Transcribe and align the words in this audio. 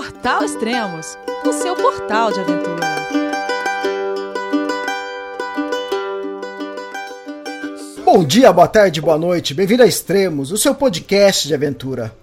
Portal 0.00 0.42
Extremos, 0.42 1.18
o 1.44 1.52
seu 1.52 1.76
portal 1.76 2.32
de 2.32 2.40
aventura. 2.40 2.86
Bom 8.02 8.24
dia, 8.24 8.50
boa 8.50 8.66
tarde, 8.66 8.98
boa 8.98 9.18
noite. 9.18 9.52
Bem-vindo 9.52 9.82
a 9.82 9.86
Extremos, 9.86 10.52
o 10.52 10.56
seu 10.56 10.74
podcast 10.74 11.46
de 11.46 11.54
aventura. 11.54 12.14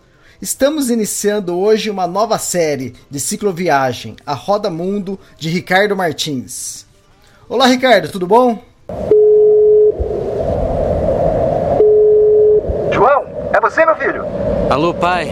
Estamos 0.41 0.89
iniciando 0.89 1.55
hoje 1.55 1.91
uma 1.91 2.07
nova 2.07 2.39
série 2.39 2.95
de 3.11 3.19
cicloviagem, 3.19 4.15
a 4.25 4.33
Roda 4.33 4.71
Mundo 4.71 5.19
de 5.37 5.47
Ricardo 5.47 5.95
Martins. 5.95 6.83
Olá, 7.47 7.67
Ricardo, 7.67 8.11
tudo 8.11 8.25
bom? 8.25 8.59
João, 12.91 13.23
é 13.53 13.61
você, 13.61 13.85
meu 13.85 13.95
filho? 13.97 14.25
Alô, 14.67 14.95
pai. 14.95 15.31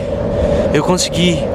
Eu 0.71 0.83
consegui. 0.83 1.54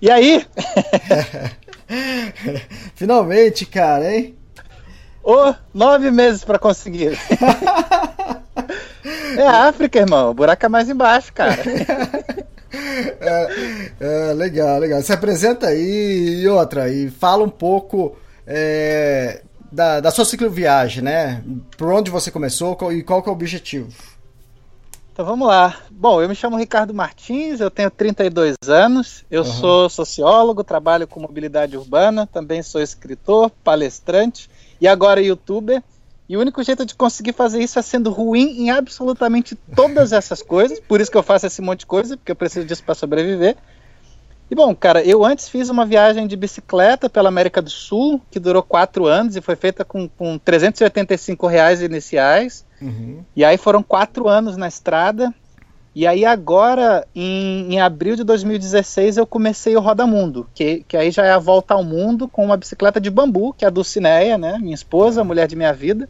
E 0.00 0.10
aí? 0.10 0.46
Finalmente, 2.94 3.64
cara, 3.64 4.14
hein? 4.14 4.36
Ô, 5.22 5.50
oh, 5.50 5.54
nove 5.74 6.10
meses 6.10 6.44
para 6.44 6.58
conseguir. 6.58 7.18
é 9.36 9.46
África, 9.46 9.98
irmão. 9.98 10.30
O 10.30 10.34
buraco 10.34 10.66
é 10.66 10.68
mais 10.68 10.88
embaixo, 10.88 11.32
cara. 11.32 11.56
é, 13.20 13.90
é, 13.98 14.32
legal, 14.34 14.78
legal. 14.78 15.02
Se 15.02 15.12
apresenta 15.12 15.68
aí 15.68 16.42
e 16.42 16.48
outra, 16.48 16.88
e 16.88 17.10
fala 17.10 17.42
um 17.42 17.48
pouco 17.48 18.16
é, 18.46 19.42
da, 19.72 20.00
da 20.00 20.10
sua 20.10 20.24
cicloviagem, 20.24 21.02
né? 21.02 21.42
Por 21.76 21.92
onde 21.92 22.10
você 22.10 22.30
começou 22.30 22.76
e 22.92 23.02
qual 23.02 23.22
que 23.22 23.28
é 23.28 23.32
o 23.32 23.34
objetivo. 23.34 23.88
Então 25.16 25.24
vamos 25.24 25.48
lá. 25.48 25.74
Bom, 25.90 26.20
eu 26.20 26.28
me 26.28 26.34
chamo 26.34 26.58
Ricardo 26.58 26.92
Martins, 26.92 27.58
eu 27.58 27.70
tenho 27.70 27.90
32 27.90 28.54
anos, 28.68 29.24
eu 29.30 29.44
uhum. 29.44 29.50
sou 29.50 29.88
sociólogo, 29.88 30.62
trabalho 30.62 31.08
com 31.08 31.18
mobilidade 31.18 31.74
urbana, 31.74 32.26
também 32.26 32.62
sou 32.62 32.82
escritor, 32.82 33.50
palestrante 33.64 34.50
e 34.78 34.86
agora 34.86 35.22
youtuber. 35.22 35.82
E 36.28 36.36
o 36.36 36.40
único 36.42 36.62
jeito 36.62 36.84
de 36.84 36.94
conseguir 36.94 37.32
fazer 37.32 37.62
isso 37.62 37.78
é 37.78 37.82
sendo 37.82 38.10
ruim 38.10 38.60
em 38.60 38.70
absolutamente 38.70 39.54
todas 39.74 40.12
essas 40.12 40.42
coisas. 40.42 40.78
Por 40.80 41.00
isso 41.00 41.10
que 41.10 41.16
eu 41.16 41.22
faço 41.22 41.46
esse 41.46 41.62
monte 41.62 41.80
de 41.80 41.86
coisa, 41.86 42.18
porque 42.18 42.32
eu 42.32 42.36
preciso 42.36 42.66
disso 42.66 42.84
para 42.84 42.94
sobreviver. 42.94 43.56
E 44.50 44.54
bom, 44.54 44.76
cara, 44.76 45.02
eu 45.02 45.24
antes 45.24 45.48
fiz 45.48 45.70
uma 45.70 45.86
viagem 45.86 46.26
de 46.26 46.36
bicicleta 46.36 47.08
pela 47.08 47.30
América 47.30 47.62
do 47.62 47.70
Sul, 47.70 48.20
que 48.30 48.38
durou 48.38 48.62
quatro 48.62 49.06
anos 49.06 49.34
e 49.34 49.40
foi 49.40 49.56
feita 49.56 49.82
com, 49.82 50.10
com 50.10 50.36
385 50.36 51.46
reais 51.46 51.80
iniciais. 51.80 52.65
Uhum. 52.80 53.24
E 53.34 53.44
aí 53.44 53.56
foram 53.56 53.82
quatro 53.82 54.28
anos 54.28 54.56
na 54.56 54.68
estrada. 54.68 55.32
E 55.94 56.06
aí 56.06 56.26
agora, 56.26 57.06
em, 57.14 57.72
em, 57.72 57.80
abril 57.80 58.16
de 58.16 58.22
2016, 58.22 59.16
eu 59.16 59.26
comecei 59.26 59.74
o 59.78 59.80
Roda 59.80 60.06
Mundo, 60.06 60.46
que, 60.54 60.84
que 60.86 60.94
aí 60.94 61.10
já 61.10 61.24
é 61.24 61.30
a 61.30 61.38
volta 61.38 61.72
ao 61.72 61.82
mundo 61.82 62.28
com 62.28 62.44
uma 62.44 62.56
bicicleta 62.56 63.00
de 63.00 63.08
bambu, 63.08 63.54
que 63.54 63.64
é 63.64 63.68
a 63.68 63.70
Dulcineia, 63.70 64.36
né? 64.36 64.58
Minha 64.58 64.74
esposa, 64.74 65.24
mulher 65.24 65.48
de 65.48 65.56
minha 65.56 65.72
vida. 65.72 66.06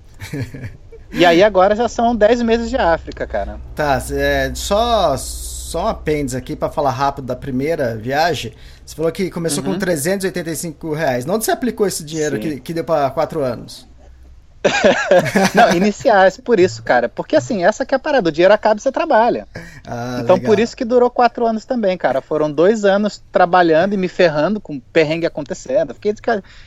e 1.13 1.25
aí 1.25 1.41
agora 1.41 1.77
já 1.77 1.89
são 1.89 2.17
10 2.17 2.43
meses 2.43 2.69
de 2.69 2.77
África, 2.77 3.29
cara. 3.29 3.61
Tá, 3.77 4.03
é, 4.11 4.51
só, 4.57 5.17
só 5.17 5.85
um 5.85 5.87
apêndice 5.87 6.37
aqui 6.37 6.57
para 6.57 6.69
falar 6.69 6.91
rápido 6.91 7.27
da 7.27 7.37
primeira 7.37 7.97
viagem. 7.97 8.55
Você 8.85 8.97
falou 8.97 9.13
que 9.13 9.31
começou 9.31 9.63
uhum. 9.63 9.75
com 9.75 9.79
385 9.79 10.95
reais. 10.95 11.29
Onde 11.29 11.45
você 11.45 11.53
aplicou 11.53 11.87
esse 11.87 12.03
dinheiro 12.03 12.41
que, 12.41 12.59
que 12.59 12.75
deu 12.75 12.83
para 12.83 13.09
quatro 13.11 13.41
anos? 13.41 13.87
não, 15.55 15.75
iniciais, 15.75 16.37
por 16.37 16.59
isso, 16.59 16.83
cara. 16.83 17.09
Porque 17.09 17.37
assim, 17.37 17.65
essa 17.65 17.85
que 17.85 17.95
é 17.95 17.97
a 17.97 17.99
parada, 17.99 18.29
o 18.29 18.33
dinheiro 18.33 18.55
acaba 18.55 18.79
e 18.79 18.83
você 18.83 18.93
trabalha. 18.93 19.47
Ah, 19.87 20.19
então 20.23 20.37
legal. 20.37 20.51
por 20.51 20.59
isso 20.59 20.77
que 20.77 20.85
durou 20.85 21.11
quatro 21.11 21.47
anos 21.47 21.65
também, 21.65 21.97
cara. 21.97 22.21
Foram 22.21 22.51
dois 22.51 22.85
anos 22.85 23.23
trabalhando 23.31 23.95
e 23.95 23.97
me 23.97 24.09
ferrando 24.09 24.61
com 24.61 24.81
perrengue 24.81 25.27
acontecendo. 25.27 25.95
Fiquei 25.95 26.13
de, 26.13 26.21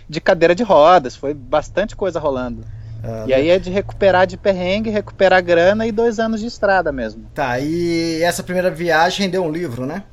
de 0.08 0.22
cadeira 0.22 0.56
de 0.56 0.64
rodas, 0.64 1.16
foi 1.16 1.34
bastante 1.34 1.96
coisa 1.96 2.20
rolando. 2.20 2.64
Ah, 3.04 3.24
e 3.28 3.34
aí 3.34 3.50
é 3.50 3.58
de 3.58 3.70
recuperar 3.70 4.28
de 4.28 4.38
perrengue, 4.38 4.90
recuperar 4.90 5.42
grana 5.44 5.88
e 5.88 5.92
dois 5.92 6.20
anos 6.20 6.42
de 6.42 6.48
estrada 6.48 6.92
mesmo. 6.92 7.26
Tá, 7.34 7.60
e 7.60 8.22
essa 8.22 8.44
primeira 8.44 8.70
viagem 8.70 9.26
rendeu 9.26 9.44
um 9.44 9.52
livro, 9.52 9.86
né? 9.86 10.04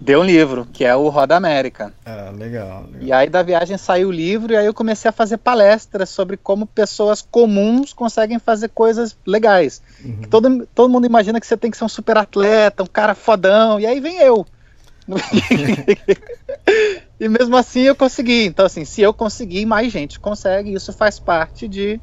Deu 0.00 0.20
um 0.20 0.24
livro, 0.24 0.66
que 0.72 0.84
é 0.84 0.94
o 0.94 1.08
Roda 1.08 1.36
América. 1.36 1.92
Ah, 2.04 2.32
legal, 2.36 2.84
legal, 2.90 3.00
E 3.00 3.12
aí 3.12 3.28
da 3.28 3.42
viagem 3.42 3.78
saiu 3.78 4.08
o 4.08 4.12
livro 4.12 4.52
e 4.52 4.56
aí 4.56 4.66
eu 4.66 4.74
comecei 4.74 5.08
a 5.08 5.12
fazer 5.12 5.38
palestras 5.38 6.10
sobre 6.10 6.36
como 6.36 6.66
pessoas 6.66 7.22
comuns 7.22 7.92
conseguem 7.92 8.38
fazer 8.38 8.68
coisas 8.68 9.16
legais. 9.26 9.82
Uhum. 10.04 10.22
Todo, 10.30 10.68
todo 10.74 10.90
mundo 10.90 11.06
imagina 11.06 11.40
que 11.40 11.46
você 11.46 11.56
tem 11.56 11.70
que 11.70 11.76
ser 11.76 11.84
um 11.84 11.88
super 11.88 12.16
atleta, 12.16 12.82
um 12.82 12.86
cara 12.86 13.14
fodão, 13.14 13.78
e 13.78 13.86
aí 13.86 14.00
vem 14.00 14.18
eu. 14.18 14.46
e 17.20 17.28
mesmo 17.28 17.56
assim 17.56 17.82
eu 17.82 17.94
consegui. 17.94 18.46
Então, 18.46 18.64
assim, 18.64 18.84
se 18.84 19.02
eu 19.02 19.12
conseguir, 19.12 19.66
mais 19.66 19.92
gente 19.92 20.18
consegue. 20.18 20.72
Isso 20.72 20.92
faz 20.92 21.18
parte 21.18 21.68
de 21.68 22.00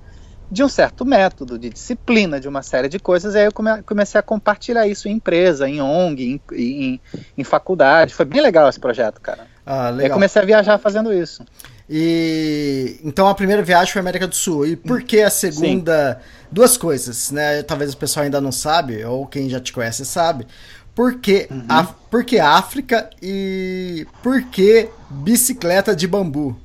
de 0.51 0.63
um 0.63 0.67
certo 0.67 1.05
método, 1.05 1.57
de 1.57 1.69
disciplina, 1.69 2.37
de 2.37 2.47
uma 2.47 2.61
série 2.61 2.89
de 2.89 2.99
coisas. 2.99 3.33
E 3.33 3.37
aí 3.37 3.45
eu 3.45 3.53
come, 3.53 3.81
comecei 3.83 4.19
a 4.19 4.21
compartilhar 4.21 4.85
isso 4.85 5.07
em 5.07 5.13
empresa, 5.13 5.67
em 5.69 5.81
ONG, 5.81 6.23
em, 6.23 6.41
em, 6.53 7.01
em 7.37 7.43
faculdade. 7.43 8.13
Foi 8.13 8.25
bem 8.25 8.41
legal 8.41 8.67
esse 8.67 8.79
projeto, 8.79 9.21
cara. 9.21 9.47
Ah, 9.65 9.89
legal. 9.89 9.99
E 9.99 10.03
aí 10.03 10.09
comecei 10.09 10.41
a 10.41 10.45
viajar 10.45 10.77
fazendo 10.77 11.13
isso. 11.13 11.45
E 11.89 12.99
então 13.03 13.27
a 13.27 13.35
primeira 13.35 13.61
viagem 13.61 13.93
foi 13.93 14.01
América 14.01 14.27
do 14.27 14.35
Sul. 14.35 14.65
E 14.65 14.75
por 14.75 15.01
que 15.03 15.21
a 15.21 15.29
segunda? 15.29 16.19
Sim. 16.19 16.45
Duas 16.51 16.75
coisas, 16.75 17.31
né? 17.31 17.63
Talvez 17.63 17.93
o 17.93 17.97
pessoal 17.97 18.25
ainda 18.25 18.41
não 18.41 18.51
sabe, 18.51 19.05
ou 19.05 19.25
quem 19.25 19.49
já 19.49 19.59
te 19.59 19.71
conhece 19.71 20.03
sabe. 20.03 20.45
Por 20.93 21.19
que, 21.19 21.47
uhum. 21.49 21.65
a, 21.69 21.83
por 21.85 22.25
que 22.25 22.39
África 22.39 23.09
e 23.21 24.05
por 24.21 24.43
que 24.43 24.89
bicicleta 25.09 25.95
de 25.95 26.05
bambu? 26.05 26.57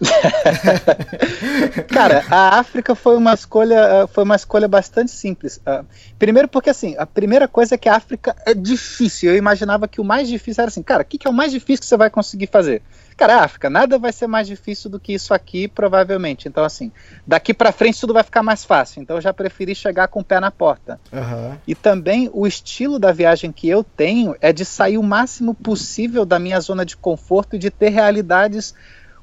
Cara, 1.92 2.24
a 2.30 2.58
África 2.58 2.94
foi 2.94 3.16
uma 3.16 3.34
escolha, 3.34 3.74
eh, 3.74 4.06
foi 4.06 4.24
uma 4.24 4.36
escolha 4.36 4.66
bastante 4.66 5.10
simples. 5.10 5.58
Uh, 5.58 5.84
primeiro 6.18 6.48
porque 6.48 6.70
assim, 6.70 6.96
a 6.98 7.06
primeira 7.06 7.46
coisa 7.46 7.74
é 7.74 7.78
que 7.78 7.88
a 7.88 7.96
África 7.96 8.34
é 8.46 8.54
difícil. 8.54 9.30
Eu 9.30 9.36
imaginava 9.36 9.86
que 9.86 10.00
o 10.00 10.04
mais 10.04 10.28
difícil 10.28 10.62
era 10.62 10.68
assim, 10.68 10.82
cara, 10.82 11.02
o 11.02 11.04
que, 11.04 11.18
que, 11.18 11.26
é 11.26 11.30
o 11.30 11.34
mais 11.34 11.52
difícil 11.52 11.80
que 11.80 11.86
você 11.86 11.96
vai 11.96 12.10
conseguir 12.10 12.46
fazer? 12.46 12.82
Cara, 13.16 13.36
a 13.36 13.44
África, 13.44 13.68
nada 13.68 13.98
vai 13.98 14.12
ser 14.12 14.26
mais 14.26 14.46
difícil 14.46 14.88
do 14.88 14.98
que 14.98 15.12
isso 15.12 15.34
aqui, 15.34 15.68
provavelmente. 15.68 16.48
Então, 16.48 16.64
assim, 16.64 16.90
daqui 17.26 17.52
para 17.52 17.70
frente 17.70 18.00
tudo 18.00 18.14
vai 18.14 18.22
ficar 18.22 18.42
mais 18.42 18.64
fácil. 18.64 19.02
Então, 19.02 19.16
eu 19.16 19.20
já 19.20 19.34
preferi 19.34 19.74
chegar 19.74 20.08
com 20.08 20.20
o 20.20 20.24
pé 20.24 20.40
na 20.40 20.50
porta. 20.50 20.98
Uhum. 21.12 21.54
E 21.66 21.74
também 21.74 22.30
o 22.32 22.46
estilo 22.46 22.98
da 22.98 23.12
viagem 23.12 23.52
que 23.52 23.68
eu 23.68 23.84
tenho 23.84 24.34
é 24.40 24.54
de 24.54 24.64
sair 24.64 24.96
o 24.96 25.02
máximo 25.02 25.54
possível 25.54 26.24
da 26.24 26.38
minha 26.38 26.58
zona 26.60 26.82
de 26.82 26.96
conforto 26.96 27.56
e 27.56 27.58
de 27.58 27.70
ter 27.70 27.90
realidades 27.90 28.74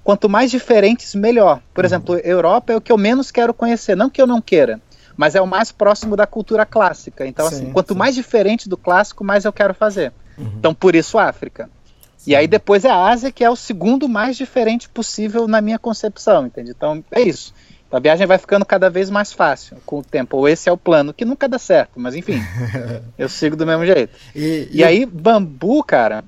quanto 0.07 0.29
mais 0.29 0.49
diferentes, 0.49 1.13
melhor. 1.13 1.59
Por 1.73 1.83
uhum. 1.83 1.85
exemplo, 1.85 2.15
Europa 2.19 2.71
é 2.71 2.77
o 2.77 2.79
que 2.79 2.93
eu 2.93 2.97
menos 2.97 3.29
quero 3.29 3.53
conhecer, 3.53 3.93
não 3.93 4.09
que 4.09 4.21
eu 4.21 4.25
não 4.25 4.39
queira, 4.39 4.79
mas 5.17 5.35
é 5.35 5.41
o 5.41 5.45
mais 5.45 5.69
próximo 5.69 6.15
da 6.15 6.25
cultura 6.25 6.65
clássica. 6.65 7.27
Então, 7.27 7.49
sim, 7.49 7.55
assim, 7.55 7.73
quanto 7.73 7.91
sim. 7.91 7.99
mais 7.99 8.15
diferente 8.15 8.69
do 8.69 8.77
clássico, 8.77 9.21
mais 9.21 9.43
eu 9.43 9.51
quero 9.51 9.73
fazer. 9.73 10.13
Uhum. 10.37 10.49
Então, 10.57 10.73
por 10.73 10.95
isso, 10.95 11.17
África. 11.17 11.69
Sim. 12.15 12.31
E 12.31 12.35
aí 12.37 12.47
depois 12.47 12.85
é 12.85 12.89
a 12.89 13.05
Ásia, 13.05 13.33
que 13.33 13.43
é 13.43 13.49
o 13.49 13.55
segundo 13.57 14.07
mais 14.07 14.37
diferente 14.37 14.87
possível 14.87 15.45
na 15.45 15.59
minha 15.59 15.77
concepção, 15.77 16.45
entende? 16.45 16.71
Então, 16.71 17.03
é 17.11 17.19
isso. 17.19 17.53
A 17.91 17.99
viagem 17.99 18.25
vai 18.25 18.37
ficando 18.37 18.63
cada 18.65 18.89
vez 18.89 19.09
mais 19.09 19.33
fácil 19.33 19.75
com 19.85 19.99
o 19.99 20.03
tempo. 20.03 20.37
Ou 20.37 20.47
esse 20.47 20.69
é 20.69 20.71
o 20.71 20.77
plano, 20.77 21.13
que 21.13 21.25
nunca 21.25 21.49
dá 21.49 21.59
certo, 21.59 21.99
mas 21.99 22.15
enfim, 22.15 22.41
eu 23.19 23.27
sigo 23.27 23.57
do 23.57 23.65
mesmo 23.65 23.85
jeito. 23.85 24.17
E, 24.33 24.69
e, 24.71 24.77
e 24.77 24.83
aí, 24.85 25.05
bambu, 25.05 25.83
cara. 25.83 26.23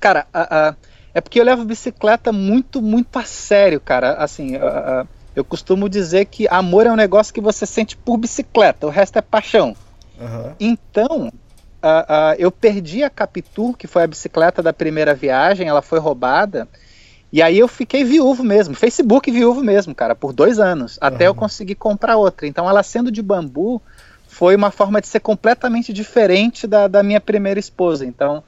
Cara, 0.00 0.26
a, 0.32 0.70
a 0.70 0.74
é 1.14 1.20
porque 1.20 1.40
eu 1.40 1.44
levo 1.44 1.64
bicicleta 1.64 2.32
muito, 2.32 2.80
muito 2.80 3.18
a 3.18 3.24
sério, 3.24 3.80
cara. 3.80 4.14
Assim, 4.14 4.56
uh, 4.56 5.02
uh, 5.02 5.08
eu 5.36 5.44
costumo 5.44 5.88
dizer 5.88 6.26
que 6.26 6.48
amor 6.48 6.86
é 6.86 6.92
um 6.92 6.96
negócio 6.96 7.32
que 7.32 7.40
você 7.40 7.66
sente 7.66 7.96
por 7.96 8.16
bicicleta, 8.16 8.86
o 8.86 8.90
resto 8.90 9.18
é 9.18 9.22
paixão. 9.22 9.76
Uhum. 10.18 10.52
Então, 10.58 11.28
uh, 11.28 12.34
eu 12.38 12.50
perdi 12.50 13.02
a 13.02 13.10
Capitu, 13.10 13.74
que 13.74 13.86
foi 13.86 14.04
a 14.04 14.06
bicicleta 14.06 14.62
da 14.62 14.72
primeira 14.72 15.14
viagem, 15.14 15.68
ela 15.68 15.82
foi 15.82 15.98
roubada. 15.98 16.68
E 17.32 17.40
aí 17.40 17.58
eu 17.58 17.66
fiquei 17.66 18.04
viúvo 18.04 18.44
mesmo, 18.44 18.74
Facebook 18.74 19.30
viúvo 19.30 19.62
mesmo, 19.62 19.94
cara, 19.94 20.14
por 20.14 20.34
dois 20.34 20.58
anos, 20.58 20.98
até 21.00 21.24
uhum. 21.24 21.30
eu 21.30 21.34
conseguir 21.34 21.74
comprar 21.76 22.16
outra. 22.16 22.46
Então, 22.46 22.68
ela 22.68 22.82
sendo 22.82 23.10
de 23.10 23.22
bambu, 23.22 23.80
foi 24.28 24.54
uma 24.54 24.70
forma 24.70 25.00
de 25.00 25.06
ser 25.06 25.20
completamente 25.20 25.92
diferente 25.92 26.66
da, 26.66 26.88
da 26.88 27.02
minha 27.02 27.20
primeira 27.20 27.58
esposa. 27.60 28.04
Então, 28.04 28.42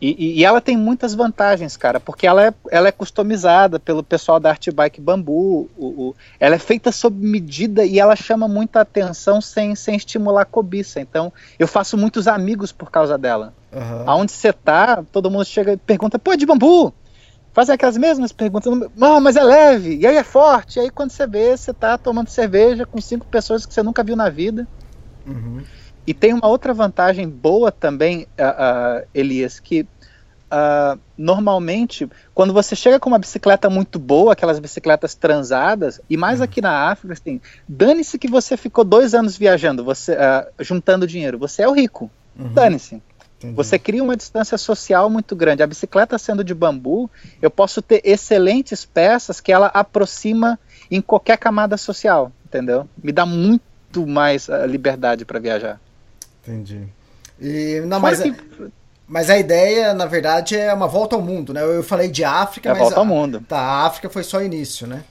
E, 0.00 0.40
e, 0.40 0.44
ela 0.44 0.60
tem 0.60 0.76
muitas 0.76 1.14
vantagens, 1.14 1.74
cara, 1.74 1.98
porque 1.98 2.26
ela 2.26 2.44
é, 2.44 2.54
ela 2.70 2.88
é 2.88 2.92
customizada 2.92 3.80
pelo 3.80 4.02
pessoal 4.02 4.38
da 4.38 4.50
Art 4.50 4.68
Bike 4.70 5.00
Bambu, 5.00 5.70
o, 5.74 5.86
o, 5.86 6.16
ela 6.38 6.54
é 6.54 6.58
feita 6.58 6.92
sob 6.92 7.16
medida 7.26 7.82
e 7.82 7.98
ela 7.98 8.14
chama 8.14 8.46
muita 8.46 8.82
atenção 8.82 9.40
sem, 9.40 9.74
sem 9.74 9.96
estimular 9.96 10.44
cobiça. 10.44 11.00
Então, 11.00 11.32
eu 11.58 11.66
faço 11.66 11.96
muitos 11.96 12.28
amigos 12.28 12.72
por 12.72 12.90
causa 12.90 13.16
dela. 13.16 13.54
Uhum. 13.72 14.02
Aonde 14.06 14.32
você 14.32 14.52
tá, 14.52 15.02
todo 15.10 15.30
mundo 15.30 15.46
chega 15.46 15.72
e 15.72 15.76
pergunta, 15.78 16.18
pô, 16.18 16.32
é 16.32 16.36
de 16.36 16.44
bambu? 16.44 16.92
Fazem 17.54 17.74
aquelas 17.74 17.96
mesmas 17.96 18.32
perguntas, 18.32 18.70
mas 18.94 19.34
é 19.34 19.42
leve, 19.42 19.96
e 19.96 20.06
aí 20.06 20.16
é 20.16 20.22
forte. 20.22 20.78
E 20.78 20.80
aí 20.80 20.90
quando 20.90 21.10
você 21.10 21.26
vê, 21.26 21.56
você 21.56 21.72
tá 21.72 21.96
tomando 21.96 22.28
cerveja 22.28 22.84
com 22.84 23.00
cinco 23.00 23.24
pessoas 23.24 23.64
que 23.64 23.72
você 23.72 23.82
nunca 23.82 24.04
viu 24.04 24.14
na 24.14 24.28
vida. 24.28 24.68
Uhum. 25.26 25.64
E 26.06 26.14
tem 26.14 26.32
uma 26.32 26.46
outra 26.46 26.72
vantagem 26.72 27.28
boa 27.28 27.72
também, 27.72 28.22
uh, 28.38 29.02
uh, 29.02 29.06
Elias, 29.12 29.58
que 29.58 29.80
uh, 29.80 30.98
normalmente, 31.18 32.08
quando 32.32 32.52
você 32.52 32.76
chega 32.76 33.00
com 33.00 33.08
uma 33.08 33.18
bicicleta 33.18 33.68
muito 33.68 33.98
boa, 33.98 34.32
aquelas 34.32 34.58
bicicletas 34.58 35.14
transadas, 35.14 36.00
e 36.08 36.16
mais 36.16 36.40
aqui 36.40 36.60
na 36.60 36.90
África, 36.90 37.14
assim, 37.14 37.40
dane-se 37.68 38.18
que 38.18 38.28
você 38.28 38.56
ficou 38.56 38.84
dois 38.84 39.14
anos 39.14 39.36
viajando, 39.36 39.82
você 39.82 40.16
juntando 40.60 41.06
dinheiro, 41.06 41.38
você 41.38 41.62
é 41.62 41.68
o 41.68 41.72
rico, 41.72 42.10
uhum. 42.38 42.52
dane-se. 42.52 43.02
Você 43.54 43.78
cria 43.78 44.02
uma 44.02 44.16
distância 44.16 44.56
social 44.56 45.10
muito 45.10 45.36
grande. 45.36 45.62
A 45.62 45.66
bicicleta 45.66 46.18
sendo 46.18 46.42
de 46.42 46.54
bambu, 46.54 47.10
eu 47.40 47.50
posso 47.50 47.82
ter 47.82 48.00
excelentes 48.02 48.84
peças 48.84 49.40
que 49.40 49.52
ela 49.52 49.66
aproxima 49.68 50.58
em 50.90 51.00
qualquer 51.00 51.36
camada 51.36 51.76
social, 51.76 52.32
entendeu? 52.44 52.88
Me 53.02 53.12
dá 53.12 53.26
muito 53.26 54.06
mais 54.06 54.48
uh, 54.48 54.64
liberdade 54.66 55.24
para 55.24 55.38
viajar. 55.38 55.80
Entendi. 56.46 56.86
E, 57.40 57.82
não, 57.86 58.00
mas, 58.00 58.20
que... 58.20 58.34
mas 59.06 59.28
a 59.28 59.36
ideia, 59.36 59.92
na 59.92 60.06
verdade, 60.06 60.56
é 60.56 60.72
uma 60.72 60.86
volta 60.86 61.16
ao 61.16 61.22
mundo, 61.22 61.52
né? 61.52 61.62
Eu 61.62 61.82
falei 61.82 62.08
de 62.08 62.24
África, 62.24 62.70
é 62.70 62.72
mas. 62.72 62.80
volta 62.80 62.98
ao 62.98 63.04
mundo. 63.04 63.42
Tá, 63.46 63.58
a 63.58 63.86
África 63.86 64.08
foi 64.08 64.22
só 64.22 64.42
início, 64.42 64.86
né? 64.86 65.02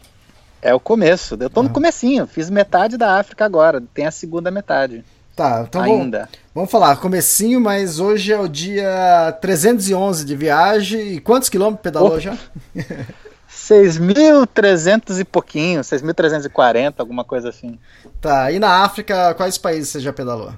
É 0.62 0.74
o 0.74 0.80
começo. 0.80 1.38
Eu 1.40 1.50
tô 1.50 1.62
no 1.62 1.70
comecinho. 1.70 2.26
Fiz 2.26 2.50
metade 2.50 2.98
da 2.98 3.20
África 3.20 3.46
agora. 3.46 3.84
Tem 3.94 4.08
a 4.08 4.12
segunda 4.12 4.50
metade. 4.50 5.04
Tá, 5.36 5.66
então 5.68 5.82
ainda. 5.82 6.20
Vamos, 6.20 6.40
vamos 6.56 6.72
falar, 6.72 6.96
comecinho, 6.96 7.60
mas 7.60 8.00
hoje 8.00 8.32
é 8.32 8.40
o 8.40 8.48
dia 8.48 9.38
311 9.42 10.26
de 10.26 10.36
viagem. 10.36 11.14
E 11.14 11.20
quantos 11.20 11.50
quilômetros 11.50 11.84
pedalou 11.84 12.16
oh. 12.16 12.20
já? 12.20 12.36
6.300 13.56 15.20
e 15.20 15.24
pouquinho, 15.24 15.82
6.340, 15.82 16.96
alguma 16.98 17.24
coisa 17.24 17.50
assim. 17.50 17.80
Tá, 18.22 18.52
e 18.52 18.60
na 18.60 18.84
África, 18.84 19.34
quais 19.34 19.58
países 19.58 19.90
você 19.90 20.00
já 20.00 20.14
pedalou? 20.14 20.54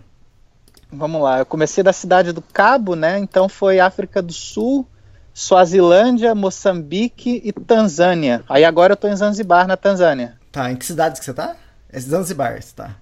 Vamos 0.92 1.22
lá, 1.22 1.40
eu 1.40 1.46
comecei 1.46 1.84
da 1.84 1.92
cidade 1.92 2.32
do 2.32 2.42
Cabo, 2.42 2.96
né? 2.96 3.20
Então 3.20 3.50
foi 3.50 3.80
África 3.80 4.22
do 4.22 4.34
Sul, 4.34 4.88
Suazilândia, 5.34 6.34
Moçambique 6.34 7.42
e 7.44 7.52
Tanzânia. 7.52 8.44
Aí 8.48 8.64
agora 8.64 8.94
eu 8.94 8.98
tô 8.98 9.08
em 9.08 9.16
Zanzibar, 9.16 9.68
na 9.68 9.78
Tanzânia. 9.78 10.38
Tá, 10.52 10.72
em 10.72 10.76
que 10.76 10.86
cidade 10.86 11.20
que 11.20 11.26
você 11.26 11.34
tá? 11.34 11.56
É 11.92 12.00
Zanzibar, 12.00 12.62
você 12.62 12.74
tá? 12.76 12.96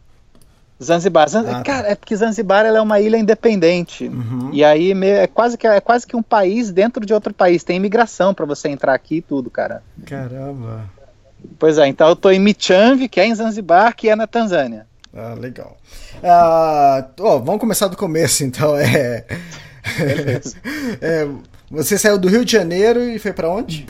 Zanzibar. 0.84 1.30
Zanz... 1.30 1.48
Ah, 1.48 1.52
tá. 1.52 1.64
Cara, 1.64 1.88
é 1.88 1.96
porque 1.96 2.16
Zanzibar 2.16 2.66
é 2.66 2.82
uma 2.82 3.00
ilha 3.00 3.18
independente. 3.18 4.08
Uhum. 4.08 4.50
E 4.52 4.64
aí 4.64 4.92
é 5.04 5.28
quase, 5.28 5.58
que, 5.58 5.66
é 5.66 5.80
quase 5.80 6.06
que 6.06 6.16
um 6.16 6.24
país 6.24 6.72
dentro 6.72 7.06
de 7.06 7.14
outro 7.14 7.34
país. 7.34 7.64
Tem 7.64 7.78
imigração 7.78 8.34
para 8.34 8.46
você 8.46 8.70
entrar 8.70 8.94
aqui 8.94 9.18
e 9.18 9.22
tudo, 9.22 9.50
cara. 9.50 9.82
Caramba. 10.06 10.90
Pois 11.60 11.78
é, 11.78 11.88
então 11.88 12.10
eu 12.10 12.16
tô 12.16 12.32
em 12.32 12.40
Michamvi, 12.40 13.08
que 13.08 13.20
é 13.20 13.26
em 13.26 13.36
Zanzibar, 13.36 13.96
que 13.96 14.10
é 14.10 14.16
na 14.16 14.28
Tanzânia. 14.28 14.88
Ah, 15.16 15.34
legal. 15.34 15.78
Ah, 16.22 17.08
oh, 17.20 17.40
vamos 17.40 17.62
começar 17.62 17.88
do 17.88 17.96
começo, 17.96 18.44
então. 18.44 18.78
É... 18.78 19.26
é... 21.02 21.28
Você 21.72 21.98
saiu 21.98 22.18
do 22.18 22.28
Rio 22.28 22.44
de 22.44 22.52
Janeiro 22.52 23.02
e 23.02 23.18
foi 23.18 23.32
para 23.32 23.50
onde? 23.50 23.88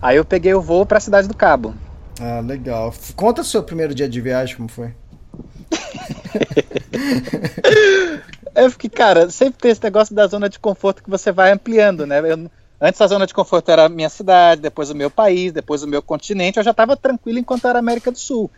Aí 0.00 0.16
eu 0.16 0.24
peguei 0.24 0.54
o 0.54 0.62
voo 0.62 0.86
para 0.86 0.98
a 0.98 1.00
cidade 1.00 1.26
do 1.26 1.36
Cabo. 1.36 1.74
Ah, 2.20 2.40
legal. 2.40 2.94
Conta 3.16 3.42
o 3.42 3.44
seu 3.44 3.62
primeiro 3.62 3.94
dia 3.94 4.08
de 4.08 4.20
viagem, 4.20 4.56
como 4.56 4.68
foi? 4.68 4.94
é 8.54 8.68
porque, 8.68 8.88
cara, 8.88 9.28
sempre 9.30 9.60
tem 9.60 9.72
esse 9.72 9.82
negócio 9.82 10.14
da 10.14 10.26
zona 10.26 10.48
de 10.48 10.60
conforto 10.60 11.02
que 11.02 11.10
você 11.10 11.32
vai 11.32 11.50
ampliando, 11.50 12.06
né? 12.06 12.20
Eu, 12.20 12.48
antes 12.80 13.00
a 13.00 13.06
zona 13.06 13.26
de 13.26 13.34
conforto 13.34 13.70
era 13.70 13.86
a 13.86 13.88
minha 13.88 14.08
cidade, 14.08 14.60
depois 14.60 14.90
o 14.90 14.94
meu 14.94 15.10
país, 15.10 15.52
depois 15.52 15.82
o 15.82 15.88
meu 15.88 16.00
continente, 16.00 16.58
eu 16.58 16.64
já 16.64 16.70
estava 16.70 16.96
tranquilo 16.96 17.38
enquanto 17.38 17.66
era 17.66 17.78
América 17.78 18.12
do 18.12 18.18
Sul. 18.18 18.50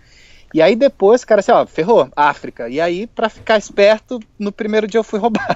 E 0.57 0.63
aí 0.63 0.75
depois, 0.75 1.23
cara, 1.23 1.41
assim, 1.41 1.53
ó, 1.53 1.67
ferrou, 1.67 2.09
África. 2.17 2.67
E 2.67 2.81
aí, 2.81 3.07
para 3.07 3.29
ficar 3.29 3.59
esperto, 3.59 4.19
no 4.39 4.51
primeiro 4.51 4.87
dia 4.87 4.99
eu 4.99 5.05
fui 5.05 5.19
roubado. 5.19 5.55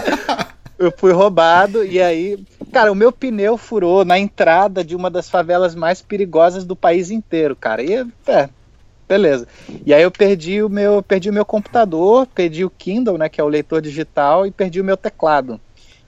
eu 0.78 0.90
fui 0.90 1.12
roubado 1.12 1.84
e 1.84 2.00
aí, 2.00 2.42
cara, 2.72 2.90
o 2.90 2.94
meu 2.94 3.12
pneu 3.12 3.58
furou 3.58 4.06
na 4.06 4.18
entrada 4.18 4.82
de 4.82 4.96
uma 4.96 5.10
das 5.10 5.28
favelas 5.28 5.74
mais 5.74 6.00
perigosas 6.00 6.64
do 6.64 6.74
país 6.74 7.10
inteiro, 7.10 7.54
cara. 7.54 7.82
E 7.82 7.92
é, 8.26 8.48
beleza. 9.06 9.46
E 9.84 9.92
aí 9.92 10.02
eu 10.02 10.10
perdi 10.10 10.62
o 10.62 10.70
meu, 10.70 11.02
perdi 11.02 11.28
o 11.28 11.34
meu 11.34 11.44
computador, 11.44 12.26
perdi 12.26 12.64
o 12.64 12.70
Kindle, 12.70 13.18
né, 13.18 13.28
que 13.28 13.38
é 13.38 13.44
o 13.44 13.48
leitor 13.48 13.82
digital, 13.82 14.46
e 14.46 14.50
perdi 14.50 14.80
o 14.80 14.84
meu 14.84 14.96
teclado. 14.96 15.60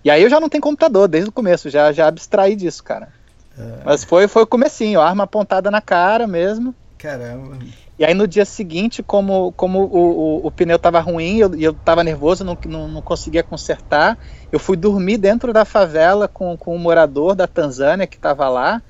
E 0.02 0.10
aí 0.10 0.22
eu 0.22 0.30
já 0.30 0.40
não 0.40 0.48
tenho 0.48 0.62
computador 0.62 1.08
desde 1.08 1.28
o 1.28 1.32
começo, 1.32 1.68
já 1.68 1.92
já 1.92 2.08
abstraí 2.08 2.56
disso, 2.56 2.82
cara. 2.82 3.10
É. 3.58 3.82
Mas 3.84 4.02
foi 4.02 4.26
foi 4.26 4.44
o 4.44 4.46
comecinho, 4.46 4.98
arma 4.98 5.24
apontada 5.24 5.70
na 5.70 5.82
cara 5.82 6.26
mesmo. 6.26 6.74
Caramba. 6.96 7.58
E 7.98 8.04
aí 8.04 8.14
no 8.14 8.28
dia 8.28 8.44
seguinte, 8.44 9.02
como, 9.02 9.50
como 9.52 9.80
o, 9.80 9.96
o, 9.96 10.46
o 10.46 10.50
pneu 10.52 10.76
estava 10.76 11.00
ruim 11.00 11.36
e 11.36 11.40
eu, 11.40 11.54
eu 11.56 11.74
tava 11.74 12.04
nervoso, 12.04 12.44
não, 12.44 12.56
não, 12.66 12.86
não, 12.86 13.02
conseguia 13.02 13.42
consertar, 13.42 14.16
eu 14.52 14.60
fui 14.60 14.76
dormir 14.76 15.18
dentro 15.18 15.52
da 15.52 15.64
favela 15.64 16.28
com, 16.28 16.56
com 16.56 16.76
um 16.76 16.78
morador 16.78 17.34
da 17.34 17.48
Tanzânia 17.48 18.06
que 18.06 18.14
estava 18.14 18.48
lá. 18.48 18.80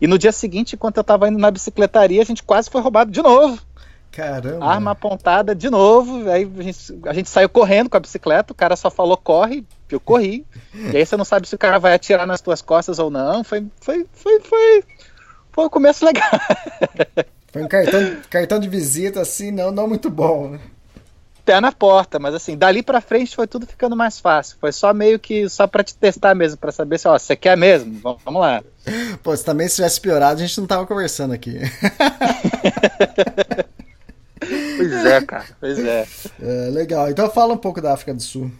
E 0.00 0.06
no 0.08 0.18
dia 0.18 0.32
seguinte, 0.32 0.74
enquanto 0.74 0.96
eu 0.96 1.04
tava 1.04 1.28
indo 1.28 1.38
na 1.38 1.50
bicicletaria, 1.50 2.20
a 2.20 2.24
gente 2.24 2.42
quase 2.42 2.68
foi 2.68 2.80
roubado 2.80 3.12
de 3.12 3.22
novo. 3.22 3.56
Caramba. 4.10 4.64
Arma 4.64 4.90
apontada 4.90 5.54
de 5.54 5.70
novo. 5.70 6.28
Aí 6.28 6.50
a 6.58 6.62
gente, 6.62 7.00
a 7.06 7.12
gente 7.12 7.28
saiu 7.28 7.48
correndo 7.48 7.88
com 7.88 7.96
a 7.96 8.00
bicicleta, 8.00 8.52
o 8.52 8.56
cara 8.56 8.74
só 8.74 8.90
falou 8.90 9.16
corre, 9.16 9.64
eu 9.88 10.00
corri. 10.00 10.44
e 10.74 10.96
aí 10.96 11.06
você 11.06 11.16
não 11.16 11.24
sabe 11.24 11.46
se 11.46 11.54
o 11.54 11.58
cara 11.58 11.78
vai 11.78 11.94
atirar 11.94 12.26
nas 12.26 12.40
tuas 12.40 12.60
costas 12.60 12.98
ou 12.98 13.10
não. 13.10 13.44
Foi, 13.44 13.64
foi, 13.80 14.06
foi, 14.12 14.40
foi, 14.40 14.84
foi 15.52 15.66
um 15.66 15.70
começo 15.70 16.04
legal. 16.04 16.30
foi 17.56 17.64
um 17.64 17.68
cartão, 17.68 18.16
cartão 18.28 18.60
de 18.60 18.68
visita, 18.68 19.20
assim, 19.20 19.50
não, 19.50 19.72
não 19.72 19.88
muito 19.88 20.10
bom, 20.10 20.50
né? 20.50 20.60
pé 21.46 21.60
na 21.60 21.70
porta, 21.70 22.18
mas 22.18 22.34
assim, 22.34 22.58
dali 22.58 22.82
para 22.82 23.00
frente 23.00 23.36
foi 23.36 23.46
tudo 23.46 23.68
ficando 23.68 23.94
mais 23.94 24.18
fácil. 24.18 24.56
Foi 24.60 24.72
só 24.72 24.92
meio 24.92 25.16
que 25.16 25.48
só 25.48 25.68
para 25.68 25.84
te 25.84 25.94
testar 25.94 26.34
mesmo, 26.34 26.58
para 26.58 26.72
saber 26.72 26.98
se, 26.98 27.06
ó, 27.06 27.16
você 27.16 27.36
quer 27.36 27.56
mesmo? 27.56 28.00
Vamos, 28.02 28.20
vamos 28.24 28.40
lá. 28.40 28.64
Pô, 29.22 29.34
se 29.34 29.44
também 29.44 29.68
se 29.68 29.76
tivesse 29.76 30.00
piorado, 30.00 30.42
a 30.42 30.44
gente 30.44 30.60
não 30.60 30.66
tava 30.66 30.84
conversando 30.84 31.32
aqui. 31.32 31.60
pois 34.76 35.06
é, 35.06 35.20
cara, 35.20 35.46
pois 35.60 35.78
é. 35.78 36.04
é. 36.42 36.70
Legal. 36.70 37.08
Então 37.08 37.30
fala 37.30 37.54
um 37.54 37.58
pouco 37.58 37.80
da 37.80 37.94
África 37.94 38.12
do 38.12 38.20
Sul. 38.20 38.50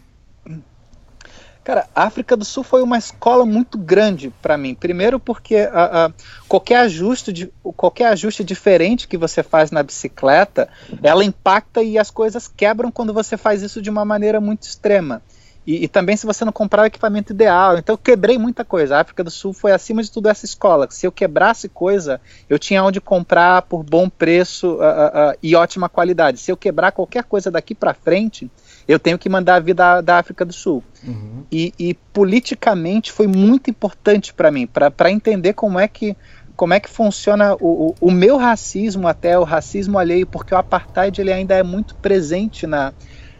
Cara, 1.66 1.88
a 1.92 2.04
África 2.04 2.36
do 2.36 2.44
Sul 2.44 2.62
foi 2.62 2.80
uma 2.80 2.96
escola 2.96 3.44
muito 3.44 3.76
grande 3.76 4.32
para 4.40 4.56
mim. 4.56 4.72
Primeiro 4.72 5.18
porque 5.18 5.56
a, 5.56 6.06
a, 6.06 6.12
qualquer 6.46 6.76
ajuste 6.76 7.32
de, 7.32 7.52
qualquer 7.76 8.06
ajuste 8.06 8.44
diferente 8.44 9.08
que 9.08 9.16
você 9.16 9.42
faz 9.42 9.72
na 9.72 9.82
bicicleta, 9.82 10.68
ela 11.02 11.24
impacta 11.24 11.82
e 11.82 11.98
as 11.98 12.08
coisas 12.08 12.46
quebram 12.46 12.92
quando 12.92 13.12
você 13.12 13.36
faz 13.36 13.62
isso 13.62 13.82
de 13.82 13.90
uma 13.90 14.04
maneira 14.04 14.40
muito 14.40 14.62
extrema. 14.62 15.20
E, 15.66 15.82
e, 15.82 15.88
também 15.88 16.16
se 16.16 16.24
você 16.24 16.44
não 16.44 16.52
comprar 16.52 16.82
o 16.82 16.86
equipamento 16.86 17.32
ideal. 17.32 17.76
Então 17.76 17.94
eu 17.94 17.98
quebrei 17.98 18.38
muita 18.38 18.64
coisa. 18.64 18.96
A 18.96 19.00
África 19.00 19.24
do 19.24 19.30
Sul 19.32 19.52
foi 19.52 19.72
acima 19.72 20.00
de 20.04 20.12
tudo 20.12 20.28
essa 20.28 20.44
escola. 20.44 20.86
Se 20.88 21.04
eu 21.04 21.10
quebrasse 21.10 21.68
coisa, 21.68 22.20
eu 22.48 22.60
tinha 22.60 22.84
onde 22.84 23.00
comprar 23.00 23.62
por 23.62 23.82
bom 23.82 24.08
preço 24.08 24.74
uh, 24.74 24.78
uh, 24.78 25.32
uh, 25.32 25.38
e 25.42 25.56
ótima 25.56 25.88
qualidade. 25.88 26.38
Se 26.38 26.52
eu 26.52 26.56
quebrar 26.56 26.92
qualquer 26.92 27.24
coisa 27.24 27.50
daqui 27.50 27.74
para 27.74 27.92
frente, 27.92 28.48
eu 28.88 28.98
tenho 28.98 29.18
que 29.18 29.28
mandar 29.28 29.56
a 29.56 29.60
vida 29.60 30.00
da, 30.00 30.18
África 30.18 30.44
do 30.44 30.52
Sul. 30.52 30.82
Uhum. 31.06 31.44
E, 31.50 31.72
e, 31.78 31.94
politicamente 32.12 33.12
foi 33.12 33.26
muito 33.26 33.70
importante 33.70 34.32
para 34.32 34.50
mim, 34.50 34.66
para 34.66 35.10
entender 35.10 35.52
como 35.52 35.78
é 35.78 35.88
que 35.88 36.16
como 36.54 36.72
é 36.72 36.80
que 36.80 36.88
funciona 36.88 37.54
o, 37.56 37.88
o, 37.88 37.94
o, 38.00 38.10
meu 38.10 38.38
racismo 38.38 39.06
até 39.06 39.38
o 39.38 39.44
racismo 39.44 39.98
alheio, 39.98 40.26
porque 40.26 40.54
o 40.54 40.56
apartheid 40.56 41.20
ele 41.20 41.30
ainda 41.30 41.54
é 41.54 41.62
muito 41.62 41.94
presente 41.96 42.66
na, 42.66 42.94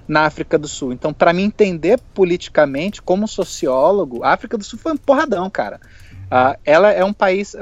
na 0.06 0.26
África 0.26 0.58
do 0.58 0.68
Sul. 0.68 0.92
Então, 0.92 1.14
para 1.14 1.32
mim 1.32 1.44
entender 1.44 1.98
politicamente, 2.12 3.00
como 3.00 3.26
sociólogo, 3.26 4.22
a 4.22 4.34
África 4.34 4.58
do 4.58 4.64
Sul 4.64 4.78
foi 4.78 4.92
um 4.92 4.98
porradão, 4.98 5.48
cara. 5.48 5.80
Uh, 6.26 6.60
ela 6.62 6.92
é 6.92 7.02
um 7.02 7.12
país 7.12 7.56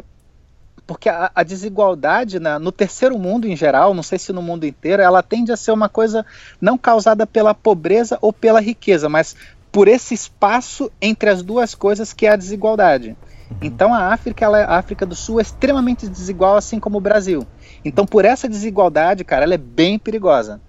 porque 0.87 1.09
a, 1.09 1.31
a 1.35 1.43
desigualdade 1.43 2.39
na, 2.39 2.59
no 2.59 2.71
terceiro 2.71 3.19
mundo 3.19 3.47
em 3.47 3.57
geral, 3.57 3.95
não 3.95 4.03
sei 4.03 4.19
se 4.19 4.33
no 4.33 4.43
mundo 4.43 4.67
inteiro, 4.67 5.03
ela 5.03 5.23
tende 5.23 5.53
a 5.53 5.57
ser 5.57 5.73
uma 5.73 5.89
coisa 5.89 6.25
não 6.61 6.77
causada 6.77 7.27
pela 7.27 7.55
pobreza 7.55 8.19
ou 8.21 8.33
pela 8.33 8.61
riqueza, 8.61 9.09
mas 9.09 9.35
por 9.73 9.89
esse 9.89 10.15
espaço 10.15 10.91
entre 11.01 11.31
as 11.31 11.43
duas 11.43 11.75
coisas 11.75 12.13
que 12.13 12.27
é 12.27 12.31
a 12.31 12.37
desigualdade. 12.37 13.17
Uhum. 13.51 13.57
Então 13.63 13.95
a 13.95 14.13
África, 14.13 14.45
ela, 14.45 14.59
a 14.59 14.79
África 14.79 15.05
do 15.05 15.15
Sul 15.15 15.41
é 15.41 15.43
extremamente 15.43 16.07
desigual, 16.07 16.57
assim 16.57 16.79
como 16.79 16.99
o 16.99 17.01
Brasil. 17.01 17.47
Então 17.85 18.07
por 18.07 18.25
essa 18.25 18.49
desigualdade, 18.49 19.25
cara, 19.25 19.45
ela 19.45 19.55
é 19.55 19.59
bem 19.59 19.99
perigosa. 19.99 20.61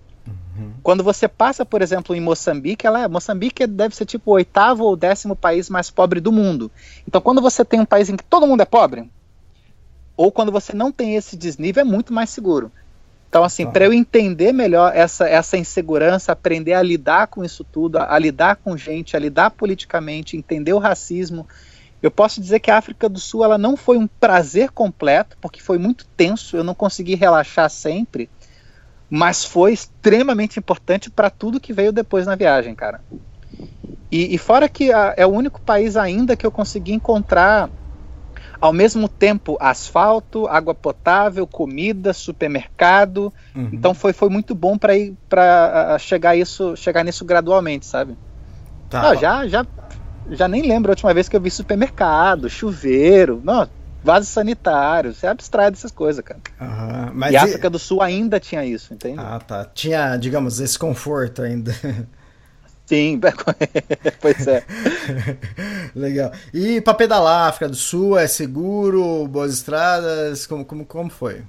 Uhum. 0.58 0.72
Quando 0.82 1.04
você 1.04 1.28
passa, 1.28 1.66
por 1.66 1.82
exemplo, 1.82 2.16
em 2.16 2.22
Moçambique, 2.22 2.88
ela, 2.88 3.02
é, 3.02 3.08
Moçambique 3.08 3.68
deve 3.68 3.96
ser 3.96 4.06
tipo 4.06 4.32
o 4.32 4.34
oitavo 4.36 4.86
ou 4.86 4.96
décimo 4.96 5.36
país 5.36 5.70
mais 5.70 5.90
pobre 5.90 6.20
do 6.20 6.32
mundo. 6.32 6.72
Então, 7.08 7.20
quando 7.20 7.42
você 7.42 7.66
tem 7.66 7.80
um 7.80 7.86
país 7.86 8.10
em 8.10 8.16
que 8.16 8.24
todo 8.24 8.48
mundo 8.48 8.62
é 8.62 8.66
pobre, 8.66 9.10
ou 10.18 10.32
quando 10.32 10.52
você 10.52 10.74
não 10.74 10.92
tem 10.92 11.16
esse 11.16 11.36
desnível, 11.36 11.82
é 11.82 11.86
muito 11.86 12.14
mais 12.14 12.30
seguro. 12.30 12.72
Então, 13.30 13.44
assim, 13.44 13.66
tá. 13.66 13.72
para 13.72 13.86
eu 13.86 13.94
entender 13.94 14.54
melhor 14.54 14.96
essa, 14.96 15.28
essa 15.28 15.58
insegurança, 15.58 16.32
aprender 16.32 16.74
a 16.74 16.82
lidar 16.82 17.28
com 17.28 17.44
isso 17.44 17.66
tudo, 17.66 17.98
a, 17.98 18.14
a, 18.14 18.18
lidar 18.18 18.56
com 18.56 18.78
gente, 18.78 19.16
a 19.16 19.20
lidar 19.20 19.52
politicamente, 19.52 20.38
entender 20.38 20.72
o 20.72 20.80
racismo, 20.80 21.46
eu 22.02 22.10
posso 22.10 22.40
dizer 22.40 22.60
que 22.60 22.72
a 22.72 22.78
África 22.78 23.10
do 23.10 23.20
Sul 23.20 23.44
ela 23.44 23.58
não 23.58 23.76
foi 23.76 23.98
um 23.98 24.08
prazer 24.08 24.70
completo, 24.72 25.38
porque 25.42 25.62
foi 25.62 25.78
muito 25.78 26.06
tenso, 26.16 26.56
eu 26.56 26.64
não 26.64 26.74
consegui 26.74 27.16
relaxar 27.16 27.70
sempre, 27.70 28.30
mas 29.10 29.44
foi 29.44 29.74
extremamente 29.74 30.60
importante 30.60 31.10
para 31.10 31.30
tudo 31.30 31.60
que 31.60 31.74
veio 31.74 31.92
depois 31.92 32.26
na 32.26 32.36
viagem, 32.36 32.74
cara. 32.74 33.02
E, 34.12 34.34
e 34.34 34.38
fora 34.38 34.70
que 34.70 34.94
a, 34.94 35.14
é 35.18 35.26
o 35.26 35.30
único 35.30 35.60
país 35.60 35.98
ainda 35.98 36.38
que 36.38 36.46
eu 36.46 36.52
consegui 36.52 36.94
encontrar 36.94 37.70
ao 38.66 38.74
mesmo 38.74 39.08
tempo 39.08 39.58
asfalto, 39.60 40.48
água 40.48 40.74
potável, 40.74 41.46
comida, 41.46 42.14
supermercado. 42.14 43.32
Uhum. 43.56 43.70
Então 43.72 43.94
foi, 43.94 44.12
foi 44.12 44.30
muito 44.30 44.56
bom 44.56 44.78
para 44.78 44.98
ir 44.98 45.16
para 45.30 45.98
chegar 46.00 46.36
isso, 46.36 46.76
chegar 46.76 47.04
nisso 47.04 47.24
gradualmente, 47.24 47.86
sabe? 47.86 48.18
Tá. 48.90 49.10
Ah, 49.10 49.16
já 49.16 49.48
já 49.48 49.66
já 50.30 50.48
nem 50.48 50.64
lembro 50.64 50.92
a 50.92 50.94
última 50.94 51.14
vez 51.14 51.30
que 51.30 51.36
eu 51.36 51.42
vi 51.42 51.52
supermercado, 51.52 52.50
chuveiro, 52.50 53.40
não, 53.44 53.68
vasos 54.04 54.30
sanitários, 54.30 55.18
você 55.18 55.28
abstrai 55.28 55.72
dessas 55.72 55.92
coisas, 55.92 56.24
cara. 56.24 56.40
Uhum, 56.62 57.12
mas 57.14 57.34
e 57.34 57.38
a 57.38 57.44
África 57.44 57.68
e... 57.68 57.70
do 57.70 57.80
Sul 57.80 58.02
ainda 58.02 58.40
tinha 58.40 58.64
isso, 58.64 58.94
entende? 58.94 59.20
Ah, 59.20 59.40
tá. 59.40 59.66
Tinha, 59.66 60.16
digamos, 60.18 60.60
esse 60.60 60.78
conforto 60.78 61.42
ainda. 61.42 61.74
Sim, 62.86 63.20
pois 64.22 64.48
é. 64.48 64.64
Legal. 65.96 66.32
E 66.54 66.80
para 66.82 66.94
pedalar, 66.94 67.50
África 67.50 67.68
do 67.68 67.76
Sul, 67.76 68.18
é 68.18 68.28
seguro, 68.28 69.28
boas 69.28 69.54
estradas, 69.54 70.46
como, 70.46 70.64
como, 70.64 70.86
como 70.86 71.10
foi? 71.10 71.44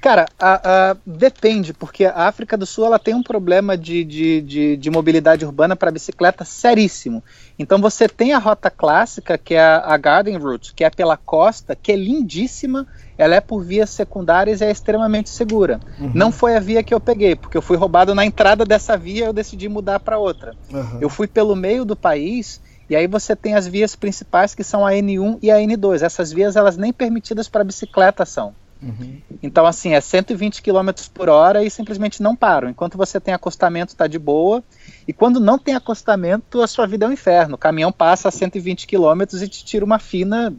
Cara, 0.00 0.26
a, 0.38 0.90
a, 0.90 0.96
depende, 1.04 1.72
porque 1.72 2.04
a 2.04 2.26
África 2.26 2.56
do 2.56 2.64
Sul 2.64 2.86
ela 2.86 2.98
tem 2.98 3.14
um 3.14 3.22
problema 3.22 3.76
de, 3.76 4.04
de, 4.04 4.40
de, 4.40 4.76
de 4.76 4.90
mobilidade 4.90 5.44
urbana 5.44 5.74
para 5.74 5.90
bicicleta 5.90 6.44
seríssimo. 6.44 7.22
Então 7.58 7.80
você 7.80 8.08
tem 8.08 8.32
a 8.32 8.38
rota 8.38 8.70
clássica, 8.70 9.36
que 9.36 9.54
é 9.54 9.60
a, 9.60 9.78
a 9.78 9.96
Garden 9.96 10.36
Route, 10.36 10.72
que 10.74 10.84
é 10.84 10.90
pela 10.90 11.16
costa, 11.16 11.74
que 11.74 11.90
é 11.90 11.96
lindíssima, 11.96 12.86
ela 13.18 13.34
é 13.34 13.40
por 13.40 13.64
vias 13.64 13.90
secundárias 13.90 14.60
e 14.60 14.64
é 14.64 14.70
extremamente 14.70 15.30
segura. 15.30 15.80
Uhum. 15.98 16.12
Não 16.14 16.30
foi 16.30 16.56
a 16.56 16.60
via 16.60 16.82
que 16.82 16.94
eu 16.94 17.00
peguei, 17.00 17.34
porque 17.34 17.56
eu 17.56 17.62
fui 17.62 17.76
roubado 17.76 18.14
na 18.14 18.24
entrada 18.24 18.64
dessa 18.64 18.96
via 18.96 19.26
eu 19.26 19.32
decidi 19.32 19.68
mudar 19.68 19.98
para 20.00 20.18
outra. 20.18 20.54
Uhum. 20.72 20.98
Eu 21.00 21.08
fui 21.08 21.26
pelo 21.26 21.56
meio 21.56 21.84
do 21.84 21.96
país 21.96 22.60
e 22.88 22.94
aí 22.94 23.06
você 23.08 23.34
tem 23.34 23.54
as 23.54 23.66
vias 23.66 23.96
principais 23.96 24.54
que 24.54 24.62
são 24.62 24.86
a 24.86 24.92
N1 24.92 25.38
e 25.42 25.50
a 25.50 25.56
N2. 25.56 26.02
Essas 26.02 26.32
vias 26.32 26.54
elas 26.54 26.76
nem 26.76 26.92
permitidas 26.92 27.48
para 27.48 27.64
bicicleta 27.64 28.24
são. 28.24 28.54
Uhum. 28.82 29.20
Então, 29.42 29.64
assim, 29.66 29.94
é 29.94 30.00
120 30.00 30.62
km 30.62 30.90
por 31.12 31.28
hora 31.28 31.64
e 31.64 31.70
simplesmente 31.70 32.22
não 32.22 32.36
param. 32.36 32.68
Enquanto 32.68 32.98
você 32.98 33.18
tem 33.18 33.32
acostamento, 33.32 33.92
está 33.92 34.06
de 34.06 34.18
boa. 34.18 34.62
E 35.08 35.12
quando 35.12 35.40
não 35.40 35.58
tem 35.58 35.74
acostamento, 35.74 36.62
a 36.62 36.66
sua 36.66 36.86
vida 36.86 37.06
é 37.06 37.08
um 37.08 37.12
inferno. 37.12 37.54
O 37.54 37.58
caminhão 37.58 37.90
passa 37.90 38.28
a 38.28 38.32
120 38.32 38.86
km 38.86 39.22
e 39.42 39.48
te 39.48 39.64
tira 39.64 39.84
uma 39.84 39.98
fina 39.98 40.54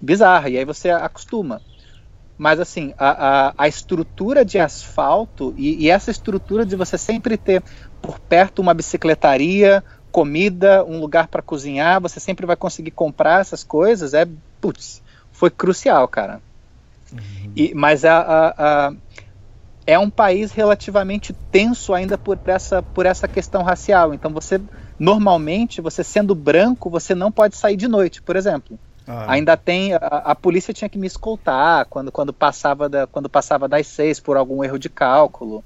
bizarra. 0.00 0.50
E 0.50 0.58
aí 0.58 0.64
você 0.64 0.90
acostuma. 0.90 1.60
Mas, 2.36 2.60
assim, 2.60 2.92
a, 2.98 3.48
a, 3.48 3.54
a 3.56 3.68
estrutura 3.68 4.44
de 4.44 4.58
asfalto 4.58 5.54
e, 5.56 5.84
e 5.84 5.90
essa 5.90 6.10
estrutura 6.10 6.66
de 6.66 6.76
você 6.76 6.98
sempre 6.98 7.36
ter 7.36 7.62
por 8.00 8.18
perto 8.18 8.60
uma 8.60 8.74
bicicletaria, 8.74 9.82
comida, 10.10 10.84
um 10.84 11.00
lugar 11.00 11.28
para 11.28 11.40
cozinhar, 11.40 12.00
você 12.00 12.20
sempre 12.20 12.44
vai 12.44 12.56
conseguir 12.56 12.90
comprar 12.90 13.40
essas 13.40 13.64
coisas, 13.64 14.12
é, 14.12 14.28
putz, 14.60 15.02
foi 15.30 15.50
crucial, 15.50 16.06
cara. 16.06 16.42
Uhum. 17.12 17.52
E, 17.54 17.74
mas 17.74 18.04
a, 18.04 18.18
a, 18.18 18.88
a, 18.88 18.92
é 19.86 19.98
um 19.98 20.10
país 20.10 20.52
relativamente 20.52 21.32
tenso 21.50 21.92
ainda 21.92 22.16
por 22.16 22.38
essa, 22.46 22.82
por 22.82 23.06
essa 23.06 23.28
questão 23.28 23.62
racial. 23.62 24.14
Então 24.14 24.30
você 24.32 24.60
normalmente, 24.98 25.80
você 25.80 26.04
sendo 26.04 26.34
branco, 26.34 26.88
você 26.88 27.14
não 27.14 27.32
pode 27.32 27.56
sair 27.56 27.76
de 27.76 27.88
noite, 27.88 28.22
por 28.22 28.36
exemplo. 28.36 28.78
Ah. 29.06 29.32
Ainda 29.32 29.56
tem 29.56 29.94
a, 29.94 29.98
a, 29.98 30.34
polícia 30.34 30.72
tinha 30.72 30.88
que 30.88 30.98
me 30.98 31.06
escoltar 31.06 31.86
quando, 31.86 32.12
quando 32.12 32.32
passava 32.32 32.88
da, 32.88 33.06
quando 33.06 33.28
passava 33.28 33.68
das 33.68 33.86
seis 33.86 34.20
por 34.20 34.36
algum 34.36 34.62
erro 34.62 34.78
de 34.78 34.88
cálculo. 34.88 35.64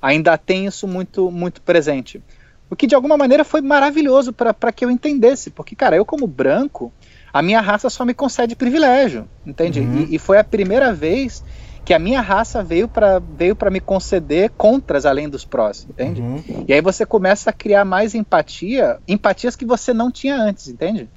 Ainda 0.00 0.38
tem 0.38 0.66
isso 0.66 0.86
muito 0.86 1.30
muito 1.30 1.60
presente. 1.60 2.22
O 2.70 2.76
que 2.76 2.86
de 2.86 2.94
alguma 2.94 3.16
maneira 3.16 3.44
foi 3.44 3.60
maravilhoso 3.60 4.32
para 4.32 4.72
que 4.72 4.84
eu 4.84 4.90
entendesse, 4.90 5.50
porque 5.50 5.74
cara, 5.74 5.96
eu 5.96 6.04
como 6.04 6.26
branco, 6.26 6.92
a 7.32 7.42
minha 7.42 7.60
raça 7.60 7.90
só 7.90 8.04
me 8.04 8.14
concede 8.14 8.56
privilégio, 8.56 9.28
entende? 9.46 9.80
Uhum. 9.80 10.06
E, 10.08 10.16
e, 10.16 10.18
foi 10.18 10.38
a 10.38 10.44
primeira 10.44 10.92
vez 10.92 11.42
que 11.84 11.94
a 11.94 11.98
minha 11.98 12.20
raça 12.20 12.62
veio 12.62 12.86
para 12.86 13.18
veio 13.18 13.56
me 13.70 13.80
conceder 13.80 14.50
contras 14.56 15.06
além 15.06 15.28
dos 15.28 15.44
prós, 15.44 15.86
entende? 15.88 16.20
Uhum. 16.20 16.64
E 16.66 16.72
aí 16.72 16.80
você 16.80 17.06
começa 17.06 17.50
a 17.50 17.52
criar 17.52 17.84
mais 17.84 18.14
empatia, 18.14 18.98
empatias 19.06 19.56
que 19.56 19.64
você 19.64 19.92
não 19.92 20.10
tinha 20.10 20.36
antes, 20.36 20.68
entende? 20.68 21.08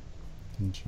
Entendi. 0.60 0.86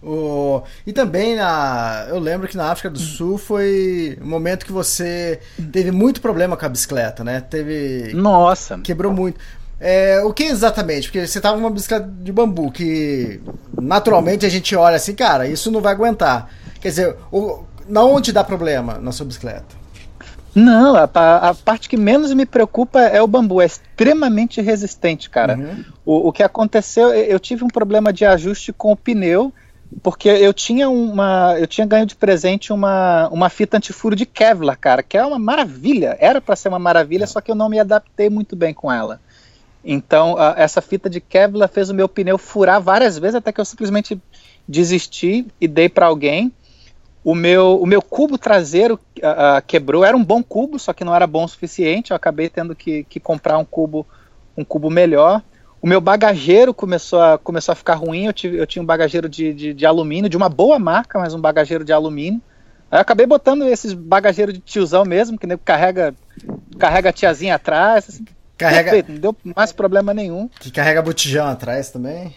O... 0.00 0.62
E 0.86 0.92
também 0.92 1.34
na. 1.34 2.06
Eu 2.08 2.20
lembro 2.20 2.46
que 2.46 2.56
na 2.56 2.70
África 2.70 2.88
do 2.88 3.00
Sul 3.00 3.36
foi 3.36 4.16
um 4.22 4.28
momento 4.28 4.64
que 4.64 4.70
você 4.70 5.40
teve 5.72 5.90
muito 5.90 6.20
problema 6.20 6.56
com 6.56 6.64
a 6.64 6.68
bicicleta, 6.68 7.24
né? 7.24 7.40
Teve. 7.40 8.12
Nossa! 8.14 8.78
Quebrou 8.78 9.12
muito. 9.12 9.40
É, 9.80 10.20
o 10.24 10.32
que 10.32 10.44
exatamente? 10.44 11.08
Porque 11.08 11.26
você 11.26 11.40
tava 11.40 11.56
numa 11.56 11.70
bicicleta 11.70 12.08
de 12.08 12.32
bambu, 12.32 12.70
que 12.70 13.40
naturalmente 13.80 14.44
a 14.44 14.48
gente 14.48 14.74
olha 14.74 14.96
assim, 14.96 15.14
cara, 15.14 15.46
isso 15.46 15.70
não 15.70 15.80
vai 15.80 15.92
aguentar. 15.92 16.50
Quer 16.80 16.88
dizer, 16.88 17.16
o, 17.30 17.64
na 17.88 18.02
onde 18.02 18.32
dá 18.32 18.42
problema 18.42 18.98
na 18.98 19.12
sua 19.12 19.26
bicicleta? 19.26 19.78
Não, 20.54 20.96
a, 20.96 21.04
a, 21.04 21.54
parte 21.54 21.88
que 21.88 21.96
menos 21.96 22.32
me 22.32 22.44
preocupa 22.44 23.00
é 23.00 23.22
o 23.22 23.26
bambu, 23.28 23.60
é 23.60 23.66
extremamente 23.66 24.60
resistente, 24.60 25.30
cara. 25.30 25.56
Uhum. 25.56 25.84
O, 26.04 26.28
o 26.28 26.32
que 26.32 26.42
aconteceu, 26.42 27.10
eu 27.14 27.38
tive 27.38 27.62
um 27.64 27.68
problema 27.68 28.12
de 28.12 28.24
ajuste 28.24 28.72
com 28.72 28.90
o 28.90 28.96
pneu, 28.96 29.52
porque 30.02 30.28
eu 30.28 30.52
tinha 30.52 30.90
uma, 30.90 31.54
eu 31.58 31.66
tinha 31.66 31.86
ganho 31.86 32.06
de 32.06 32.16
presente 32.16 32.72
uma, 32.72 33.28
uma 33.28 33.48
fita 33.48 33.76
antifuro 33.76 34.16
de 34.16 34.26
Kevlar, 34.26 34.76
cara, 34.78 35.02
que 35.02 35.16
é 35.16 35.24
uma 35.24 35.38
maravilha, 35.38 36.16
era 36.18 36.40
para 36.40 36.56
ser 36.56 36.68
uma 36.68 36.78
maravilha, 36.78 37.26
só 37.26 37.40
que 37.40 37.50
eu 37.50 37.54
não 37.54 37.68
me 37.68 37.78
adaptei 37.78 38.28
muito 38.28 38.56
bem 38.56 38.74
com 38.74 38.90
ela. 38.90 39.20
Então, 39.84 40.36
a, 40.36 40.54
essa 40.56 40.80
fita 40.80 41.08
de 41.08 41.20
Kevlar 41.20 41.68
fez 41.68 41.90
o 41.90 41.94
meu 41.94 42.08
pneu 42.08 42.38
furar 42.38 42.80
várias 42.80 43.18
vezes 43.18 43.36
até 43.36 43.52
que 43.52 43.60
eu 43.60 43.64
simplesmente 43.64 44.20
desisti 44.66 45.46
e 45.60 45.66
dei 45.66 45.88
para 45.88 46.06
alguém. 46.06 46.52
O 47.24 47.34
meu, 47.34 47.80
o 47.80 47.86
meu 47.86 48.00
cubo 48.00 48.38
traseiro 48.38 48.98
quebrou, 49.66 50.04
era 50.04 50.16
um 50.16 50.24
bom 50.24 50.42
cubo, 50.42 50.78
só 50.78 50.92
que 50.92 51.04
não 51.04 51.14
era 51.14 51.26
bom 51.26 51.44
o 51.44 51.48
suficiente. 51.48 52.10
Eu 52.10 52.16
acabei 52.16 52.48
tendo 52.48 52.74
que, 52.74 53.04
que 53.04 53.20
comprar 53.20 53.58
um 53.58 53.64
cubo, 53.64 54.06
um 54.56 54.64
cubo 54.64 54.88
melhor. 54.88 55.42
O 55.80 55.86
meu 55.86 56.00
bagageiro 56.00 56.74
começou 56.74 57.20
a, 57.20 57.38
começou 57.38 57.72
a 57.72 57.76
ficar 57.76 57.94
ruim. 57.94 58.26
Eu, 58.26 58.32
tive, 58.32 58.56
eu 58.56 58.66
tinha 58.66 58.82
um 58.82 58.86
bagageiro 58.86 59.28
de, 59.28 59.52
de, 59.52 59.74
de 59.74 59.86
alumínio, 59.86 60.30
de 60.30 60.36
uma 60.36 60.48
boa 60.48 60.78
marca, 60.78 61.18
mas 61.18 61.34
um 61.34 61.40
bagageiro 61.40 61.84
de 61.84 61.92
alumínio. 61.92 62.40
Aí 62.90 62.98
eu 62.98 63.02
acabei 63.02 63.26
botando 63.26 63.64
esses 63.64 63.92
bagageiros 63.92 64.54
de 64.54 64.60
tiozão 64.60 65.04
mesmo, 65.04 65.38
que 65.38 65.46
carrega, 65.58 66.14
carrega 66.78 67.10
a 67.10 67.12
tiazinha 67.12 67.56
atrás. 67.56 68.08
Assim. 68.08 68.24
Carrega... 68.58 68.90
Perfeito, 68.90 69.12
não 69.12 69.20
deu 69.20 69.36
mais 69.56 69.72
problema 69.72 70.12
nenhum. 70.12 70.50
Que 70.58 70.70
carrega 70.70 71.00
botijão 71.00 71.46
atrás 71.46 71.90
também? 71.90 72.34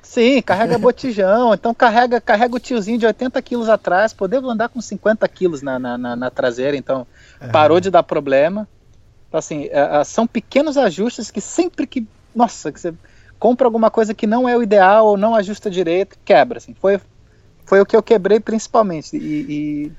Sim, 0.00 0.40
carrega 0.40 0.78
botijão. 0.78 1.52
Então 1.52 1.74
carrega, 1.74 2.20
carrega 2.20 2.54
o 2.54 2.60
tiozinho 2.60 2.96
de 2.96 3.06
80 3.06 3.42
quilos 3.42 3.68
atrás. 3.68 4.12
Pô, 4.12 4.28
devo 4.28 4.48
andar 4.48 4.68
com 4.68 4.80
50 4.80 5.26
quilos 5.28 5.62
na, 5.62 5.76
na, 5.78 5.98
na, 5.98 6.14
na 6.14 6.30
traseira, 6.30 6.76
então 6.76 7.04
é. 7.40 7.48
parou 7.48 7.80
de 7.80 7.90
dar 7.90 8.04
problema. 8.04 8.68
Então, 9.28 9.38
assim, 9.40 9.64
é, 9.64 10.00
é, 10.00 10.04
são 10.04 10.28
pequenos 10.28 10.76
ajustes 10.76 11.32
que 11.32 11.40
sempre 11.40 11.88
que. 11.88 12.06
Nossa, 12.32 12.70
que 12.70 12.80
você 12.80 12.94
compra 13.36 13.66
alguma 13.66 13.90
coisa 13.90 14.14
que 14.14 14.28
não 14.28 14.48
é 14.48 14.56
o 14.56 14.62
ideal 14.62 15.06
ou 15.06 15.16
não 15.16 15.34
ajusta 15.34 15.68
direito, 15.68 16.16
quebra. 16.24 16.58
Assim. 16.58 16.74
Foi, 16.74 17.00
foi 17.64 17.80
o 17.80 17.86
que 17.86 17.96
eu 17.96 18.02
quebrei 18.02 18.38
principalmente. 18.38 19.16
E, 19.16 19.18
e 19.18 19.92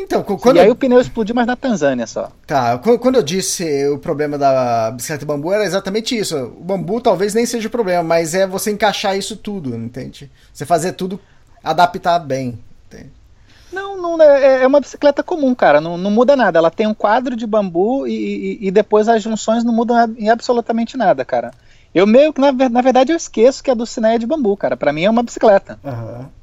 então, 0.00 0.22
quando... 0.22 0.56
E 0.56 0.60
aí 0.60 0.70
o 0.70 0.74
pneu 0.74 1.00
explodiu, 1.00 1.34
mas 1.34 1.46
na 1.46 1.56
Tanzânia 1.56 2.06
só. 2.06 2.30
Tá, 2.46 2.78
quando 2.78 3.16
eu 3.16 3.22
disse 3.22 3.88
o 3.88 3.98
problema 3.98 4.36
da 4.36 4.90
bicicleta 4.90 5.26
bambu, 5.26 5.52
era 5.52 5.64
exatamente 5.64 6.16
isso. 6.16 6.36
O 6.36 6.64
bambu 6.64 7.00
talvez 7.00 7.34
nem 7.34 7.46
seja 7.46 7.68
o 7.68 7.70
problema, 7.70 8.02
mas 8.02 8.34
é 8.34 8.46
você 8.46 8.70
encaixar 8.70 9.16
isso 9.16 9.36
tudo, 9.36 9.74
entende? 9.74 10.30
Você 10.52 10.66
fazer 10.66 10.92
tudo, 10.92 11.20
adaptar 11.62 12.18
bem, 12.18 12.58
entende? 12.86 13.10
Não, 13.72 13.96
não 13.96 14.20
é, 14.20 14.62
é 14.62 14.66
uma 14.66 14.80
bicicleta 14.80 15.22
comum, 15.22 15.54
cara. 15.54 15.80
Não, 15.80 15.96
não 15.96 16.10
muda 16.10 16.34
nada. 16.34 16.58
Ela 16.58 16.70
tem 16.70 16.86
um 16.86 16.94
quadro 16.94 17.36
de 17.36 17.46
bambu 17.46 18.06
e, 18.06 18.58
e, 18.60 18.66
e 18.66 18.70
depois 18.70 19.08
as 19.08 19.22
junções 19.22 19.62
não 19.62 19.72
mudam 19.72 20.14
em 20.18 20.28
absolutamente 20.28 20.96
nada, 20.96 21.24
cara. 21.24 21.52
Eu 21.94 22.06
meio 22.06 22.32
que, 22.32 22.40
na, 22.40 22.52
na 22.52 22.82
verdade, 22.82 23.12
eu 23.12 23.16
esqueço 23.16 23.62
que 23.62 23.70
a 23.70 23.74
do 23.74 23.86
Ciné 23.86 24.14
é 24.14 24.18
de 24.18 24.26
bambu, 24.26 24.56
cara. 24.56 24.76
Para 24.76 24.92
mim 24.92 25.04
é 25.04 25.10
uma 25.10 25.22
bicicleta. 25.22 25.78
Aham. 25.84 26.18
Uhum. 26.18 26.39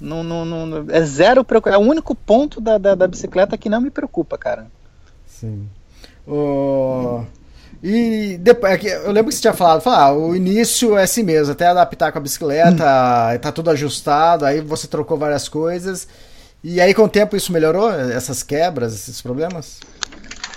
Não, 0.00 0.22
não, 0.22 0.44
não, 0.44 0.86
é 0.90 1.02
zero 1.02 1.44
É 1.66 1.76
o 1.76 1.80
único 1.80 2.14
ponto 2.14 2.60
da, 2.60 2.78
da, 2.78 2.94
da, 2.94 3.06
bicicleta 3.06 3.58
que 3.58 3.68
não 3.68 3.80
me 3.80 3.90
preocupa, 3.90 4.38
cara. 4.38 4.66
Sim. 5.26 5.68
O... 6.26 7.24
E 7.82 8.36
depois, 8.40 8.84
é 8.84 9.06
eu 9.06 9.12
lembro 9.12 9.28
que 9.28 9.34
você 9.34 9.40
tinha 9.40 9.52
falado, 9.52 9.80
falar, 9.80 10.06
ah, 10.06 10.12
o 10.12 10.34
início 10.34 10.96
é 10.96 11.04
assim 11.04 11.22
mesmo, 11.22 11.52
até 11.52 11.66
adaptar 11.66 12.10
com 12.10 12.18
a 12.18 12.20
bicicleta, 12.20 12.84
hum. 12.84 13.38
tá 13.40 13.52
tudo 13.52 13.70
ajustado, 13.70 14.44
aí 14.44 14.60
você 14.60 14.86
trocou 14.86 15.16
várias 15.16 15.48
coisas. 15.48 16.08
E 16.62 16.80
aí 16.80 16.92
com 16.92 17.04
o 17.04 17.08
tempo 17.08 17.36
isso 17.36 17.52
melhorou, 17.52 17.90
essas 17.90 18.42
quebras, 18.42 18.94
esses 18.94 19.22
problemas? 19.22 19.78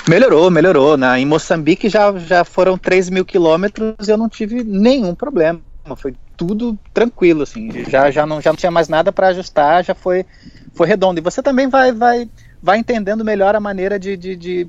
Melhorou, 0.08 0.50
melhorou. 0.50 0.98
Na, 0.98 1.20
em 1.20 1.26
Moçambique 1.26 1.90
já, 1.90 2.12
já 2.18 2.44
foram 2.44 2.78
3 2.78 3.10
mil 3.10 3.24
quilômetros 3.24 4.08
e 4.08 4.12
eu 4.12 4.18
não 4.18 4.28
tive 4.28 4.64
nenhum 4.64 5.14
problema. 5.14 5.62
Foi 5.96 6.16
tudo 6.42 6.76
tranquilo, 6.92 7.44
assim. 7.44 7.70
Já, 7.88 8.10
já, 8.10 8.26
não, 8.26 8.42
já 8.42 8.50
não 8.50 8.58
tinha 8.58 8.72
mais 8.72 8.90
nada 8.90 9.12
para 9.12 9.28
ajustar, 9.28 9.86
já 9.86 9.94
foi, 9.94 10.26
foi 10.74 10.88
redondo. 10.88 11.20
E 11.20 11.24
você 11.24 11.44
também 11.44 11.70
vai, 11.70 11.92
vai, 11.92 12.28
vai 12.60 12.80
entendendo 12.80 13.24
melhor 13.24 13.56
a 13.56 13.60
maneira 13.60 14.00
de, 14.00 14.18
de, 14.18 14.36
de, 14.36 14.68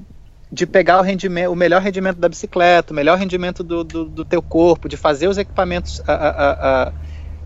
de 0.53 0.67
pegar 0.67 0.99
o, 0.99 1.03
rendimento, 1.03 1.51
o 1.51 1.57
melhor 1.57 1.81
rendimento 1.81 2.19
da 2.19 2.29
bicicleta, 2.29 2.93
o 2.93 2.97
melhor 2.97 3.17
rendimento 3.17 3.65
do, 3.65 3.83
do, 3.83 4.05
do 4.05 4.23
teu 4.23 4.43
corpo, 4.43 4.87
de 4.87 4.99
fazer 4.99 5.29
os 5.29 5.39
equipamentos 5.39 6.03
a, 6.07 6.13
a, 6.13 6.89
a 6.89 6.93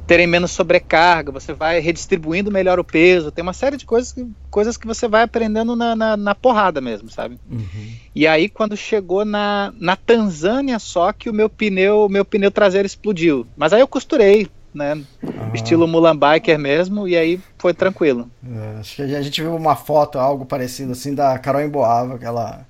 terem 0.06 0.26
menos 0.26 0.52
sobrecarga, 0.52 1.32
você 1.32 1.52
vai 1.52 1.80
redistribuindo 1.80 2.50
melhor 2.50 2.78
o 2.78 2.84
peso, 2.84 3.30
tem 3.30 3.42
uma 3.42 3.52
série 3.52 3.76
de 3.76 3.84
coisas 3.84 4.12
que, 4.12 4.26
coisas 4.50 4.76
que 4.76 4.86
você 4.86 5.08
vai 5.08 5.22
aprendendo 5.22 5.74
na, 5.74 5.96
na, 5.96 6.16
na 6.16 6.34
porrada 6.34 6.80
mesmo, 6.80 7.10
sabe? 7.10 7.38
Uhum. 7.50 7.92
E 8.14 8.26
aí 8.26 8.48
quando 8.48 8.76
chegou 8.76 9.24
na, 9.24 9.72
na 9.78 9.96
Tanzânia 9.96 10.78
só 10.78 11.12
que 11.12 11.28
o 11.28 11.34
meu 11.34 11.48
pneu, 11.48 12.08
meu 12.08 12.24
pneu 12.24 12.50
traseiro 12.50 12.86
explodiu. 12.86 13.46
Mas 13.56 13.72
aí 13.72 13.80
eu 13.80 13.88
costurei, 13.88 14.48
né? 14.72 14.94
Uhum. 14.94 15.54
Estilo 15.54 15.88
Mulan 15.88 16.16
Biker 16.16 16.58
mesmo, 16.58 17.08
e 17.08 17.16
aí 17.16 17.40
foi 17.58 17.74
tranquilo. 17.74 18.30
É, 18.46 18.78
acho 18.80 18.96
que 18.96 19.02
a 19.02 19.22
gente 19.22 19.40
viu 19.40 19.56
uma 19.56 19.74
foto, 19.74 20.18
algo 20.18 20.44
parecido 20.44 20.92
assim, 20.92 21.14
da 21.14 21.38
Carol 21.38 21.62
Emboava, 21.62 22.18
que 22.18 22.24
ela 22.24 22.64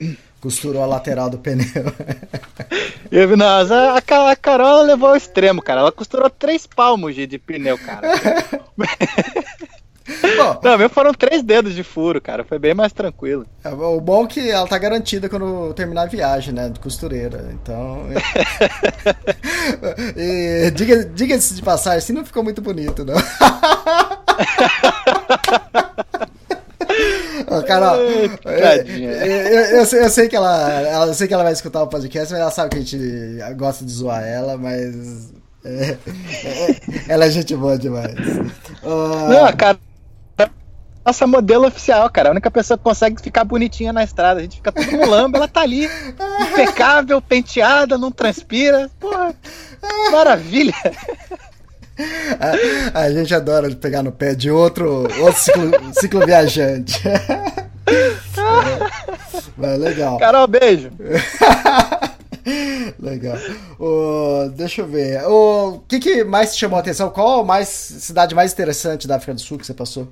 costurou 0.47 0.81
a 0.81 0.87
lateral 0.87 1.29
do 1.29 1.39
pneu. 1.39 1.67
Eu, 3.11 3.37
não, 3.37 3.47
a, 3.47 3.97
a 4.31 4.37
Carol 4.37 4.83
levou 4.83 5.09
ao 5.09 5.17
extremo, 5.17 5.61
cara. 5.61 5.81
Ela 5.81 5.91
costurou 5.91 6.31
três 6.31 6.69
palmos 6.69 7.17
de, 7.17 7.27
de 7.27 7.37
pneu, 7.37 7.77
cara. 7.77 8.07
Bom, 10.37 10.61
não, 10.63 10.79
meu 10.79 10.89
foram 10.89 11.13
três 11.13 11.43
dedos 11.43 11.75
de 11.75 11.83
furo, 11.83 12.21
cara. 12.21 12.45
Foi 12.45 12.61
bem 12.61 12.75
mais 12.75 12.93
tranquilo. 12.93 13.45
É, 13.65 13.71
o 13.71 14.01
bom 14.01 14.25
é 14.25 14.29
que 14.29 14.49
ela 14.49 14.69
tá 14.69 14.79
garantida 14.79 15.29
quando 15.29 15.75
terminar 15.75 16.03
a 16.03 16.07
viagem, 16.07 16.55
né? 16.55 16.69
De 16.69 16.79
costureira. 16.79 17.53
Então. 17.53 18.07
e, 20.17 20.71
diga, 20.71 21.05
diga-se 21.07 21.55
de 21.55 21.63
passagem, 21.63 21.99
assim 21.99 22.13
não 22.13 22.25
ficou 22.25 22.45
muito 22.45 22.63
bonito, 22.63 23.05
não. 23.05 23.17
Carol, 27.67 27.97
eu, 27.97 28.31
eu, 28.45 29.61
eu, 29.79 29.85
eu, 29.85 30.11
sei 30.11 30.29
que 30.29 30.37
ela, 30.37 30.71
ela, 30.83 31.07
eu 31.07 31.15
sei 31.15 31.29
que 31.29 31.35
ela 31.35 31.45
vai 31.45 31.53
escutar 31.53 31.83
o 31.83 31.87
podcast, 31.87 32.33
mas 32.33 32.41
ela 32.41 32.51
sabe 32.51 32.71
que 32.71 32.77
a 32.77 32.81
gente 32.81 33.55
gosta 33.57 33.85
de 33.85 33.93
zoar 33.93 34.23
ela, 34.23 34.57
mas 34.57 35.33
é, 35.65 35.91
é, 35.91 36.77
ela 37.09 37.25
é 37.25 37.31
gente 37.31 37.55
boa 37.57 37.79
demais. 37.79 38.15
Uh... 38.83 39.29
Não, 39.29 39.53
cara, 39.57 39.79
nossa 41.07 41.25
modelo 41.25 41.69
oficial, 41.69 42.11
cara. 42.11 42.31
A 42.31 42.33
única 42.33 42.51
pessoa 42.51 42.77
que 42.77 42.83
consegue 42.83 43.23
ficar 43.23 43.45
bonitinha 43.45 43.93
na 43.93 44.03
estrada. 44.03 44.41
A 44.41 44.43
gente 44.43 44.57
fica 44.57 44.73
tudo 44.73 44.91
mulando, 44.91 45.37
ela 45.37 45.47
tá 45.47 45.61
ali, 45.61 45.89
impecável, 46.51 47.23
penteada, 47.23 47.97
não 47.97 48.11
transpira. 48.11 48.91
Porra, 48.99 49.33
maravilha. 50.11 50.75
A, 52.95 53.01
a, 53.01 53.11
gente 53.11 53.35
adora 53.35 53.75
pegar 53.75 54.03
no 54.03 54.13
pé 54.13 54.35
de 54.35 54.51
outro, 54.51 55.05
outro 55.21 55.95
ciclo, 55.95 56.27
viajante. 56.27 57.01
Mas 59.57 59.79
legal. 59.79 60.19
Carol, 60.19 60.47
beijo. 60.47 60.91
legal. 63.01 63.37
O, 63.79 64.51
deixa 64.51 64.83
eu 64.83 64.87
ver. 64.87 65.25
O 65.25 65.81
que, 65.89 65.99
que 65.99 66.25
mais 66.25 66.55
te 66.55 66.61
chamou 66.61 66.77
a 66.77 66.81
atenção? 66.81 67.09
Qual 67.09 67.41
a 67.41 67.45
mais, 67.45 67.69
cidade 67.69 68.35
mais 68.35 68.53
interessante 68.53 69.09
da 69.09 69.17
África 69.17 69.35
do 69.35 69.41
Sul 69.41 69.59
que 69.59 69.67
você 69.67 69.75
passou? 69.75 70.09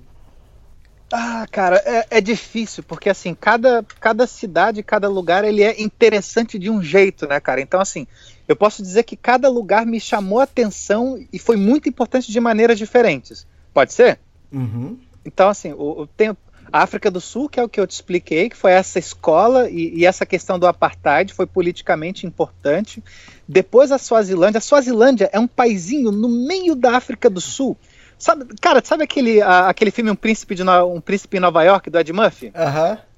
Ah, 1.12 1.46
cara, 1.50 1.76
é, 1.84 2.18
é, 2.18 2.20
difícil, 2.20 2.82
porque 2.82 3.08
assim, 3.08 3.36
cada, 3.38 3.84
cada 4.00 4.26
cidade, 4.26 4.82
cada 4.82 5.08
lugar, 5.08 5.44
ele 5.44 5.62
é 5.62 5.80
interessante 5.80 6.58
de 6.58 6.70
um 6.70 6.82
jeito, 6.82 7.28
né, 7.28 7.38
cara? 7.38 7.60
Então, 7.60 7.80
assim, 7.80 8.06
eu 8.46 8.54
posso 8.54 8.82
dizer 8.82 9.04
que 9.04 9.16
cada 9.16 9.48
lugar 9.48 9.86
me 9.86 9.98
chamou 9.98 10.40
a 10.40 10.44
atenção 10.44 11.24
e 11.32 11.38
foi 11.38 11.56
muito 11.56 11.88
importante 11.88 12.30
de 12.30 12.40
maneiras 12.40 12.78
diferentes. 12.78 13.46
Pode 13.72 13.92
ser? 13.92 14.18
Uhum. 14.52 14.98
Então, 15.24 15.48
assim, 15.48 15.72
o, 15.72 16.06
tem 16.16 16.28
a 16.30 16.82
África 16.82 17.10
do 17.10 17.20
Sul, 17.20 17.48
que 17.48 17.58
é 17.58 17.62
o 17.62 17.68
que 17.68 17.80
eu 17.80 17.86
te 17.86 17.92
expliquei, 17.92 18.50
que 18.50 18.56
foi 18.56 18.72
essa 18.72 18.98
escola 18.98 19.68
e, 19.70 19.98
e 19.98 20.06
essa 20.06 20.26
questão 20.26 20.58
do 20.58 20.66
apartheid 20.66 21.32
foi 21.32 21.46
politicamente 21.46 22.26
importante. 22.26 23.02
Depois 23.48 23.90
a 23.90 23.98
Suazilândia. 23.98 24.58
A 24.58 24.62
Suazilândia 24.62 25.30
é 25.32 25.40
um 25.40 25.46
paizinho 25.46 26.10
no 26.12 26.28
meio 26.28 26.74
da 26.74 26.96
África 26.96 27.30
do 27.30 27.40
Sul. 27.40 27.76
Sabe, 28.18 28.46
cara, 28.60 28.82
sabe 28.84 29.04
aquele, 29.04 29.40
a, 29.40 29.68
aquele 29.68 29.90
filme 29.90 30.10
um 30.10 30.16
príncipe, 30.16 30.54
de 30.54 30.62
no, 30.62 30.94
um 30.94 31.00
príncipe 31.00 31.36
em 31.36 31.40
Nova 31.40 31.62
York, 31.62 31.90
do 31.90 31.98
Ed 31.98 32.12
Murphy? 32.12 32.52
Aham. 32.54 32.90
Uhum 32.90 33.13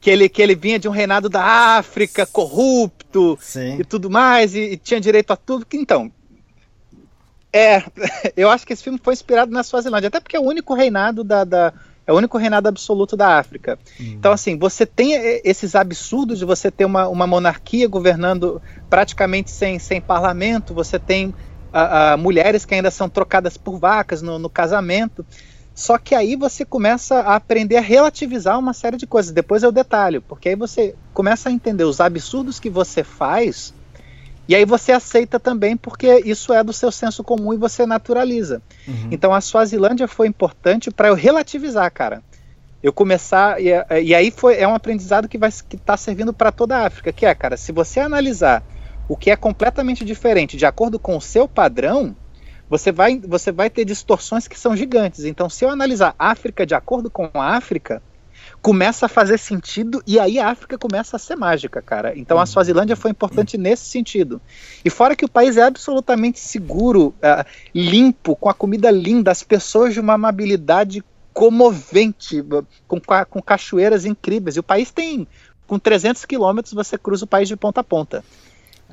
que 0.00 0.08
ele, 0.08 0.28
que 0.28 0.40
ele 0.40 0.54
vinha 0.54 0.78
de 0.78 0.88
um 0.88 0.92
reinado 0.92 1.28
da 1.28 1.44
África, 1.76 2.24
corrupto 2.24 3.38
Sim. 3.40 3.78
e 3.80 3.84
tudo 3.84 4.08
mais, 4.08 4.54
e, 4.54 4.60
e, 4.60 4.76
tinha 4.76 5.00
direito 5.00 5.30
a 5.32 5.36
tudo. 5.36 5.66
Então, 5.74 6.10
é, 7.52 7.82
eu 8.36 8.48
acho 8.48 8.66
que 8.66 8.72
esse 8.72 8.82
filme 8.82 8.98
foi 9.02 9.12
inspirado 9.12 9.52
na 9.52 9.62
Suazilândia, 9.62 10.08
até 10.08 10.18
porque 10.18 10.36
é 10.36 10.40
o 10.40 10.44
único 10.44 10.74
reinado 10.74 11.22
da, 11.22 11.44
da 11.44 11.72
é 12.06 12.12
o 12.12 12.16
único 12.16 12.38
reinado 12.38 12.66
absoluto 12.66 13.16
da 13.16 13.38
África. 13.38 13.78
Uhum. 14.00 14.06
Então, 14.06 14.32
assim, 14.32 14.58
você 14.58 14.84
tem 14.84 15.12
esses 15.44 15.76
absurdos 15.76 16.40
de 16.40 16.44
você 16.44 16.70
ter 16.70 16.84
uma, 16.84 17.06
uma 17.06 17.26
monarquia 17.26 17.86
governando 17.86 18.60
praticamente 18.88 19.50
sem, 19.50 19.78
sem 19.78 20.00
parlamento, 20.00 20.74
você 20.74 20.98
tem 20.98 21.32
a, 21.72 22.12
a, 22.12 22.16
mulheres 22.16 22.64
que 22.64 22.74
ainda 22.74 22.90
são 22.90 23.08
trocadas 23.08 23.56
por 23.56 23.78
vacas 23.78 24.22
no, 24.22 24.40
no 24.40 24.50
casamento. 24.50 25.24
Só 25.80 25.96
que 25.96 26.14
aí 26.14 26.36
você 26.36 26.62
começa 26.62 27.20
a 27.20 27.36
aprender 27.36 27.78
a 27.78 27.80
relativizar 27.80 28.58
uma 28.58 28.74
série 28.74 28.98
de 28.98 29.06
coisas. 29.06 29.32
Depois 29.32 29.62
eu 29.62 29.72
detalho, 29.72 30.20
porque 30.20 30.50
aí 30.50 30.54
você 30.54 30.94
começa 31.14 31.48
a 31.48 31.52
entender 31.52 31.84
os 31.84 32.02
absurdos 32.02 32.60
que 32.60 32.68
você 32.68 33.02
faz 33.02 33.72
e 34.46 34.54
aí 34.54 34.66
você 34.66 34.92
aceita 34.92 35.40
também 35.40 35.78
porque 35.78 36.20
isso 36.22 36.52
é 36.52 36.62
do 36.62 36.70
seu 36.70 36.92
senso 36.92 37.24
comum 37.24 37.54
e 37.54 37.56
você 37.56 37.86
naturaliza. 37.86 38.60
Uhum. 38.86 39.08
Então 39.10 39.32
a 39.32 39.40
Suazilândia 39.40 40.06
foi 40.06 40.26
importante 40.26 40.90
para 40.90 41.08
eu 41.08 41.14
relativizar, 41.14 41.90
cara. 41.90 42.22
Eu 42.82 42.92
começar 42.92 43.58
e, 43.58 43.68
e, 44.02 44.14
aí 44.14 44.30
foi 44.30 44.58
é 44.58 44.68
um 44.68 44.74
aprendizado 44.74 45.28
que 45.28 45.38
vai 45.38 45.50
que 45.50 45.76
está 45.76 45.96
servindo 45.96 46.34
para 46.34 46.52
toda 46.52 46.76
a 46.76 46.86
África, 46.86 47.10
que 47.10 47.24
é, 47.24 47.34
cara, 47.34 47.56
se 47.56 47.72
você 47.72 48.00
analisar 48.00 48.62
o 49.08 49.16
que 49.16 49.30
é 49.30 49.36
completamente 49.36 50.04
diferente 50.04 50.58
de 50.58 50.66
acordo 50.66 50.98
com 50.98 51.16
o 51.16 51.22
seu 51.22 51.48
padrão, 51.48 52.14
você 52.70 52.92
vai, 52.92 53.18
você 53.18 53.50
vai 53.50 53.68
ter 53.68 53.84
distorções 53.84 54.46
que 54.46 54.58
são 54.58 54.76
gigantes. 54.76 55.24
Então, 55.24 55.50
se 55.50 55.64
eu 55.64 55.70
analisar 55.70 56.14
África 56.16 56.64
de 56.64 56.74
acordo 56.74 57.10
com 57.10 57.28
a 57.34 57.56
África, 57.56 58.00
começa 58.62 59.06
a 59.06 59.08
fazer 59.08 59.38
sentido 59.38 60.02
e 60.06 60.20
aí 60.20 60.38
a 60.38 60.48
África 60.48 60.78
começa 60.78 61.16
a 61.16 61.18
ser 61.18 61.34
mágica, 61.34 61.82
cara. 61.82 62.16
Então 62.16 62.38
a. 62.38 62.46
Suazilândia 62.46 62.94
foi 62.94 63.10
importante 63.10 63.58
nesse 63.58 63.86
sentido. 63.86 64.40
E 64.84 64.90
fora 64.90 65.16
que 65.16 65.24
o 65.24 65.28
país 65.28 65.56
é 65.56 65.62
absolutamente 65.62 66.38
seguro, 66.38 67.08
uh, 67.18 67.44
limpo, 67.74 68.36
com 68.36 68.48
a 68.48 68.54
comida 68.54 68.90
linda, 68.90 69.30
as 69.30 69.42
pessoas 69.42 69.94
de 69.94 70.00
uma 70.00 70.14
amabilidade 70.14 71.02
comovente, 71.32 72.44
com, 72.86 73.00
com 73.00 73.42
cachoeiras 73.42 74.04
incríveis. 74.04 74.56
E 74.56 74.60
o 74.60 74.64
país 74.64 74.90
tem, 74.90 75.26
com 75.66 75.78
300 75.78 76.24
quilômetros, 76.24 76.74
você 76.74 76.98
cruza 76.98 77.24
o 77.24 77.28
país 77.28 77.48
de 77.48 77.56
ponta 77.56 77.80
a 77.80 77.84
ponta. 77.84 78.24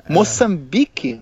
É. 0.04 0.12
Moçambique 0.12 1.20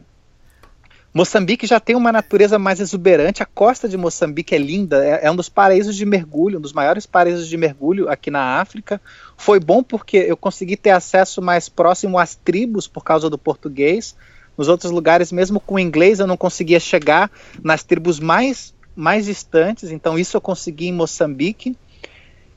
Moçambique 1.17 1.67
já 1.67 1.81
tem 1.81 1.97
uma 1.97 2.13
natureza 2.13 2.59
mais 2.59 2.79
exuberante. 2.79 3.43
A 3.43 3.47
costa 3.47 3.89
de 3.89 3.97
Moçambique 3.97 4.55
é 4.55 4.59
linda, 4.59 5.03
é, 5.03 5.25
é, 5.25 5.31
um 5.31 5.35
dos 5.35 5.49
paraísos 5.49 5.97
de 5.97 6.05
mergulho, 6.05 6.59
um 6.59 6.61
dos 6.61 6.75
maiores 6.75 7.07
paraísos 7.07 7.49
de 7.49 7.57
mergulho 7.57 8.11
aqui 8.11 8.31
na 8.31 8.61
África. 8.61 9.01
Foi 9.35 9.59
bom 9.59 9.83
porque 9.83 10.19
eu 10.19 10.37
consegui 10.37 10.77
ter 10.77 10.91
acesso 10.91 11.41
mais 11.41 11.71
próximo 11.71 12.19
às 12.19 12.35
tribos 12.35 12.87
por 12.87 13.03
causa 13.03 13.31
do 13.31 13.39
português. 13.39 14.15
Nos 14.59 14.69
outros 14.69 14.93
lugares, 14.93 15.33
mesmo 15.33 15.59
com 15.59 15.79
inglês, 15.79 16.21
eu 16.21 16.27
não 16.27 16.37
conseguia 16.37 16.79
chegar 16.79 17.31
nas 17.65 17.83
tribos 17.83 18.21
mais, 18.21 18.75
mais 18.95 19.25
distantes. 19.25 19.91
Então, 19.91 20.19
isso 20.19 20.37
eu 20.37 20.41
consegui 20.43 20.89
em 20.89 20.93
Moçambique. 20.93 21.75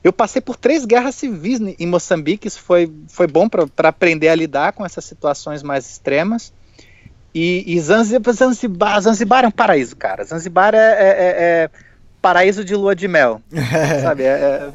Eu 0.04 0.12
passei 0.12 0.42
por 0.42 0.56
três 0.56 0.84
guerras 0.84 1.14
civis 1.14 1.60
em 1.78 1.86
Moçambique. 1.86 2.46
Isso 2.46 2.60
foi, 2.60 2.92
foi 3.08 3.26
bom 3.26 3.48
para 3.48 3.88
aprender 3.88 4.28
a 4.28 4.34
lidar 4.34 4.74
com 4.74 4.84
essas 4.84 5.06
situações 5.06 5.62
mais 5.62 5.90
extremas. 5.90 6.52
E, 7.34 7.64
e 7.66 7.80
Zanzibar, 7.80 8.34
Zanzibar, 8.34 9.00
Zanzibar 9.00 9.44
é 9.44 9.48
um 9.48 9.52
paraíso, 9.52 9.96
cara. 9.96 10.24
Zanzibar 10.24 10.74
é, 10.74 10.78
é, 10.78 11.08
é, 11.08 11.64
é 11.64 11.70
paraíso 12.20 12.64
de 12.64 12.74
lua 12.74 12.94
de 12.94 13.06
mel. 13.06 13.40
sabe? 14.02 14.24
É, 14.24 14.26
é, 14.26 14.70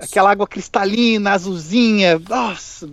aquela 0.00 0.30
água 0.30 0.46
cristalina, 0.46 1.32
azulzinha. 1.32 2.18
Nossa. 2.18 2.88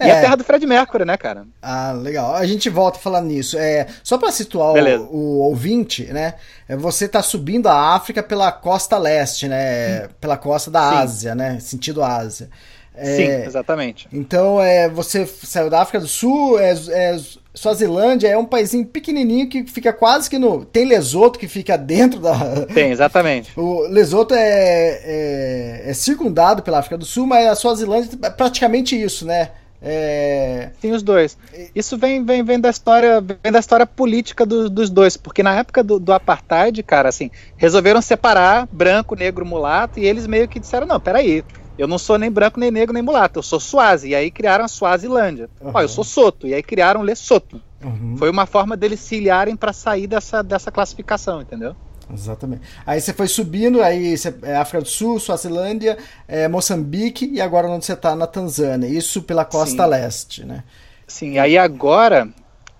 E 0.00 0.08
é 0.08 0.18
a 0.18 0.20
terra 0.20 0.36
do 0.36 0.44
Fred 0.44 0.66
Mercury, 0.66 1.04
né, 1.04 1.16
cara? 1.16 1.46
Ah, 1.60 1.92
legal. 1.92 2.34
A 2.34 2.44
gente 2.44 2.68
volta 2.68 2.98
a 2.98 3.00
falar 3.00 3.20
nisso. 3.20 3.56
É, 3.56 3.86
só 4.02 4.18
para 4.18 4.32
situar 4.32 4.72
o, 4.74 5.14
o, 5.14 5.38
ouvinte, 5.38 6.04
né? 6.12 6.34
Você 6.68 7.06
tá 7.06 7.22
subindo 7.22 7.68
a 7.68 7.94
África 7.94 8.22
pela 8.22 8.50
costa 8.50 8.98
leste, 8.98 9.46
né? 9.46 10.06
Hum. 10.06 10.08
Pela 10.20 10.36
costa 10.36 10.70
da 10.70 10.90
Sim. 10.90 10.96
Ásia, 10.96 11.34
né? 11.34 11.60
Sentido 11.60 12.02
Ásia. 12.02 12.50
É, 12.94 13.16
Sim, 13.16 13.46
exatamente. 13.46 14.06
Então, 14.12 14.60
é, 14.60 14.88
você 14.88 15.26
saiu 15.26 15.70
da 15.70 15.80
África 15.80 15.98
do 15.98 16.06
Sul, 16.06 16.58
é, 16.58 16.72
é, 16.72 17.18
Suazilândia 17.54 18.28
é 18.28 18.36
um 18.36 18.44
paísinho 18.44 18.84
pequenininho 18.84 19.48
que 19.48 19.64
fica 19.64 19.92
quase 19.92 20.28
que 20.28 20.38
no... 20.38 20.64
Tem 20.64 20.84
Lesoto 20.84 21.38
que 21.38 21.48
fica 21.48 21.76
dentro 21.78 22.20
da... 22.20 22.34
Tem, 22.72 22.90
exatamente. 22.90 23.52
O 23.58 23.82
Lesoto 23.88 24.34
é, 24.34 25.00
é, 25.04 25.82
é 25.86 25.94
circundado 25.94 26.62
pela 26.62 26.78
África 26.78 26.98
do 26.98 27.04
Sul, 27.04 27.26
mas 27.26 27.46
a 27.46 27.54
Suazilândia 27.54 28.10
é 28.22 28.30
praticamente 28.30 29.00
isso, 29.00 29.24
né? 29.24 29.50
É... 29.84 30.70
Tem 30.80 30.92
os 30.92 31.02
dois. 31.02 31.36
Isso 31.74 31.98
vem, 31.98 32.24
vem, 32.24 32.44
vem 32.44 32.60
da 32.60 32.70
história 32.70 33.20
vem 33.20 33.50
da 33.50 33.58
história 33.58 33.84
política 33.84 34.46
do, 34.46 34.70
dos 34.70 34.88
dois, 34.88 35.16
porque 35.16 35.42
na 35.42 35.56
época 35.56 35.82
do, 35.82 35.98
do, 35.98 36.12
apartheid, 36.12 36.80
cara, 36.84 37.08
assim, 37.08 37.32
resolveram 37.56 38.00
separar 38.00 38.68
branco, 38.70 39.16
negro, 39.16 39.44
mulato, 39.44 39.98
e 39.98 40.06
eles 40.06 40.26
meio 40.26 40.46
que 40.46 40.60
disseram, 40.60 40.86
não, 40.86 41.00
peraí, 41.00 41.42
eu 41.78 41.88
não 41.88 41.98
sou 41.98 42.18
nem 42.18 42.30
branco, 42.30 42.60
nem 42.60 42.70
negro, 42.70 42.92
nem 42.92 43.02
mulato, 43.02 43.38
eu 43.38 43.42
sou 43.42 43.58
Suazi, 43.58 44.10
e 44.10 44.14
aí 44.14 44.30
criaram 44.30 44.64
a 44.64 44.68
Suazilândia. 44.68 45.48
Uhum. 45.60 45.70
Ó, 45.74 45.80
eu 45.80 45.88
sou 45.88 46.04
Soto, 46.04 46.46
e 46.46 46.54
aí 46.54 46.62
criaram 46.62 47.02
Lesoto. 47.02 47.60
Uhum. 47.82 48.16
Foi 48.16 48.30
uma 48.30 48.46
forma 48.46 48.76
deles 48.76 49.00
se 49.00 49.16
ilharem 49.16 49.56
para 49.56 49.72
sair 49.72 50.06
dessa, 50.06 50.42
dessa 50.42 50.70
classificação, 50.70 51.40
entendeu? 51.40 51.74
Exatamente. 52.12 52.62
Aí 52.86 53.00
você 53.00 53.12
foi 53.12 53.26
subindo, 53.26 53.82
aí 53.82 54.16
você, 54.16 54.34
é 54.42 54.56
África 54.56 54.82
do 54.82 54.88
Sul, 54.88 55.18
Suazilândia, 55.18 55.96
é, 56.28 56.46
Moçambique 56.46 57.30
e 57.32 57.40
agora 57.40 57.68
onde 57.68 57.84
você 57.84 57.94
está 57.94 58.14
na 58.14 58.26
Tanzânia. 58.26 58.86
Isso 58.86 59.22
pela 59.22 59.44
costa 59.44 59.84
Sim. 59.84 59.90
leste, 59.90 60.44
né? 60.44 60.64
Sim, 61.06 61.38
aí 61.38 61.56
agora, 61.58 62.28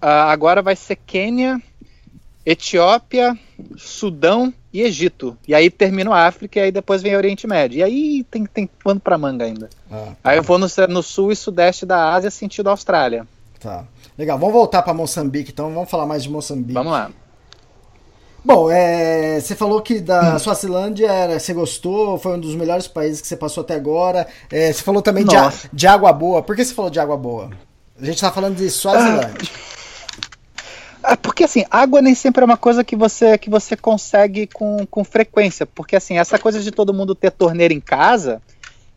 agora 0.00 0.62
vai 0.62 0.76
ser 0.76 0.96
Quênia, 0.96 1.60
Etiópia, 2.44 3.38
Sudão 3.76 4.52
e 4.72 4.82
Egito. 4.82 5.36
E 5.46 5.54
aí 5.54 5.70
termina 5.70 6.14
a 6.14 6.26
África 6.26 6.58
e 6.58 6.62
aí 6.62 6.72
depois 6.72 7.02
vem 7.02 7.14
o 7.14 7.18
Oriente 7.18 7.46
Médio. 7.46 7.78
E 7.78 7.82
aí 7.82 8.24
tem, 8.30 8.44
tem 8.46 8.68
pano 8.82 9.00
para 9.00 9.18
manga 9.18 9.44
ainda. 9.44 9.70
Ah, 9.90 10.12
tá. 10.22 10.30
Aí 10.30 10.38
eu 10.38 10.42
vou 10.42 10.58
no, 10.58 10.66
no 10.88 11.02
sul 11.02 11.30
e 11.30 11.36
sudeste 11.36 11.86
da 11.86 12.12
Ásia, 12.12 12.30
sentido 12.30 12.68
Austrália. 12.70 13.26
Tá. 13.60 13.84
Legal, 14.18 14.38
vamos 14.38 14.52
voltar 14.52 14.82
para 14.82 14.92
Moçambique, 14.92 15.52
então 15.52 15.72
vamos 15.72 15.90
falar 15.90 16.06
mais 16.06 16.22
de 16.22 16.30
Moçambique. 16.30 16.74
Vamos 16.74 16.92
lá. 16.92 17.10
Bom, 18.44 18.68
é, 18.68 19.38
você 19.38 19.54
falou 19.54 19.80
que 19.80 20.00
da 20.00 20.34
hum. 20.34 20.38
Suazilândia 20.38 21.38
você 21.38 21.54
gostou, 21.54 22.18
foi 22.18 22.34
um 22.34 22.40
dos 22.40 22.56
melhores 22.56 22.88
países 22.88 23.20
que 23.20 23.28
você 23.28 23.36
passou 23.36 23.62
até 23.62 23.74
agora. 23.74 24.26
É, 24.50 24.72
você 24.72 24.82
falou 24.82 25.00
também 25.00 25.24
de, 25.24 25.36
de, 25.72 25.86
água 25.86 26.12
boa. 26.12 26.42
Por 26.42 26.56
que 26.56 26.64
você 26.64 26.74
falou 26.74 26.90
de 26.90 26.98
água 26.98 27.16
boa? 27.16 27.50
A 28.00 28.04
gente 28.04 28.16
está 28.16 28.32
falando 28.32 28.56
de 28.56 28.68
Suazilândia. 28.68 29.30
Ah, 29.40 29.78
porque 31.22 31.44
assim, 31.44 31.64
água 31.70 32.00
nem 32.00 32.14
sempre 32.14 32.42
é 32.42 32.44
uma 32.44 32.56
coisa 32.56 32.84
que 32.84 32.96
você 32.96 33.36
que 33.38 33.50
você 33.50 33.76
consegue 33.76 34.46
com, 34.46 34.86
com 34.86 35.04
frequência. 35.04 35.66
Porque 35.66 35.96
assim, 35.96 36.18
essa 36.18 36.38
coisa 36.38 36.60
de 36.60 36.70
todo 36.70 36.94
mundo 36.94 37.14
ter 37.14 37.30
torneira 37.30 37.72
em 37.74 37.80
casa, 37.80 38.40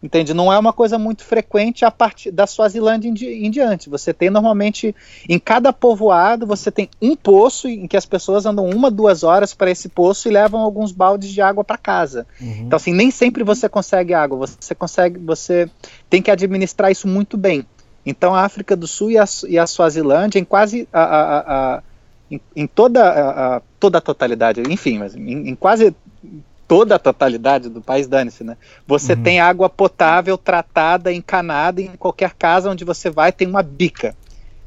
Entende? 0.05 0.35
Não 0.35 0.53
é 0.53 0.59
uma 0.59 0.71
coisa 0.71 0.99
muito 0.99 1.23
frequente 1.23 1.83
a 1.83 1.89
partir 1.89 2.29
da 2.29 2.45
Suazilândia 2.45 3.09
em, 3.09 3.13
di 3.13 3.25
em, 3.25 3.49
diante. 3.49 3.89
Você 3.89 4.13
tem 4.13 4.29
normalmente, 4.29 4.95
em 5.27 5.39
cada 5.39 5.73
povoado, 5.73 6.45
você 6.45 6.69
tem 6.69 6.87
um 7.01 7.15
poço 7.15 7.67
em 7.67 7.87
que 7.87 7.97
as 7.97 8.05
pessoas 8.05 8.45
andam 8.45 8.69
uma, 8.69 8.91
duas 8.91 9.23
horas 9.23 9.55
para 9.55 9.71
esse 9.71 9.89
poço 9.89 10.27
e 10.27 10.31
levam 10.31 10.59
alguns 10.59 10.91
baldes 10.91 11.31
de 11.31 11.41
água 11.41 11.63
para 11.63 11.77
casa. 11.77 12.27
Uhum. 12.39 12.65
Então, 12.67 12.77
assim, 12.77 12.93
nem 12.93 13.09
sempre 13.09 13.43
você 13.43 13.67
consegue 13.67 14.13
água. 14.13 14.45
Você 14.45 14.75
consegue, 14.75 15.17
você 15.17 15.67
tem 16.07 16.21
que 16.21 16.29
administrar 16.29 16.91
isso 16.91 17.07
muito 17.07 17.35
bem. 17.35 17.65
Então, 18.05 18.35
a 18.35 18.43
África 18.43 18.75
do 18.75 18.85
Sul 18.85 19.09
e 19.09 19.17
a, 19.17 19.25
e 19.47 19.57
a 19.57 19.65
Suazilândia, 19.65 20.37
em 20.37 20.45
quase 20.45 20.87
a, 20.93 21.01
a, 21.01 21.75
a 21.77 21.83
em, 22.29 22.39
em, 22.55 22.67
toda 22.67 23.07
a, 23.07 23.61
toda 23.79 23.97
a 23.97 24.01
totalidade, 24.01 24.61
enfim, 24.69 24.99
mas 24.99 25.15
em, 25.15 25.49
em 25.49 25.55
quase 25.55 25.95
toda 26.67 26.95
a 26.95 26.99
totalidade 26.99 27.69
do 27.69 27.81
país, 27.81 28.07
dane-se, 28.07 28.43
né? 28.43 28.57
Você 28.87 29.13
uhum. 29.13 29.23
tem 29.23 29.39
água 29.39 29.69
potável, 29.69 30.37
tratada, 30.37 31.13
encanada, 31.13 31.81
em 31.81 31.95
qualquer 31.95 32.33
casa 32.33 32.69
onde 32.69 32.83
você 32.83 33.09
vai 33.09 33.31
tem 33.31 33.47
uma 33.47 33.61
bica. 33.61 34.15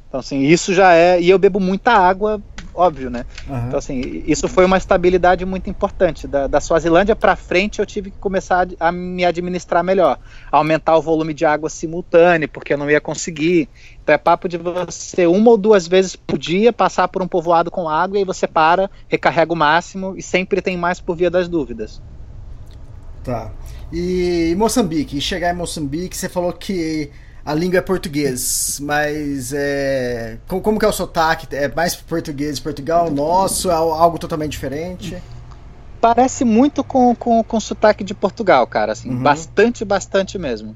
Então, 0.08 0.20
assim, 0.20 0.40
isso 0.40 0.72
já 0.72 0.94
é. 0.94 1.20
E 1.20 1.28
eu 1.28 1.38
bebo 1.38 1.60
muita 1.60 1.92
água, 1.92 2.40
óbvio, 2.74 3.10
né? 3.10 3.26
Uhum. 3.46 3.66
Então, 3.66 3.78
assim, 3.78 4.22
isso 4.26 4.48
foi 4.48 4.64
uma 4.64 4.78
estabilidade 4.78 5.44
muito 5.44 5.68
importante. 5.68 6.26
Da, 6.26 6.46
da 6.46 6.60
Suazilândia 6.60 7.14
para 7.14 7.36
frente, 7.36 7.78
eu 7.78 7.84
tive 7.84 8.10
que 8.10 8.16
começar 8.18 8.66
a, 8.80 8.88
a, 8.88 8.92
me 8.92 9.24
administrar 9.24 9.84
melhor. 9.84 10.18
Aumentar 10.50 10.96
o 10.96 11.02
volume 11.02 11.34
de 11.34 11.44
água 11.44 11.68
simultâneo, 11.68 12.48
porque 12.48 12.72
eu 12.72 12.78
não 12.78 12.90
ia 12.90 13.00
conseguir. 13.00 13.68
Então, 14.08 14.14
é 14.14 14.18
papo 14.18 14.48
de 14.48 14.56
você, 14.56 15.26
uma 15.26 15.50
ou 15.50 15.58
duas 15.58 15.86
vezes 15.86 16.16
por 16.16 16.38
dia, 16.38 16.72
passar 16.72 17.08
por 17.08 17.20
um 17.20 17.28
povoado 17.28 17.70
com 17.70 17.86
água, 17.86 18.16
e 18.16 18.20
aí 18.20 18.24
você 18.24 18.46
para, 18.46 18.90
recarrega 19.06 19.52
o 19.52 19.56
máximo, 19.56 20.14
e 20.16 20.22
sempre 20.22 20.62
tem 20.62 20.78
mais 20.78 20.98
por 20.98 21.14
via 21.14 21.30
das 21.30 21.46
dúvidas. 21.46 22.00
Tá. 23.22 23.52
E 23.92 24.54
Moçambique, 24.56 25.20
chegar 25.20 25.52
em 25.52 25.56
Moçambique, 25.56 26.16
você 26.16 26.26
falou 26.26 26.54
que 26.54 27.10
a 27.44 27.52
língua 27.52 27.80
é 27.80 27.82
português, 27.82 28.80
mas 28.82 29.52
é, 29.52 30.38
como, 30.48 30.62
como 30.62 30.78
que 30.78 30.86
é 30.86 30.88
o 30.88 30.92
sotaque? 30.92 31.46
É 31.54 31.68
mais 31.68 31.94
português 31.94 32.56
de 32.56 32.62
Portugal, 32.62 33.10
nosso, 33.10 33.70
é 33.70 33.74
algo 33.74 34.18
totalmente 34.18 34.52
diferente? 34.52 35.22
Parece 36.00 36.46
muito 36.46 36.82
com, 36.82 37.14
com, 37.14 37.44
com 37.44 37.60
sotaque 37.60 38.02
de 38.02 38.14
Portugal, 38.14 38.66
cara, 38.66 38.92
assim, 38.92 39.10
uhum. 39.10 39.22
bastante, 39.22 39.84
bastante 39.84 40.38
mesmo. 40.38 40.74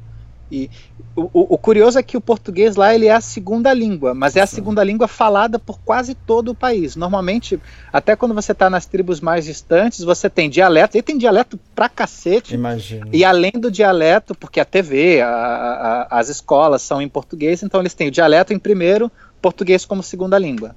E 0.52 0.70
o, 1.16 1.54
o, 1.54 1.56
curioso 1.56 1.98
é 1.98 2.02
que 2.02 2.14
o 2.14 2.20
português 2.20 2.76
lá 2.76 2.94
ele 2.94 3.06
é 3.06 3.12
a 3.12 3.22
segunda 3.22 3.72
língua, 3.72 4.12
mas 4.12 4.36
é 4.36 4.42
a 4.42 4.46
segunda 4.46 4.84
língua 4.84 5.08
falada 5.08 5.58
por 5.58 5.78
quase 5.80 6.14
todo 6.14 6.50
o 6.50 6.54
país. 6.54 6.94
Normalmente, 6.94 7.58
até 7.90 8.14
quando 8.14 8.34
você 8.34 8.52
está 8.52 8.68
nas 8.68 8.84
tribos 8.84 9.18
mais 9.18 9.46
distantes, 9.46 10.04
você 10.04 10.28
tem 10.28 10.50
dialeto, 10.50 10.98
e 10.98 11.02
tem 11.02 11.16
dialeto 11.16 11.58
pra 11.74 11.88
cacete. 11.88 12.54
Imagina. 12.54 13.06
E 13.10 13.24
além 13.24 13.52
do 13.52 13.70
dialeto, 13.70 14.34
porque 14.34 14.60
a 14.60 14.64
TV, 14.64 15.22
a, 15.22 15.28
a, 15.28 16.18
as 16.18 16.28
escolas 16.28 16.82
são 16.82 17.00
em 17.00 17.08
português, 17.08 17.62
então 17.62 17.80
eles 17.80 17.94
têm 17.94 18.08
o 18.08 18.10
dialeto 18.10 18.52
em 18.52 18.58
primeiro, 18.58 19.10
português 19.40 19.86
como 19.86 20.02
segunda 20.02 20.38
língua. 20.38 20.76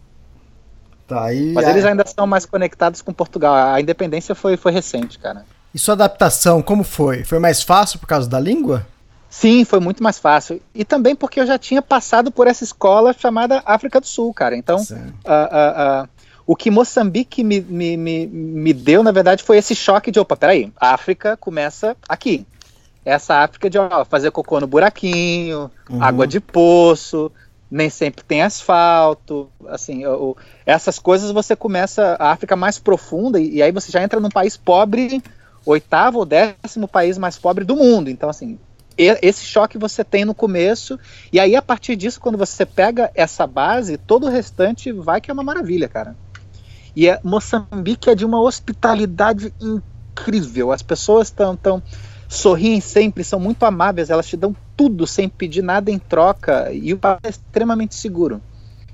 Tá, 1.06 1.28
mas 1.54 1.68
eles 1.68 1.84
ainda 1.84 2.06
são 2.08 2.26
mais 2.26 2.46
conectados 2.46 3.02
com 3.02 3.12
Portugal. 3.12 3.54
A 3.54 3.80
independência 3.80 4.34
foi, 4.34 4.56
foi 4.56 4.72
recente, 4.72 5.20
cara. 5.20 5.46
E 5.74 5.78
sua 5.78 5.94
adaptação, 5.94 6.62
como 6.62 6.84
foi? 6.84 7.26
Foi 7.26 7.40
mais 7.40 7.62
fácil 7.62 8.00
por 8.00 8.08
causa 8.08 8.30
da 8.30 8.40
língua? 8.40 8.88
Sim, 9.30 9.66
foi 9.66 9.80
muito 9.80 10.02
mais 10.02 10.18
fácil. 10.18 10.62
E 10.74 10.86
também 10.86 11.16
porque 11.16 11.40
eu 11.40 11.46
já 11.46 11.58
tinha 11.58 11.82
passado 11.82 12.32
por 12.32 12.48
essa 12.48 12.64
escola 12.64 13.14
chamada 13.14 13.62
África 13.66 14.00
do 14.00 14.08
Sul, 14.08 14.34
cara. 14.34 14.56
Então, 14.56 14.78
uh, 14.78 14.94
uh, 14.94 16.04
uh, 16.04 16.10
o 16.48 16.56
que 16.56 16.72
Moçambique 16.72 17.44
me, 17.44 17.60
me, 17.60 17.98
me, 17.98 18.28
me 18.28 18.74
deu, 18.74 19.04
na 19.04 19.12
verdade, 19.12 19.44
foi 19.44 19.58
esse 19.58 19.76
choque 19.76 20.12
de: 20.12 20.20
opa, 20.20 20.38
peraí, 20.38 20.72
a 20.80 20.94
África 20.94 21.36
começa 21.36 21.98
aqui. 22.08 22.46
Essa 23.04 23.44
África 23.44 23.70
de 23.70 23.78
ó, 23.78 24.06
fazer 24.06 24.32
cocô 24.32 24.60
no 24.60 24.68
buraquinho, 24.68 25.70
uhum. 25.90 26.02
água 26.02 26.26
de 26.26 26.40
poço, 26.40 27.32
nem 27.70 27.90
sempre 27.90 28.24
tem 28.24 28.42
asfalto, 28.42 29.50
assim, 29.68 30.02
essas 30.66 30.98
coisas 30.98 31.32
você 31.32 31.56
começa 31.56 32.16
a 32.20 32.32
África 32.32 32.56
mais 32.56 32.80
profunda 32.80 33.40
e, 33.40 33.56
e, 33.56 33.62
aí 33.62 33.72
você 33.72 33.92
já 33.92 34.02
entra 34.02 34.20
num 34.20 34.30
país 34.30 34.56
pobre, 34.56 35.22
oitavo 35.66 36.20
ou 36.20 36.26
décimo 36.26 36.88
país 36.88 37.18
mais 37.18 37.38
pobre 37.38 37.64
do 37.64 37.76
mundo. 37.76 38.10
Então, 38.10 38.30
assim, 38.30 38.58
esse 38.98 39.44
choque 39.44 39.78
você 39.78 40.04
tem 40.04 40.26
no 40.26 40.34
começo, 40.34 41.00
e 41.32 41.40
aí 41.40 41.56
a 41.56 41.62
partir 41.62 41.96
disso, 41.96 42.20
quando 42.20 42.38
você 42.38 42.66
pega 42.66 43.12
essa 43.14 43.46
base, 43.46 43.98
todo 43.98 44.28
o 44.28 44.30
restante 44.30 44.92
vai 44.92 45.20
que 45.20 45.30
é 45.30 45.34
uma 45.34 45.44
maravilha, 45.44 45.88
cara. 45.88 46.16
E 46.96 47.10
é, 47.10 47.20
Moçambique 47.24 48.10
é 48.10 48.16
de 48.16 48.26
uma 48.26 48.42
hospitalidade 48.42 49.54
incrível. 49.60 50.72
As 50.72 50.82
pessoas 50.82 51.28
estão 51.28 51.56
tão, 51.56 51.84
sorriem 52.28 52.80
sempre, 52.80 53.24
são 53.24 53.40
muito 53.40 53.66
amáveis, 53.66 54.10
elas 54.10 54.28
te 54.28 54.38
dão 54.38 54.56
tudo 54.78 55.06
sem 55.06 55.28
pedir 55.28 55.62
nada 55.62 55.92
em 55.92 56.00
troca, 56.00 56.72
e 56.72 56.94
o 56.94 56.98
país 56.98 57.20
é 57.24 57.30
extremamente 57.30 57.96
seguro. 57.96 58.42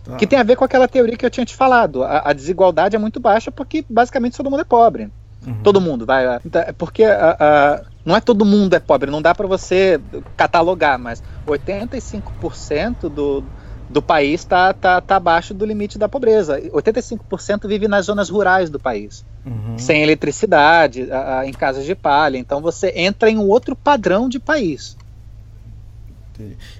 Tá. 0.04 0.16
Que 0.16 0.26
tem 0.26 0.40
a 0.40 0.44
ver 0.44 0.56
com 0.56 0.66
aquela 0.66 0.88
teoria 0.88 1.16
que 1.16 1.26
eu 1.26 1.30
tinha 1.30 1.46
te 1.46 1.56
falado. 1.56 2.04
A, 2.04 2.30
a 2.30 2.34
desigualdade 2.34 2.96
é 2.96 3.00
muito 3.00 3.20
baixa 3.20 3.52
porque 3.52 3.86
basicamente 3.88 4.36
todo 4.36 4.50
mundo 4.50 4.62
é 4.62 4.66
pobre. 4.66 5.12
Uhum. 5.46 5.62
Todo 5.64 5.82
mundo 5.82 6.06
vai. 6.06 6.40
Então, 6.46 6.62
é 6.62 6.72
porque 6.72 7.04
a, 7.04 7.38
a 7.40 7.91
não 8.06 8.16
é 8.16 8.22
todo 8.22 8.46
mundo 8.46 8.74
é 8.74 8.80
pobre, 8.80 9.12
não 9.12 9.22
dá 9.22 9.34
para 9.34 9.48
você 9.48 10.00
catalogar, 10.36 10.98
mas 10.98 11.22
85% 11.48 13.10
do, 13.10 13.44
do 13.90 14.02
país 14.02 14.42
está 14.42 14.74
tá, 14.74 15.00
tá 15.00 15.16
abaixo 15.18 15.54
do 15.54 15.66
limite 15.66 15.98
da 15.98 16.10
pobreza. 16.10 16.60
85% 16.60 17.68
vive 17.68 17.88
nas 17.88 18.06
zonas 18.06 18.30
rurais 18.30 18.70
do 18.70 18.80
país, 18.80 19.24
uhum. 19.46 19.78
sem 19.78 20.02
eletricidade, 20.02 21.12
a, 21.12 21.40
a, 21.40 21.48
em 21.48 21.54
casas 21.54 21.86
de 21.86 21.94
palha. 21.94 22.38
Então 22.38 22.62
você 22.62 22.92
entra 22.96 23.30
em 23.30 23.38
um 23.38 23.48
outro 23.48 23.76
padrão 23.76 24.28
de 24.28 24.40
país. 24.40 24.98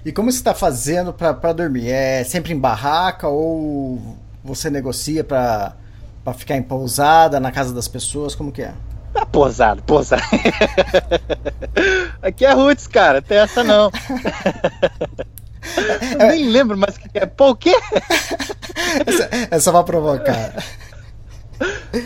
E 0.04 0.10
como 0.10 0.32
você 0.32 0.38
está 0.38 0.54
fazendo 0.54 1.12
para 1.12 1.52
dormir? 1.52 1.88
É 1.88 2.24
sempre 2.24 2.52
em 2.52 2.58
barraca 2.58 3.28
ou 3.28 4.16
você 4.42 4.68
negocia 4.68 5.22
para 5.22 5.74
ficar 6.36 6.56
em 6.56 6.62
pousada 6.62 7.38
na 7.38 7.52
casa 7.52 7.72
das 7.72 7.86
pessoas? 7.86 8.34
Como 8.34 8.50
que 8.50 8.62
é? 8.62 8.74
Ah, 9.14 9.26
posado, 9.26 9.82
posado. 9.82 10.22
Aqui 12.22 12.44
é 12.44 12.52
Roots, 12.52 12.86
cara, 12.86 13.20
tem 13.20 13.38
essa 13.38 13.62
não. 13.62 13.90
Eu 16.18 16.28
nem 16.28 16.48
lembro 16.48 16.76
mais 16.76 16.96
o 16.96 17.00
que 17.00 17.18
é. 17.18 17.26
Pô, 17.26 17.50
o 17.50 17.56
quê? 17.56 17.74
Essa, 19.06 19.28
é 19.50 19.58
só 19.60 19.70
pra 19.70 19.84
provocar. 19.84 20.54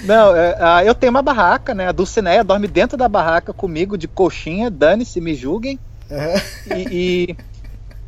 Não, 0.05 0.37
é, 0.37 0.87
eu 0.87 0.95
tenho 0.95 1.11
uma 1.11 1.23
barraca, 1.23 1.75
né? 1.75 1.89
A 1.89 1.93
Dulcineia 1.93 2.45
dorme 2.45 2.69
dentro 2.69 2.97
da 2.97 3.09
barraca 3.09 3.53
comigo 3.53 3.97
de 3.97 4.07
coxinha, 4.07 4.71
dane-se, 4.71 5.21
me 5.21 5.35
julguem. 5.35 5.79
Uhum. 6.11 6.77
E, 6.77 6.89
e, 6.91 7.37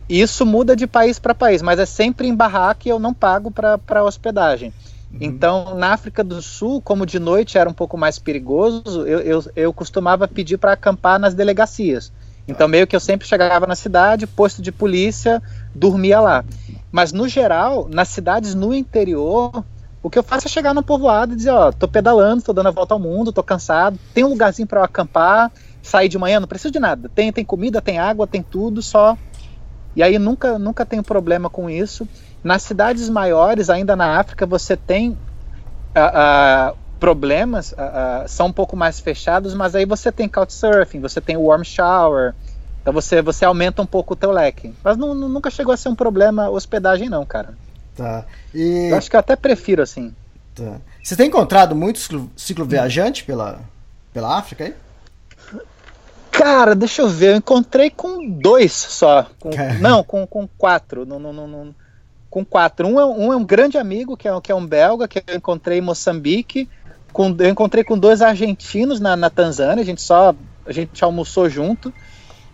e, 0.08 0.20
isso 0.20 0.44
muda 0.44 0.76
de 0.76 0.86
país 0.86 1.18
para 1.18 1.34
país, 1.34 1.62
mas 1.62 1.78
é 1.78 1.86
sempre 1.86 2.28
em 2.28 2.34
barraca 2.34 2.82
e 2.86 2.90
eu 2.90 2.98
não 2.98 3.14
pago 3.14 3.50
para 3.50 4.04
hospedagem. 4.04 4.72
Uhum. 5.10 5.18
Então, 5.20 5.74
na 5.74 5.92
África 5.92 6.22
do 6.22 6.40
Sul, 6.42 6.82
como 6.82 7.06
de 7.06 7.18
noite 7.18 7.56
era 7.56 7.68
um 7.68 7.72
pouco 7.72 7.96
mais 7.96 8.18
perigoso, 8.18 9.06
eu, 9.06 9.20
eu, 9.20 9.44
eu 9.56 9.72
costumava 9.72 10.28
pedir 10.28 10.58
para 10.58 10.72
acampar 10.72 11.18
nas 11.18 11.34
delegacias. 11.34 12.12
Então, 12.46 12.66
meio 12.66 12.86
que 12.86 12.96
eu 12.96 13.00
sempre 13.00 13.28
chegava 13.28 13.66
na 13.66 13.74
cidade, 13.74 14.26
posto 14.26 14.62
de 14.62 14.72
polícia, 14.72 15.42
dormia 15.74 16.18
lá. 16.20 16.44
Mas, 16.90 17.12
no 17.12 17.28
geral, 17.28 17.86
nas 17.90 18.08
cidades 18.08 18.54
no 18.54 18.72
interior, 18.72 19.64
o 20.02 20.08
que 20.08 20.18
eu 20.18 20.22
faço 20.22 20.46
é 20.46 20.50
chegar 20.50 20.72
no 20.72 20.82
povoado 20.82 21.34
e 21.34 21.36
dizer: 21.36 21.50
Ó, 21.50 21.70
tô 21.72 21.86
pedalando, 21.86 22.42
tô 22.42 22.52
dando 22.52 22.68
a 22.68 22.72
volta 22.72 22.94
ao 22.94 23.00
mundo, 23.00 23.32
tô 23.32 23.42
cansado, 23.42 23.98
tem 24.14 24.24
um 24.24 24.28
lugarzinho 24.28 24.66
para 24.66 24.80
eu 24.80 24.84
acampar, 24.84 25.52
sair 25.82 26.08
de 26.08 26.16
manhã, 26.16 26.40
não 26.40 26.48
preciso 26.48 26.72
de 26.72 26.78
nada. 26.78 27.10
Tem, 27.14 27.30
tem 27.32 27.44
comida, 27.44 27.82
tem 27.82 27.98
água, 27.98 28.26
tem 28.26 28.42
tudo, 28.42 28.80
só. 28.80 29.16
E 29.94 30.02
aí 30.02 30.18
nunca, 30.18 30.58
nunca 30.58 30.86
tenho 30.86 31.02
problema 31.02 31.50
com 31.50 31.68
isso. 31.68 32.08
Nas 32.48 32.62
cidades 32.62 33.10
maiores, 33.10 33.68
ainda 33.68 33.94
na 33.94 34.18
África, 34.18 34.46
você 34.46 34.74
tem. 34.74 35.10
Uh, 35.10 36.72
uh, 36.72 36.76
problemas 36.98 37.72
uh, 37.72 38.26
são 38.26 38.46
um 38.46 38.52
pouco 38.52 38.74
mais 38.74 38.98
fechados, 38.98 39.52
mas 39.52 39.74
aí 39.74 39.84
você 39.84 40.10
tem 40.10 40.26
couchsurfing, 40.26 40.98
você 40.98 41.20
tem 41.20 41.36
warm 41.36 41.62
shower, 41.62 42.34
então 42.80 42.90
você, 42.92 43.20
você 43.20 43.44
aumenta 43.44 43.82
um 43.82 43.86
pouco 43.86 44.14
o 44.14 44.16
teu 44.16 44.30
leque. 44.30 44.74
Mas 44.82 44.96
não, 44.96 45.14
nunca 45.14 45.50
chegou 45.50 45.74
a 45.74 45.76
ser 45.76 45.90
um 45.90 45.94
problema 45.94 46.48
hospedagem 46.48 47.10
não, 47.10 47.26
cara. 47.26 47.52
Tá. 47.94 48.24
E... 48.54 48.88
Eu 48.90 48.96
acho 48.96 49.10
que 49.10 49.16
eu 49.16 49.20
até 49.20 49.36
prefiro 49.36 49.82
assim. 49.82 50.14
Tá. 50.54 50.78
Você 51.02 51.14
tem 51.16 51.28
encontrado 51.28 51.76
muito 51.76 51.98
ciclo, 51.98 52.30
ciclo 52.34 52.64
viajante 52.64 53.24
pela, 53.24 53.60
pela 54.10 54.38
África 54.38 54.64
aí? 54.64 54.74
Cara, 56.30 56.74
deixa 56.74 57.02
eu 57.02 57.08
ver, 57.10 57.32
eu 57.32 57.36
encontrei 57.36 57.90
com 57.90 58.26
dois 58.26 58.72
só. 58.72 59.26
Com, 59.38 59.50
não, 59.80 60.02
com, 60.02 60.26
com 60.26 60.48
quatro. 60.56 61.04
Não, 61.04 61.20
não, 61.20 61.32
não, 61.32 61.74
com 62.30 62.44
quatro. 62.44 62.86
Um 62.86 63.00
é, 63.00 63.06
um 63.06 63.32
é 63.32 63.36
um 63.36 63.44
grande 63.44 63.78
amigo, 63.78 64.16
que 64.16 64.28
é, 64.28 64.40
que 64.40 64.52
é 64.52 64.54
um 64.54 64.66
belga, 64.66 65.08
que 65.08 65.22
eu 65.26 65.36
encontrei 65.36 65.78
em 65.78 65.82
Moçambique 65.82 66.68
com, 67.12 67.34
eu 67.38 67.48
encontrei 67.48 67.82
com 67.82 67.98
dois 67.98 68.22
argentinos 68.22 69.00
na, 69.00 69.16
na 69.16 69.30
Tanzânia, 69.30 69.82
a 69.82 69.86
gente 69.86 70.02
só 70.02 70.34
a 70.64 70.72
gente 70.72 71.02
almoçou 71.02 71.48
junto. 71.48 71.92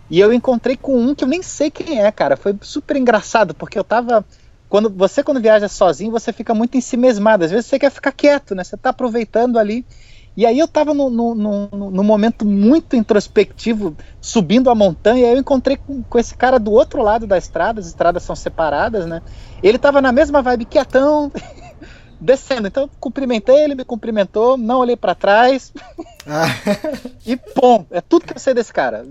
E 0.09 0.19
eu 0.19 0.31
encontrei 0.31 0.77
com 0.77 0.97
um 0.97 1.15
que 1.15 1.23
eu 1.23 1.27
nem 1.27 1.41
sei 1.41 1.69
quem 1.69 2.01
é, 2.01 2.11
cara. 2.11 2.37
Foi 2.37 2.55
super 2.61 2.95
engraçado, 2.95 3.53
porque 3.53 3.77
eu 3.77 3.83
tava. 3.83 4.23
Quando 4.69 4.89
você, 4.89 5.23
quando 5.23 5.41
viaja 5.41 5.67
sozinho, 5.67 6.11
você 6.11 6.31
fica 6.31 6.53
muito 6.53 6.77
em 6.77 6.81
si 6.81 6.95
mesmado. 6.95 7.43
Às 7.43 7.51
vezes 7.51 7.65
você 7.65 7.79
quer 7.79 7.91
ficar 7.91 8.11
quieto, 8.11 8.55
né? 8.55 8.63
Você 8.63 8.77
tá 8.77 8.89
aproveitando 8.89 9.57
ali. 9.57 9.85
E 10.37 10.45
aí 10.45 10.59
eu 10.59 10.67
tava 10.67 10.93
num 10.93 12.03
momento 12.03 12.45
muito 12.45 12.95
introspectivo, 12.95 13.95
subindo 14.19 14.69
a 14.69 14.75
montanha, 14.75 15.27
e 15.27 15.33
eu 15.33 15.39
encontrei 15.39 15.77
com, 15.77 16.03
com, 16.03 16.19
esse 16.19 16.35
cara 16.35 16.59
do 16.59 16.71
outro 16.71 17.01
lado 17.01 17.25
da 17.25 17.37
estrada, 17.37 17.79
as 17.79 17.87
estradas 17.87 18.23
são 18.23 18.35
separadas, 18.35 19.05
né? 19.05 19.21
Ele 19.63 19.77
tava 19.77 20.01
na 20.01 20.11
mesma 20.11 20.41
vibe 20.41 20.65
quietão. 20.65 21.31
descendo. 22.19 22.67
Então, 22.67 22.89
cumprimentei, 22.99 23.63
ele 23.63 23.75
me 23.75 23.85
cumprimentou, 23.85 24.57
não 24.57 24.79
olhei 24.79 24.95
para 24.95 25.15
trás. 25.15 25.71
Ah. 26.25 26.47
e 27.25 27.37
pum, 27.37 27.85
é 27.91 28.01
tudo 28.01 28.25
que 28.25 28.33
eu 28.33 28.39
sei 28.39 28.53
desse 28.53 28.73
cara. 28.73 29.05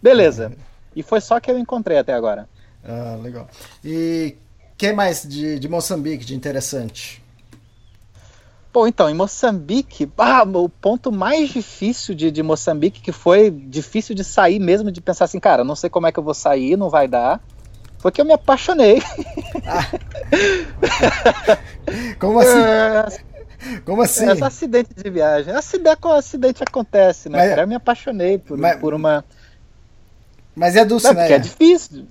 Beleza. 0.00 0.52
E 0.94 1.02
foi 1.02 1.20
só 1.20 1.40
que 1.40 1.50
eu 1.50 1.58
encontrei 1.58 1.98
até 1.98 2.12
agora. 2.12 2.48
Ah, 2.84 3.18
legal. 3.22 3.48
E 3.84 4.36
que 4.76 4.92
mais 4.92 5.22
de, 5.22 5.58
de 5.58 5.68
Moçambique 5.68 6.24
de 6.24 6.34
interessante? 6.34 7.21
Bom, 8.72 8.86
então, 8.86 9.10
em 9.10 9.14
Moçambique, 9.14 10.10
ah, 10.16 10.44
o 10.44 10.68
ponto 10.68 11.12
mais 11.12 11.50
difícil 11.50 12.14
de, 12.14 12.30
de 12.30 12.42
Moçambique, 12.42 13.00
que 13.00 13.12
foi 13.12 13.50
difícil 13.50 14.14
de 14.14 14.24
sair 14.24 14.58
mesmo, 14.58 14.90
de 14.90 15.00
pensar 15.00 15.26
assim, 15.26 15.38
cara, 15.38 15.62
não 15.62 15.76
sei 15.76 15.90
como 15.90 16.06
é 16.06 16.12
que 16.12 16.18
eu 16.18 16.24
vou 16.24 16.34
sair, 16.34 16.76
não 16.76 16.88
vai 16.88 17.06
dar, 17.06 17.40
foi 17.98 18.10
que 18.10 18.20
eu 18.20 18.24
me 18.24 18.32
apaixonei. 18.32 19.02
Ah. 19.66 19.90
Como 22.18 22.38
assim? 22.40 22.58
É, 22.58 23.80
Como 23.84 24.02
assim? 24.02 24.26
É, 24.26 24.44
acidente 24.44 24.90
de 24.94 25.10
viagem. 25.10 25.54
Acidente, 25.54 25.98
acidente 26.04 26.62
acontece, 26.62 27.28
né? 27.28 27.38
Mas, 27.38 27.58
eu 27.58 27.66
me 27.68 27.74
apaixonei 27.74 28.38
por, 28.38 28.58
mas, 28.58 28.76
por 28.80 28.94
uma. 28.94 29.24
Mas 30.54 30.76
é 30.76 30.84
doce, 30.84 31.06
Não, 31.06 31.14
né? 31.14 31.20
Porque 31.20 31.34
é 31.34 31.38
difícil. 31.38 32.06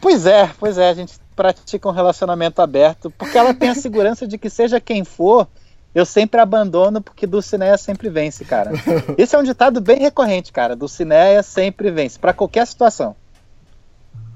Pois 0.00 0.24
é, 0.24 0.50
pois 0.58 0.78
é, 0.78 0.88
a 0.88 0.94
gente 0.94 1.19
pratica 1.40 1.88
um 1.88 1.92
relacionamento 1.92 2.60
aberto, 2.60 3.10
porque 3.10 3.38
ela 3.38 3.54
tem 3.54 3.70
a 3.70 3.74
segurança 3.74 4.26
de 4.26 4.36
que 4.36 4.50
seja 4.50 4.78
quem 4.78 5.04
for, 5.04 5.48
eu 5.94 6.04
sempre 6.04 6.38
abandono, 6.38 7.00
porque 7.00 7.26
Dulcineia 7.26 7.78
sempre 7.78 8.10
vence, 8.10 8.44
cara. 8.44 8.72
Esse 9.16 9.34
é 9.34 9.38
um 9.38 9.42
ditado 9.42 9.80
bem 9.80 9.98
recorrente, 9.98 10.52
cara. 10.52 10.76
Dulcineia 10.76 11.42
sempre 11.42 11.90
vence, 11.90 12.18
para 12.18 12.34
qualquer 12.34 12.66
situação 12.66 13.16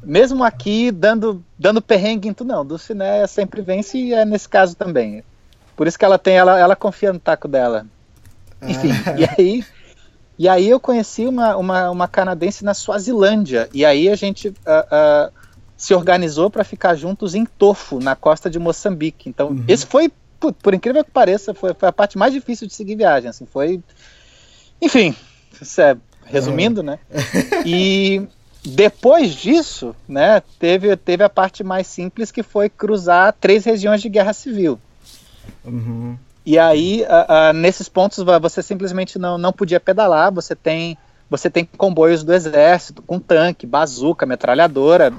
mesmo 0.05 0.45
aqui 0.45 0.91
dando, 0.91 1.43
dando 1.59 1.81
perrengue 1.81 2.29
em 2.29 2.35
tudo, 2.35 2.49
não. 2.49 2.65
Dulcinea 2.65 3.27
sempre 3.27 3.63
vence 3.63 3.99
e 3.99 4.13
é 4.13 4.25
nesse 4.25 4.49
caso 4.49 4.77
também. 4.77 5.25
Por 5.77 5.87
isso 5.87 5.99
que 5.99 6.05
ela 6.05 6.19
tem, 6.19 6.37
ela, 6.37 6.59
ela 6.59 6.77
confia 6.77 7.13
no 7.13 7.19
taco 7.19 7.49
dela. 7.49 7.87
Enfim, 8.63 8.91
ah. 9.07 9.15
e 9.17 9.25
aí 9.25 9.65
e 10.37 10.49
aí 10.49 10.69
eu 10.69 10.81
conheci 10.81 11.27
uma, 11.27 11.57
uma, 11.57 11.91
uma, 11.91 12.09
canadense 12.09 12.65
na 12.65 12.75
Suazilândia. 12.75 13.69
E 13.73 13.85
aí 13.85 14.09
a 14.09 14.17
gente 14.17 14.49
uh, 14.49 14.53
uh, 14.53 15.33
se 15.77 15.95
organizou 15.95 16.51
para 16.51 16.65
ficar 16.65 16.95
juntos 16.95 17.35
em 17.35 17.45
Tofo, 17.45 17.99
na 17.99 18.15
costa 18.15 18.49
de 18.49 18.59
Moçambique. 18.59 19.29
Então, 19.29 19.49
uhum. 19.49 19.65
esse 19.67 19.87
foi, 19.87 20.11
por, 20.39 20.53
por, 20.53 20.75
incrível 20.75 21.05
que 21.05 21.11
pareça, 21.11 21.53
foi, 21.53 21.75
foi, 21.75 21.89
a 21.89 21.93
parte 21.93 22.17
mais 22.17 22.33
difícil 22.33 22.67
de 22.67 22.75
seguir 22.75 22.97
viagem. 22.97 23.29
Assim, 23.29 23.47
foi. 23.47 23.83
Enfim, 24.81 25.15
é, 25.79 25.97
resumindo, 26.27 26.81
uhum. 26.81 26.87
né? 26.87 26.99
E 27.67 28.27
depois 28.65 29.35
disso, 29.35 29.95
né, 30.09 30.43
teve, 30.59 30.97
teve 30.97 31.23
a 31.23 31.29
parte 31.29 31.63
mais 31.63 31.87
simples 31.87 32.31
que 32.31 32.43
foi 32.43 32.69
cruzar 32.69 33.35
três 33.39 33.65
regiões 33.65 34.01
de 34.01 34.09
guerra 34.09 34.33
civil. 34.33 34.79
Uhum. 35.65 36.17
E 36.47 36.59
aí, 36.59 37.05
a, 37.07 37.49
a, 37.49 37.53
nesses 37.53 37.89
pontos, 37.89 38.19
você 38.41 38.63
simplesmente 38.63 39.19
não, 39.19 39.37
não 39.37 39.53
podia 39.53 39.81
pedalar, 39.81 40.33
você 40.33 40.55
tem, 40.55 40.97
você 41.29 41.49
tem 41.49 41.65
comboios 41.65 42.23
do 42.23 42.33
exército, 42.33 43.03
com 43.03 43.19
tanque, 43.19 43.67
bazuca, 43.67 44.27
metralhadora, 44.27 45.13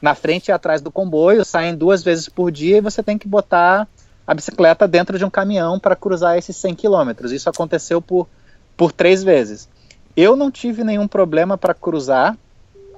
na 0.00 0.14
frente 0.14 0.48
e 0.48 0.52
atrás 0.52 0.80
do 0.80 0.90
comboio, 0.90 1.44
saem 1.44 1.74
duas 1.74 2.02
vezes 2.02 2.28
por 2.28 2.50
dia 2.50 2.78
e 2.78 2.80
você 2.80 3.02
tem 3.02 3.18
que 3.18 3.28
botar 3.28 3.88
a 4.26 4.34
bicicleta 4.34 4.86
dentro 4.86 5.18
de 5.18 5.24
um 5.24 5.30
caminhão 5.30 5.78
para 5.78 5.96
cruzar 5.96 6.38
esses 6.38 6.56
100 6.56 6.76
quilômetros. 6.76 7.32
Isso 7.32 7.50
aconteceu 7.50 8.00
por, 8.00 8.28
por 8.76 8.92
três 8.92 9.24
vezes. 9.24 9.68
Eu 10.16 10.36
não 10.36 10.50
tive 10.50 10.84
nenhum 10.84 11.08
problema 11.08 11.58
para 11.58 11.74
cruzar, 11.74 12.38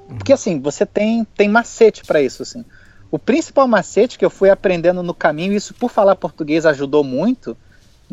porque 0.09 0.33
assim, 0.33 0.61
você 0.61 0.85
tem, 0.85 1.25
tem 1.25 1.49
macete 1.49 2.05
para 2.05 2.21
isso, 2.21 2.43
assim. 2.43 2.65
O 3.11 3.19
principal 3.19 3.67
macete 3.67 4.19
que 4.19 4.25
eu 4.25 4.31
fui 4.31 4.51
aprendendo 4.51 5.03
no 5.03 5.15
caminho, 5.15 5.53
isso 5.53 5.75
por 5.75 5.91
falar 5.91 6.17
português 6.17 6.67
ajudou 6.67 7.03
muito, 7.03 7.57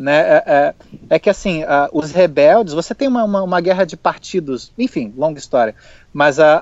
né, 0.00 0.20
é, 0.20 0.44
é, 0.46 0.74
é 1.10 1.18
que 1.18 1.28
assim, 1.28 1.62
uh, 1.62 1.88
os 1.92 2.10
rebeldes, 2.10 2.72
você 2.72 2.94
tem 2.94 3.06
uma, 3.06 3.22
uma, 3.22 3.42
uma, 3.42 3.60
guerra 3.60 3.84
de 3.84 3.96
partidos, 3.96 4.72
enfim, 4.78 5.12
longa 5.16 5.38
história, 5.38 5.74
mas 6.12 6.40
a, 6.40 6.60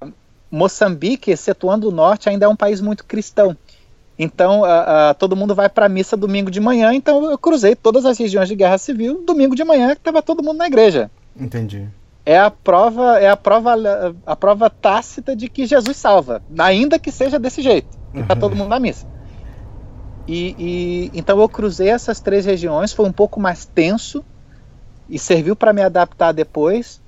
a 0.00 0.06
Moçambique, 0.50 1.30
excetuando 1.30 1.88
o 1.88 1.90
norte, 1.90 2.28
ainda 2.28 2.46
é 2.46 2.48
um 2.48 2.56
país 2.56 2.80
muito 2.80 3.04
cristão. 3.04 3.56
Então, 4.16 4.62
uh, 4.62 4.64
uh, 4.64 5.14
todo 5.18 5.36
mundo 5.36 5.54
vai 5.54 5.68
para 5.68 5.86
a 5.86 5.88
missa 5.88 6.16
domingo 6.16 6.50
de 6.50 6.60
manhã, 6.60 6.94
então 6.94 7.30
eu 7.30 7.36
cruzei 7.36 7.74
todas 7.74 8.04
as 8.04 8.16
regiões 8.16 8.48
de 8.48 8.54
guerra 8.54 8.78
civil, 8.78 9.24
domingo 9.24 9.56
de 9.56 9.64
manhã, 9.64 9.88
que 9.88 10.00
estava 10.00 10.22
todo 10.22 10.42
mundo 10.42 10.58
na 10.58 10.66
igreja. 10.66 11.10
Entendi 11.36 11.88
é 12.26 12.38
a 12.38 12.50
prova, 12.50 13.18
é 13.18 13.30
a 13.30 13.36
prova, 13.38 13.74
a 14.26 14.36
prova 14.36 14.68
tácita 14.68 15.34
de 15.34 15.48
que 15.48 15.64
Jesus 15.64 15.96
salva, 15.96 16.42
ainda 16.58 16.98
que 16.98 17.10
seja 17.10 17.38
desse 17.38 17.62
jeito, 17.62 17.88
que 18.12 18.22
tá 18.22 18.36
todo 18.36 18.54
mundo 18.54 18.68
na 18.68 18.78
missa. 18.78 19.06
E, 20.28 20.54
e, 20.58 21.10
então 21.14 21.40
eu 21.40 21.48
cruzei 21.48 21.88
essas 21.88 22.20
três 22.20 22.44
regiões, 22.44 22.92
foi 22.92 23.06
um 23.06 23.12
pouco 23.12 23.40
mais 23.40 23.64
tenso 23.64 24.22
e 25.08 25.18
serviu 25.18 25.56
para 25.56 25.72
me 25.72 25.80
adaptar 25.80 26.32
depois, 26.32 27.00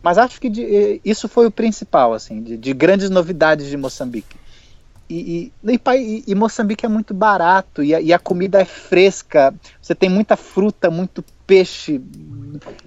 mas 0.00 0.16
acho 0.16 0.40
que 0.40 0.48
de, 0.48 1.00
isso 1.04 1.28
foi 1.28 1.46
o 1.46 1.50
principal, 1.50 2.14
assim, 2.14 2.40
de, 2.40 2.56
de 2.56 2.72
grandes 2.72 3.10
novidades 3.10 3.66
de 3.66 3.76
Moçambique. 3.76 4.36
E, 5.10 5.50
e, 5.64 6.24
e, 6.26 6.34
Moçambique 6.36 6.86
é 6.86 6.88
muito 6.88 7.14
barato 7.14 7.82
e 7.82 7.94
a, 7.94 8.00
e 8.00 8.12
a 8.12 8.18
comida 8.18 8.60
é 8.60 8.64
fresca, 8.64 9.52
você 9.80 9.94
tem 9.94 10.08
muita 10.08 10.36
fruta, 10.36 10.90
muito 10.90 11.24
peixe. 11.46 12.00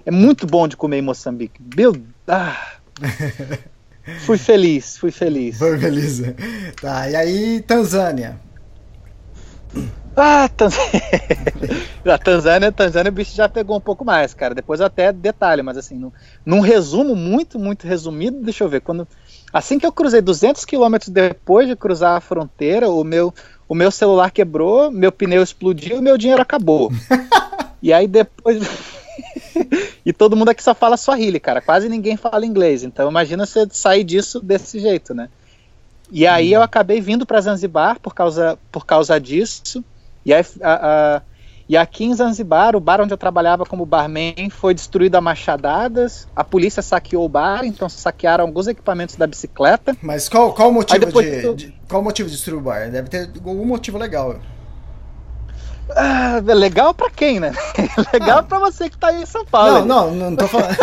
É 0.06 0.10
muito 0.10 0.46
bom 0.46 0.68
de 0.68 0.76
comer 0.76 0.98
em 0.98 1.02
Moçambique. 1.02 1.60
Meu. 1.76 2.00
Ah. 2.28 2.76
fui 4.24 4.38
feliz, 4.38 4.96
fui 4.96 5.10
feliz. 5.10 5.58
Foi 5.58 5.76
feliz. 5.76 6.22
Tá, 6.80 7.10
e 7.10 7.16
aí, 7.16 7.60
Tanzânia? 7.60 8.40
Ah, 10.16 10.48
Tanzânia. 10.48 11.00
a 12.04 12.18
Tanzânia, 12.18 12.72
Tanzânia, 12.72 13.10
o 13.10 13.14
bicho 13.14 13.34
já 13.34 13.48
pegou 13.48 13.76
um 13.76 13.80
pouco 13.80 14.04
mais, 14.04 14.34
cara. 14.34 14.54
Depois 14.54 14.80
até 14.80 15.12
detalhe, 15.12 15.62
mas 15.62 15.76
assim, 15.76 15.96
num, 15.96 16.12
num 16.44 16.60
resumo 16.60 17.16
muito, 17.16 17.58
muito 17.58 17.86
resumido, 17.86 18.42
deixa 18.42 18.64
eu 18.64 18.68
ver. 18.68 18.82
Quando, 18.82 19.08
assim 19.52 19.78
que 19.78 19.86
eu 19.86 19.92
cruzei 19.92 20.20
200 20.20 20.64
quilômetros 20.64 21.08
depois 21.08 21.66
de 21.66 21.74
cruzar 21.74 22.16
a 22.16 22.20
fronteira, 22.20 22.90
o 22.90 23.02
meu, 23.02 23.32
o 23.68 23.74
meu 23.74 23.90
celular 23.90 24.30
quebrou, 24.30 24.90
meu 24.90 25.10
pneu 25.10 25.42
explodiu 25.42 25.98
e 25.98 26.02
meu 26.02 26.18
dinheiro 26.18 26.42
acabou. 26.42 26.90
E 27.82 27.92
aí 27.92 28.06
depois. 28.06 28.62
E 30.04 30.12
todo 30.12 30.36
mundo 30.36 30.48
aqui 30.48 30.62
só 30.62 30.74
fala 30.74 30.96
Swahili, 30.96 31.38
cara. 31.38 31.60
Quase 31.60 31.88
ninguém 31.88 32.16
fala 32.16 32.46
inglês. 32.46 32.82
Então 32.82 33.08
imagina 33.08 33.46
você 33.46 33.66
sair 33.70 34.04
disso 34.04 34.40
desse 34.40 34.78
jeito, 34.78 35.14
né? 35.14 35.28
E 36.12 36.26
aí 36.26 36.52
eu 36.52 36.60
acabei 36.62 37.00
vindo 37.00 37.24
para 37.24 37.40
Zanzibar 37.40 37.98
por 37.98 38.14
causa, 38.14 38.58
por 38.70 38.84
causa 38.84 39.18
disso. 39.18 39.82
E, 40.26 40.32
aí, 40.34 40.44
a, 40.62 40.72
a, 41.16 41.22
e 41.66 41.74
aqui 41.74 42.04
em 42.04 42.14
Zanzibar, 42.14 42.76
o 42.76 42.80
bar 42.80 43.00
onde 43.00 43.14
eu 43.14 43.16
trabalhava 43.16 43.64
como 43.64 43.86
barman 43.86 44.50
foi 44.50 44.74
destruído 44.74 45.16
a 45.16 45.22
machadadas. 45.22 46.28
A 46.36 46.44
polícia 46.44 46.82
saqueou 46.82 47.24
o 47.24 47.28
bar, 47.30 47.64
então 47.64 47.88
saquearam 47.88 48.44
alguns 48.44 48.66
equipamentos 48.68 49.16
da 49.16 49.26
bicicleta. 49.26 49.96
Mas 50.02 50.28
qual, 50.28 50.52
qual 50.52 50.68
o 50.68 50.72
motivo 50.72 51.06
de, 51.06 51.40
tu- 51.40 51.54
de- 51.54 51.74
Qual 51.88 52.02
o 52.02 52.04
motivo 52.04 52.28
de 52.28 52.34
destruir 52.34 52.58
o 52.58 52.60
bar? 52.60 52.90
Deve 52.90 53.08
ter 53.08 53.30
algum 53.44 53.64
motivo 53.64 53.96
legal. 53.96 54.36
Ah, 55.96 56.40
legal 56.44 56.94
pra 56.94 57.10
quem, 57.10 57.40
né? 57.40 57.52
legal 58.12 58.42
pra 58.44 58.58
você 58.58 58.88
que 58.88 58.96
tá 58.98 59.08
aí 59.08 59.22
em 59.22 59.26
São 59.26 59.44
Paulo. 59.44 59.84
Não, 59.84 60.10
não, 60.10 60.30
não 60.30 60.36
tô 60.36 60.46
falando. 60.46 60.76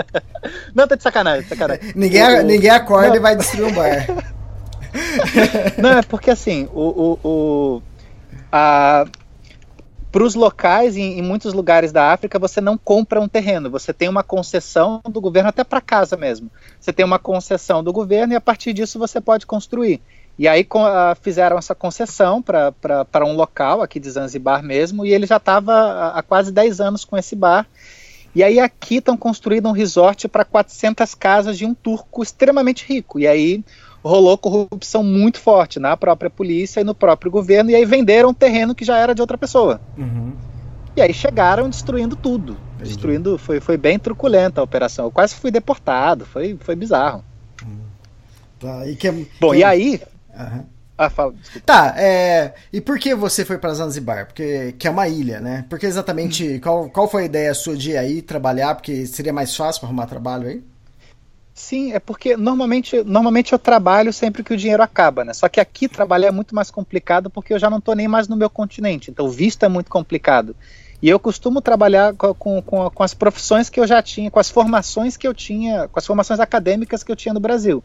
Não, 0.74 0.86
tá 0.86 0.94
de 0.94 1.02
sacanagem, 1.02 1.42
de 1.42 1.48
sacanagem. 1.48 1.92
ninguém, 1.96 2.42
ninguém 2.44 2.70
acorda 2.70 3.08
não. 3.08 3.16
e 3.16 3.18
vai 3.18 3.34
destruir 3.34 3.64
um 3.66 3.74
bar. 3.74 4.06
Não, 5.78 5.98
é 5.98 6.02
porque 6.02 6.30
assim, 6.30 6.68
o, 6.72 7.18
o, 7.22 7.28
o 7.28 7.82
a 8.50 9.06
para 10.16 10.24
os 10.24 10.34
locais 10.34 10.96
em, 10.96 11.18
em 11.18 11.22
muitos 11.22 11.52
lugares 11.52 11.92
da 11.92 12.10
África 12.10 12.38
você 12.38 12.58
não 12.58 12.78
compra 12.78 13.20
um 13.20 13.28
terreno, 13.28 13.68
você 13.68 13.92
tem 13.92 14.08
uma 14.08 14.22
concessão 14.22 15.02
do 15.06 15.20
governo 15.20 15.50
até 15.50 15.62
para 15.62 15.78
casa 15.78 16.16
mesmo. 16.16 16.50
Você 16.80 16.90
tem 16.90 17.04
uma 17.04 17.18
concessão 17.18 17.84
do 17.84 17.92
governo 17.92 18.32
e 18.32 18.36
a 18.36 18.40
partir 18.40 18.72
disso 18.72 18.98
você 18.98 19.20
pode 19.20 19.44
construir. 19.44 20.00
E 20.38 20.48
aí 20.48 20.64
com- 20.64 20.86
fizeram 21.20 21.58
essa 21.58 21.74
concessão 21.74 22.40
para 22.40 23.26
um 23.26 23.34
local 23.34 23.82
aqui 23.82 24.00
de 24.00 24.10
Zanzibar 24.10 24.62
mesmo 24.62 25.04
e 25.04 25.12
ele 25.12 25.26
já 25.26 25.36
estava 25.36 26.12
há 26.14 26.22
quase 26.22 26.50
10 26.50 26.80
anos 26.80 27.04
com 27.04 27.18
esse 27.18 27.36
bar. 27.36 27.66
E 28.34 28.42
aí 28.42 28.58
aqui 28.58 28.96
estão 28.96 29.18
construindo 29.18 29.68
um 29.68 29.72
resort 29.72 30.28
para 30.28 30.46
400 30.46 31.14
casas 31.14 31.58
de 31.58 31.66
um 31.66 31.74
turco 31.74 32.22
extremamente 32.22 32.86
rico. 32.86 33.18
E 33.18 33.26
aí 33.26 33.62
rolou 34.06 34.38
corrupção 34.38 35.02
muito 35.02 35.38
forte 35.38 35.78
na 35.78 35.96
própria 35.96 36.30
polícia 36.30 36.80
e 36.80 36.84
no 36.84 36.94
próprio 36.94 37.30
governo, 37.30 37.70
e 37.70 37.74
aí 37.74 37.84
venderam 37.84 38.30
um 38.30 38.34
terreno 38.34 38.74
que 38.74 38.84
já 38.84 38.96
era 38.98 39.14
de 39.14 39.20
outra 39.20 39.36
pessoa. 39.36 39.80
Uhum. 39.98 40.32
E 40.96 41.02
aí 41.02 41.12
chegaram 41.12 41.68
destruindo 41.68 42.16
tudo. 42.16 42.56
Entendi. 42.76 42.90
Destruindo, 42.90 43.36
foi, 43.38 43.60
foi 43.60 43.76
bem 43.76 43.98
truculenta 43.98 44.60
a 44.60 44.64
operação. 44.64 45.06
Eu 45.06 45.10
quase 45.10 45.34
fui 45.34 45.50
deportado, 45.50 46.24
foi, 46.24 46.56
foi 46.60 46.74
bizarro. 46.76 47.22
Tá, 48.58 48.86
e 48.86 48.96
que, 48.96 49.10
Bom, 49.40 49.50
que- 49.52 49.58
e 49.58 49.64
aí. 49.64 50.00
Aham. 50.34 50.64
Ah, 50.98 51.10
fala, 51.10 51.32
desculpa. 51.32 51.66
Tá, 51.66 51.94
é. 51.98 52.54
E 52.72 52.80
por 52.80 52.98
que 52.98 53.14
você 53.14 53.44
foi 53.44 53.58
para 53.58 53.74
Zanzibar? 53.74 54.24
Porque 54.26 54.72
que 54.78 54.88
é 54.88 54.90
uma 54.90 55.06
ilha, 55.06 55.40
né? 55.40 55.66
Porque 55.68 55.84
Hum. 55.84 55.90
exatamente 55.90 56.58
qual, 56.60 56.88
qual 56.88 57.06
foi 57.06 57.24
a 57.24 57.26
ideia 57.26 57.52
sua 57.52 57.76
de 57.76 57.90
ir 57.90 57.96
aí 57.98 58.22
trabalhar? 58.22 58.74
Porque 58.74 59.04
seria 59.04 59.30
mais 59.32 59.54
fácil 59.54 59.80
para 59.80 59.88
arrumar 59.90 60.06
trabalho 60.06 60.48
aí? 60.48 60.62
Sim, 61.58 61.92
é 61.92 61.98
porque 61.98 62.36
normalmente, 62.36 63.02
normalmente 63.02 63.52
eu 63.54 63.58
trabalho 63.58 64.12
sempre 64.12 64.44
que 64.44 64.52
o 64.52 64.56
dinheiro 64.58 64.82
acaba, 64.82 65.24
né? 65.24 65.32
Só 65.32 65.48
que 65.48 65.58
aqui 65.58 65.88
trabalhar 65.88 66.28
é 66.28 66.30
muito 66.30 66.54
mais 66.54 66.70
complicado 66.70 67.30
porque 67.30 67.54
eu 67.54 67.58
já 67.58 67.70
não 67.70 67.80
tô 67.80 67.94
nem 67.94 68.06
mais 68.06 68.28
no 68.28 68.36
meu 68.36 68.50
continente, 68.50 69.10
então 69.10 69.24
o 69.24 69.30
visto 69.30 69.62
é 69.64 69.68
muito 69.68 69.88
complicado. 69.90 70.54
E 71.00 71.08
eu 71.08 71.18
costumo 71.18 71.62
trabalhar 71.62 72.14
co- 72.14 72.34
com, 72.34 72.60
com, 72.60 72.90
com 72.90 73.02
as 73.02 73.14
profissões 73.14 73.70
que 73.70 73.80
eu 73.80 73.86
já 73.86 74.02
tinha, 74.02 74.30
com 74.30 74.38
as 74.38 74.50
formações 74.50 75.16
que 75.16 75.26
eu 75.26 75.32
tinha, 75.32 75.88
com 75.88 75.98
as 75.98 76.06
formações 76.06 76.40
acadêmicas 76.40 77.02
que 77.02 77.10
eu 77.10 77.16
tinha 77.16 77.32
no 77.32 77.40
Brasil. 77.40 77.82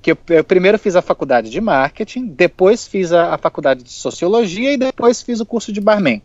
Que 0.00 0.10
eu, 0.12 0.18
eu 0.30 0.42
primeiro 0.44 0.76
fiz 0.78 0.96
a 0.96 1.02
faculdade 1.02 1.48
de 1.48 1.60
marketing, 1.60 2.26
depois 2.26 2.88
fiz 2.88 3.12
a, 3.12 3.34
a 3.34 3.38
faculdade 3.38 3.84
de 3.84 3.92
sociologia 3.92 4.72
e 4.72 4.76
depois 4.76 5.22
fiz 5.22 5.38
o 5.38 5.46
curso 5.46 5.72
de 5.72 5.80
barman. 5.80 6.20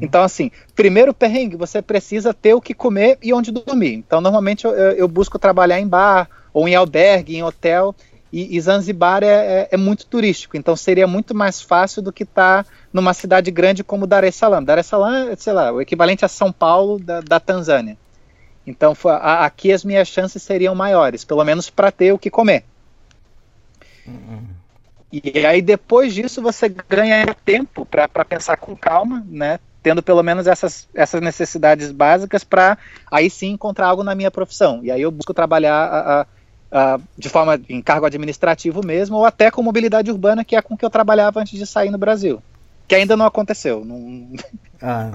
Então, 0.00 0.22
assim, 0.22 0.50
primeiro 0.74 1.14
perrengue, 1.14 1.56
você 1.56 1.80
precisa 1.80 2.34
ter 2.34 2.54
o 2.54 2.60
que 2.60 2.74
comer 2.74 3.18
e 3.22 3.32
onde 3.32 3.50
dormir. 3.52 3.94
Então, 3.94 4.20
normalmente 4.20 4.64
eu, 4.64 4.72
eu- 4.72 5.08
busco 5.08 5.38
trabalhar 5.38 5.80
em 5.80 5.86
bar, 5.86 6.28
ou 6.52 6.68
em 6.68 6.74
albergue, 6.74 7.36
em 7.36 7.42
hotel, 7.42 7.94
e, 8.32 8.56
e 8.56 8.60
Zanzibar 8.60 9.22
é, 9.22 9.26
é- 9.62 9.68
é 9.72 9.76
muito 9.76 10.06
turístico, 10.06 10.56
então 10.56 10.74
seria 10.74 11.06
muito 11.06 11.34
mais 11.34 11.60
fácil 11.60 12.00
do 12.02 12.12
que 12.12 12.22
estar 12.22 12.66
numa 12.92 13.12
cidade 13.14 13.50
grande 13.50 13.84
como 13.84 14.06
Dar 14.06 14.24
es 14.24 14.34
Salaam. 14.34 14.62
Dar 14.64 14.78
es 14.78 14.86
Salaam 14.86 15.28
é, 15.30 15.36
sei 15.36 15.52
lá, 15.52 15.70
o 15.72 15.80
equivalente 15.80 16.24
a 16.24 16.28
São 16.28 16.50
Paulo 16.52 16.98
da, 16.98 17.20
da 17.20 17.38
Tanzânia. 17.40 17.96
Então, 18.66 18.94
foi- 18.94 19.12
a- 19.12 19.44
aqui 19.44 19.72
as 19.72 19.84
minhas 19.84 20.08
chances 20.08 20.42
seriam 20.42 20.74
maiores, 20.74 21.24
pelo 21.24 21.44
menos 21.44 21.68
para 21.70 21.90
ter 21.92 22.12
o 22.12 22.18
que 22.18 22.30
comer. 22.30 22.64
E 25.12 25.44
aí 25.44 25.60
depois 25.60 26.14
disso 26.14 26.40
você 26.40 26.68
ganha 26.88 27.34
tempo 27.44 27.84
para 27.84 28.24
pensar 28.24 28.56
com 28.56 28.74
calma, 28.74 29.22
né? 29.28 29.58
Tendo 29.82 30.02
pelo 30.02 30.22
menos 30.22 30.46
essas, 30.46 30.88
essas 30.94 31.20
necessidades 31.20 31.90
básicas 31.92 32.44
para 32.44 32.78
aí 33.10 33.28
sim 33.28 33.50
encontrar 33.50 33.88
algo 33.88 34.02
na 34.02 34.14
minha 34.14 34.30
profissão. 34.30 34.80
E 34.82 34.90
aí 34.90 35.02
eu 35.02 35.10
busco 35.10 35.34
trabalhar 35.34 35.74
a- 35.74 36.26
a- 36.72 37.00
de 37.18 37.28
forma 37.28 37.60
em 37.68 37.82
cargo 37.82 38.06
administrativo 38.06 38.80
mesmo, 38.84 39.16
ou 39.16 39.26
até 39.26 39.50
com 39.50 39.62
mobilidade 39.62 40.10
urbana, 40.10 40.44
que 40.44 40.56
é 40.56 40.62
com 40.62 40.76
que 40.76 40.84
eu 40.84 40.88
trabalhava 40.90 41.40
antes 41.40 41.58
de 41.58 41.66
sair 41.66 41.90
no 41.90 41.98
Brasil. 41.98 42.42
Que 42.88 42.94
ainda 42.94 43.16
não 43.16 43.26
aconteceu. 43.26 43.84
Não... 43.84 44.28
Ah, 44.80 45.12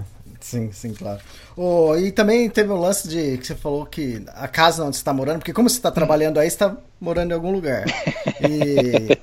sim, 0.47 0.71
sim, 0.71 0.93
claro. 0.93 1.19
Oh, 1.55 1.95
e 1.97 2.11
também 2.11 2.49
teve 2.49 2.71
um 2.71 2.79
lance 2.79 3.07
de 3.07 3.37
que 3.37 3.45
você 3.45 3.55
falou 3.55 3.85
que 3.85 4.23
a 4.33 4.47
casa 4.47 4.83
onde 4.83 4.95
você 4.95 5.01
está 5.01 5.13
morando, 5.13 5.39
porque 5.39 5.53
como 5.53 5.69
você 5.69 5.77
está 5.77 5.91
trabalhando 5.91 6.39
aí, 6.39 6.49
você 6.49 6.55
está 6.55 6.77
morando 6.99 7.31
em 7.31 7.33
algum 7.33 7.51
lugar. 7.51 7.85
E 8.39 9.17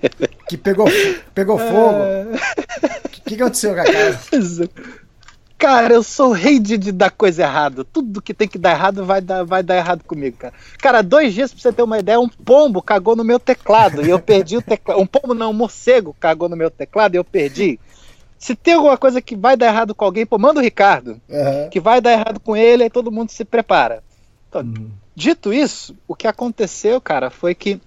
que 0.49 0.57
pegou, 0.57 0.89
pegou 1.33 1.57
fogo. 1.57 2.01
O 3.05 3.09
que, 3.09 3.21
que 3.21 3.35
aconteceu 3.37 3.75
com 3.75 3.81
a 3.81 3.85
casa? 3.85 4.69
Cara, 5.57 5.95
eu 5.95 6.03
sou 6.03 6.33
rei 6.33 6.59
de, 6.59 6.77
de 6.77 6.91
dar 6.91 7.11
coisa 7.11 7.43
errada. 7.43 7.85
Tudo 7.85 8.21
que 8.21 8.35
tem 8.35 8.49
que 8.49 8.59
dar 8.59 8.73
errado 8.73 9.05
vai 9.05 9.21
dar, 9.21 9.45
vai 9.45 9.63
dar 9.63 9.77
errado 9.77 10.03
comigo, 10.05 10.37
cara. 10.37 10.53
Cara, 10.79 11.01
dois 11.01 11.33
dias 11.33 11.53
pra 11.53 11.63
você 11.63 11.73
ter 11.73 11.83
uma 11.83 11.99
ideia, 11.99 12.21
um 12.21 12.29
pombo 12.29 12.83
cagou 12.83 13.15
no 13.15 13.25
meu 13.25 13.39
teclado 13.39 14.05
e 14.05 14.11
eu 14.11 14.19
perdi 14.19 14.57
o 14.57 14.63
teclado. 14.63 15.01
Um 15.01 15.07
pombo 15.07 15.33
não, 15.33 15.51
um 15.51 15.55
morcego 15.55 16.15
cagou 16.19 16.49
no 16.49 16.57
meu 16.57 16.71
teclado 16.71 17.15
e 17.15 17.19
eu 17.19 17.25
perdi. 17.25 17.79
Se 18.45 18.55
tem 18.55 18.75
alguma 18.75 18.99
coisa 18.99 19.23
que 19.23 19.35
vai 19.35 19.57
dar 19.57 19.69
errado 19.69 19.95
com 19.95 20.05
alguém, 20.05 20.27
pô, 20.27 20.37
manda 20.39 20.61
o 20.61 20.63
Ricardo. 20.63 21.19
Aham. 21.31 21.71
Que 21.71 21.81
vai 21.81 21.99
dar 21.99 22.13
errado 22.13 22.39
com 22.39 22.55
ele, 22.55 22.83
aí 22.83 22.91
todo 22.91 23.11
mundo 23.11 23.31
se 23.31 23.43
prepara. 23.43 24.03
Então, 24.51 24.61
Uhum. 24.61 24.91
Dito 25.17 25.51
isso, 25.51 25.97
o 26.07 26.15
que 26.15 26.27
aconteceu, 26.27 27.01
cara, 27.01 27.31
foi 27.31 27.55
que 27.55 27.81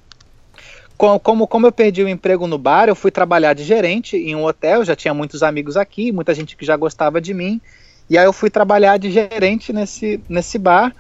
co- 0.98 1.20
como, 1.20 1.46
como 1.46 1.68
eu 1.68 1.72
perdi 1.72 2.02
o 2.02 2.10
emprego 2.10 2.48
no 2.48 2.58
bar, 2.58 2.88
eu 2.90 2.96
fui 2.96 3.12
trabalhar 3.12 3.54
de 3.54 3.64
gerente 3.64 4.18
em 4.18 4.36
um 4.36 4.44
hotel, 4.46 4.84
já 4.84 4.96
tinha 4.96 5.14
muitos 5.14 5.44
amigos 5.44 5.78
aqui, 5.78 6.12
muita 6.12 6.34
gente 6.34 6.58
que 6.58 6.66
já 6.66 6.76
gostava 6.76 7.22
de 7.22 7.36
mim, 7.36 7.62
e 8.10 8.18
aí 8.18 8.26
eu 8.26 8.34
fui 8.34 8.50
trabalhar 8.50 8.98
de 8.98 9.12
gerente 9.12 9.72
nesse, 9.72 10.20
nesse 10.28 10.58
bar, 10.58 10.92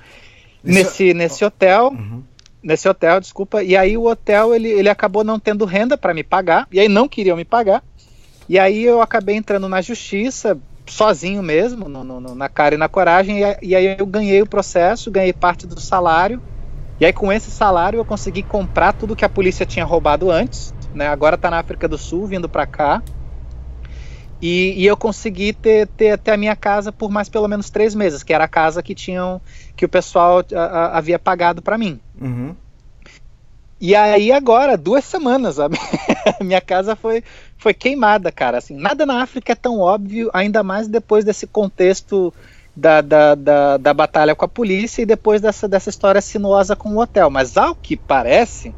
Nesse- 0.63 0.84
nesse, 0.84 1.13
nesse 1.15 1.46
hotel, 1.46 1.88
Uhum. 1.88 2.22
nesse 2.62 2.88
hotel, 2.88 3.20
desculpa, 3.20 3.63
e 3.63 3.76
aí 3.76 3.98
o 3.98 4.06
hotel, 4.06 4.54
ele, 4.54 4.67
ele 4.70 4.89
acabou 4.89 5.24
não 5.24 5.39
tendo 5.39 5.65
renda 5.65 5.98
para 5.98 6.13
me 6.13 6.24
pagar, 6.24 6.67
e 6.72 6.80
aí 6.80 6.88
não 6.88 7.08
queriam 7.08 7.36
me 7.38 7.46
pagar, 7.46 7.82
e 8.50 8.58
aí 8.60 8.84
eu 8.84 9.02
acabei 9.02 9.36
entrando 9.36 9.68
na 9.70 9.82
justiça, 9.82 10.58
sozinho 10.86 11.44
mesmo, 11.44 11.90
no- 11.90 12.04
no- 12.04 12.36
na 12.36 12.48
cara 12.50 12.76
e 12.76 12.78
na 12.78 12.88
coragem, 12.88 13.44
e, 13.44 13.58
e 13.62 13.76
aí 13.76 13.96
eu 14.00 14.06
ganhei 14.06 14.42
o 14.42 14.48
processo, 14.48 15.12
ganhei 15.12 15.34
parte 15.34 15.68
do 15.68 15.80
salário, 15.80 16.42
e 17.00 17.06
aí 17.06 17.12
com 17.14 17.32
esse 17.32 17.52
salário 17.52 18.00
eu 18.00 18.06
consegui 18.06 18.42
comprar 18.42 18.94
tudo 18.94 19.16
que 19.16 19.26
a 19.26 19.30
polícia 19.30 19.66
tinha 19.66 19.86
roubado 19.86 20.32
antes, 20.32 20.74
né? 20.94 21.08
Agora 21.08 21.38
tá 21.38 21.52
na 21.52 21.60
África 21.60 21.88
do 21.88 21.98
Sul, 21.98 22.26
vindo 22.26 22.48
para 22.50 22.66
cá. 22.66 23.02
E, 24.42 24.74
e 24.78 24.86
eu 24.86 24.96
consegui 24.96 25.52
ter, 25.52 25.88
ter 25.88 26.12
até 26.12 26.32
a 26.34 26.38
minha 26.38 26.56
casa 26.56 26.92
por 26.92 27.10
mais 27.10 27.28
pelo 27.28 27.48
menos 27.48 27.70
três 27.72 27.96
meses, 27.96 28.22
que 28.22 28.32
era 28.34 28.44
a 28.44 28.48
casa 28.48 28.84
que 28.84 28.94
tinham 28.94 29.42
que 29.76 29.84
o 29.84 29.90
pessoal 29.90 30.44
a- 30.56 30.60
a- 30.60 30.98
havia 30.98 31.18
pagado 31.18 31.62
para 31.62 31.78
mim. 31.78 32.00
Uhum. 32.22 32.56
E 33.80 33.96
aí 33.96 34.32
agora, 34.32 34.76
duas 34.76 35.06
semanas, 35.06 35.60
a 35.60 35.70
minha 36.44 36.62
casa 36.62 36.96
foi, 36.96 37.24
foi 37.58 37.74
queimada, 37.74 38.32
cara. 38.32 38.58
Assim, 38.58 38.76
nada 38.76 39.06
na 39.06 39.22
África 39.22 39.52
é 39.52 39.56
tão 39.56 39.80
óbvio, 39.80 40.30
ainda 40.34 40.63
mais 40.63 40.88
depois 40.88 41.24
desse 41.24 41.46
contexto 41.46 42.34
da, 42.76 43.02
da, 43.02 43.36
da, 43.36 43.78
da 43.78 43.94
batalha 43.94 44.36
com 44.36 44.46
a 44.46 44.48
polícia 44.48 45.02
e 45.02 45.06
depois 45.06 45.42
dessa, 45.42 45.68
dessa 45.68 45.90
história 45.90 46.22
sinuosa 46.22 46.76
com 46.76 46.90
o 46.90 47.00
hotel. 47.00 47.30
Mas 47.30 47.56
ao 47.56 47.76
que 47.76 47.96
parece, 47.96 48.74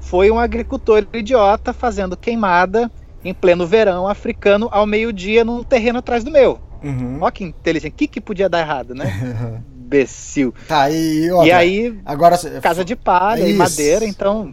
foi 0.00 0.30
um 0.30 0.38
agricultor 0.38 1.06
idiota 1.12 1.72
fazendo 1.72 2.16
queimada 2.16 2.90
em 3.22 3.34
pleno 3.34 3.66
verão 3.66 4.08
africano 4.08 4.68
ao 4.70 4.86
meio-dia 4.86 5.44
num 5.44 5.62
terreno 5.62 5.98
atrás 5.98 6.24
do 6.24 6.30
meu. 6.30 6.58
Uhum. 6.82 7.18
Ó 7.20 7.30
que 7.30 7.44
inteligente, 7.44 7.92
o 7.92 7.96
que, 7.96 8.06
que 8.06 8.20
podia 8.20 8.48
dar 8.48 8.60
errado, 8.60 8.94
né? 8.94 9.62
Imbecil. 9.88 10.54
Tá, 10.68 10.90
e, 10.90 11.24
E 11.24 11.32
outra, 11.32 11.56
aí, 11.56 11.98
agora 12.04 12.38
casa 12.60 12.84
de 12.84 12.94
palha 12.94 13.42
e 13.42 13.50
Isso. 13.50 13.58
madeira, 13.58 14.04
então 14.04 14.52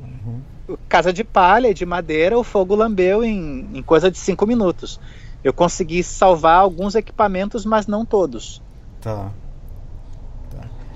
casa 0.89 1.11
de 1.13 1.23
palha 1.23 1.67
e 1.67 1.73
de 1.73 1.85
madeira, 1.85 2.37
o 2.39 2.43
fogo 2.43 2.73
lambeu 2.73 3.23
em, 3.23 3.69
em 3.73 3.83
coisa 3.83 4.09
de 4.09 4.17
cinco 4.17 4.47
minutos. 4.47 4.99
Eu 5.43 5.53
consegui 5.53 6.01
salvar 6.01 6.59
alguns 6.59 6.95
equipamentos, 6.95 7.65
mas 7.65 7.85
não 7.85 8.03
todos. 8.03 8.61
Tá. 9.01 9.31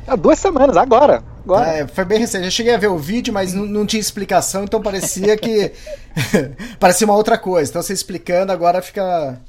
Há 0.07 0.15
duas 0.15 0.39
semanas, 0.39 0.75
agora. 0.75 1.23
agora. 1.43 1.67
É, 1.67 1.87
foi 1.87 2.03
bem 2.03 2.17
recente. 2.17 2.45
Eu 2.45 2.51
cheguei 2.51 2.73
a 2.73 2.77
ver 2.77 2.87
o 2.87 2.97
vídeo, 2.97 3.31
mas 3.31 3.53
não, 3.53 3.65
não 3.65 3.85
tinha 3.85 3.99
explicação, 3.99 4.63
então 4.63 4.81
parecia 4.81 5.37
que. 5.37 5.71
parecia 6.79 7.05
uma 7.05 7.15
outra 7.15 7.37
coisa. 7.37 7.69
Então 7.69 7.81
você 7.83 7.93
explicando 7.93 8.51
agora 8.51 8.81
fica. 8.81 9.39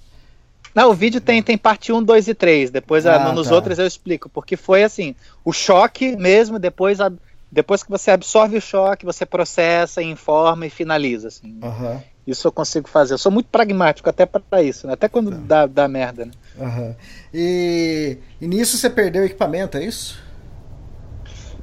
Não, 0.75 0.91
o 0.91 0.95
vídeo 0.95 1.21
tem, 1.21 1.43
tem 1.43 1.59
parte 1.59 1.93
1, 1.93 2.03
2 2.03 2.29
e 2.29 2.35
3. 2.35 2.71
Depois 2.71 3.07
ah, 3.07 3.33
nos 3.33 3.49
tá. 3.49 3.55
outros 3.55 3.79
eu 3.79 3.87
explico. 3.87 4.29
Porque 4.29 4.57
foi 4.57 4.83
assim: 4.83 5.15
o 5.45 5.53
choque 5.53 6.17
mesmo, 6.17 6.59
depois, 6.59 7.01
a, 7.01 7.13
depois 7.51 7.83
que 7.83 7.91
você 7.91 8.11
absorve 8.11 8.57
o 8.57 8.61
choque, 8.61 9.05
você 9.05 9.27
processa, 9.27 10.03
informa 10.03 10.67
e 10.67 10.71
finaliza. 10.71 11.29
Assim. 11.29 11.59
Uhum. 11.63 12.01
Isso 12.27 12.47
eu 12.47 12.53
consigo 12.53 12.89
fazer. 12.89 13.15
Eu 13.15 13.19
sou 13.19 13.33
muito 13.33 13.49
pragmático 13.49 14.09
até 14.09 14.25
para 14.27 14.63
isso, 14.63 14.87
né? 14.87 14.93
Até 14.93 15.09
quando 15.09 15.31
tá. 15.33 15.39
dá, 15.41 15.67
dá 15.67 15.89
merda. 15.89 16.27
Né? 16.27 16.33
Uhum. 16.59 16.95
E, 17.35 18.19
e 18.41 18.47
nisso 18.47 18.77
você 18.77 18.89
perdeu 18.89 19.23
o 19.23 19.27
equipamento, 19.27 19.77
é 19.79 19.85
isso? 19.85 20.19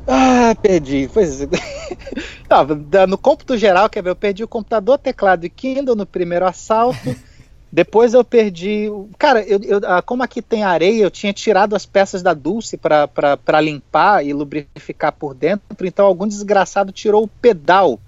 Ah, 0.08 0.56
perdi. 0.62 1.10
Pois 1.14 1.40
Não, 2.50 3.06
no 3.06 3.18
cômputo 3.18 3.58
geral, 3.58 3.90
quer 3.90 4.02
ver? 4.02 4.10
Eu 4.10 4.16
perdi 4.16 4.44
o 4.44 4.48
computador, 4.48 4.98
teclado 4.98 5.46
e 5.46 5.50
Kindle 5.50 5.96
no 5.96 6.06
primeiro 6.06 6.46
assalto. 6.46 6.98
Depois 7.72 8.14
eu 8.14 8.24
perdi. 8.24 8.88
Cara, 9.18 9.42
eu, 9.44 9.60
eu, 9.62 9.82
ah, 9.84 10.02
como 10.02 10.24
aqui 10.24 10.42
tem 10.42 10.64
areia, 10.64 11.04
eu 11.04 11.12
tinha 11.12 11.34
tirado 11.34 11.76
as 11.76 11.86
peças 11.86 12.22
da 12.22 12.34
Dulce 12.34 12.78
para 12.78 13.62
limpar 13.62 14.26
e 14.26 14.34
lubrificar 14.34 15.12
por 15.12 15.34
dentro. 15.34 15.86
Então 15.86 16.06
algum 16.06 16.28
desgraçado 16.28 16.92
tirou 16.92 17.24
o 17.24 17.28
pedal 17.28 18.00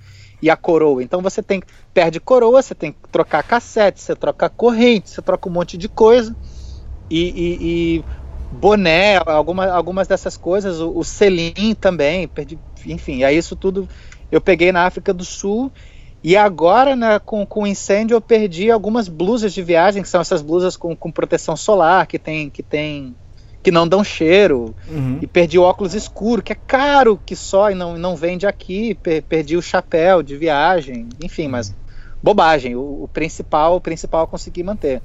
e 0.42 0.50
a 0.50 0.56
coroa. 0.56 1.04
Então 1.04 1.22
você 1.22 1.44
tem 1.44 1.62
perde 1.94 2.20
coroa, 2.20 2.62
você 2.62 2.74
tem 2.74 2.94
que 2.94 3.10
trocar 3.12 3.44
cassete, 3.44 4.02
você 4.02 4.16
troca 4.16 4.50
corrente, 4.50 5.10
você 5.10 5.22
troca 5.22 5.50
um 5.50 5.52
monte 5.52 5.78
de 5.78 5.90
coisa. 5.90 6.34
E, 7.10 7.20
e, 7.20 7.58
e 7.62 8.06
boné, 8.52 9.18
alguma, 9.26 9.68
algumas 9.68 10.08
dessas 10.08 10.38
coisas, 10.38 10.80
o, 10.80 10.98
o 10.98 11.04
selim 11.04 11.76
também, 11.80 12.28
perdi, 12.28 12.58
enfim, 12.86 13.24
aí 13.24 13.36
isso 13.38 13.56
tudo 13.56 13.90
eu 14.32 14.40
peguei 14.40 14.72
na 14.72 14.86
África 14.86 15.14
do 15.14 15.26
Sul. 15.26 15.72
E 16.24 16.36
agora, 16.36 16.96
né, 16.96 17.20
com, 17.20 17.46
com 17.46 17.64
o 17.64 17.68
incêndio, 17.68 18.16
eu 18.16 18.22
perdi 18.22 18.70
algumas 18.70 19.08
blusas 19.08 19.54
de 19.54 19.62
viagem, 19.62 20.02
que 20.02 20.10
são 20.10 20.20
essas 20.20 20.42
blusas 20.42 20.76
com, 20.76 20.96
com 20.96 21.12
proteção 21.12 21.56
solar, 21.56 22.08
que 22.08 22.20
tem, 22.20 22.50
que 22.50 22.62
tem 22.62 23.16
que 23.62 23.72
não 23.72 23.88
dão 23.88 24.04
cheiro. 24.04 24.76
Uhum. 24.90 25.20
E 25.22 25.28
perdi 25.28 25.58
o 25.60 25.64
óculos 25.64 25.94
escuro, 25.94 26.42
que 26.42 26.52
é 26.52 26.56
caro 26.56 27.20
que 27.26 27.36
só 27.36 27.70
e 27.72 27.76
não, 27.76 27.98
não 27.98 28.16
vende 28.16 28.46
aqui. 28.46 28.96
Per, 28.96 29.24
perdi 29.24 29.56
o 29.56 29.62
chapéu 29.62 30.24
de 30.24 30.36
viagem, 30.36 31.08
enfim, 31.24 31.48
mas 31.48 31.76
bobagem. 32.22 32.76
O, 32.76 33.04
o 33.04 33.10
principal, 33.12 33.76
o 33.76 33.82
principal 33.82 34.22
eu 34.22 34.28
consegui 34.28 34.64
manter. 34.64 35.02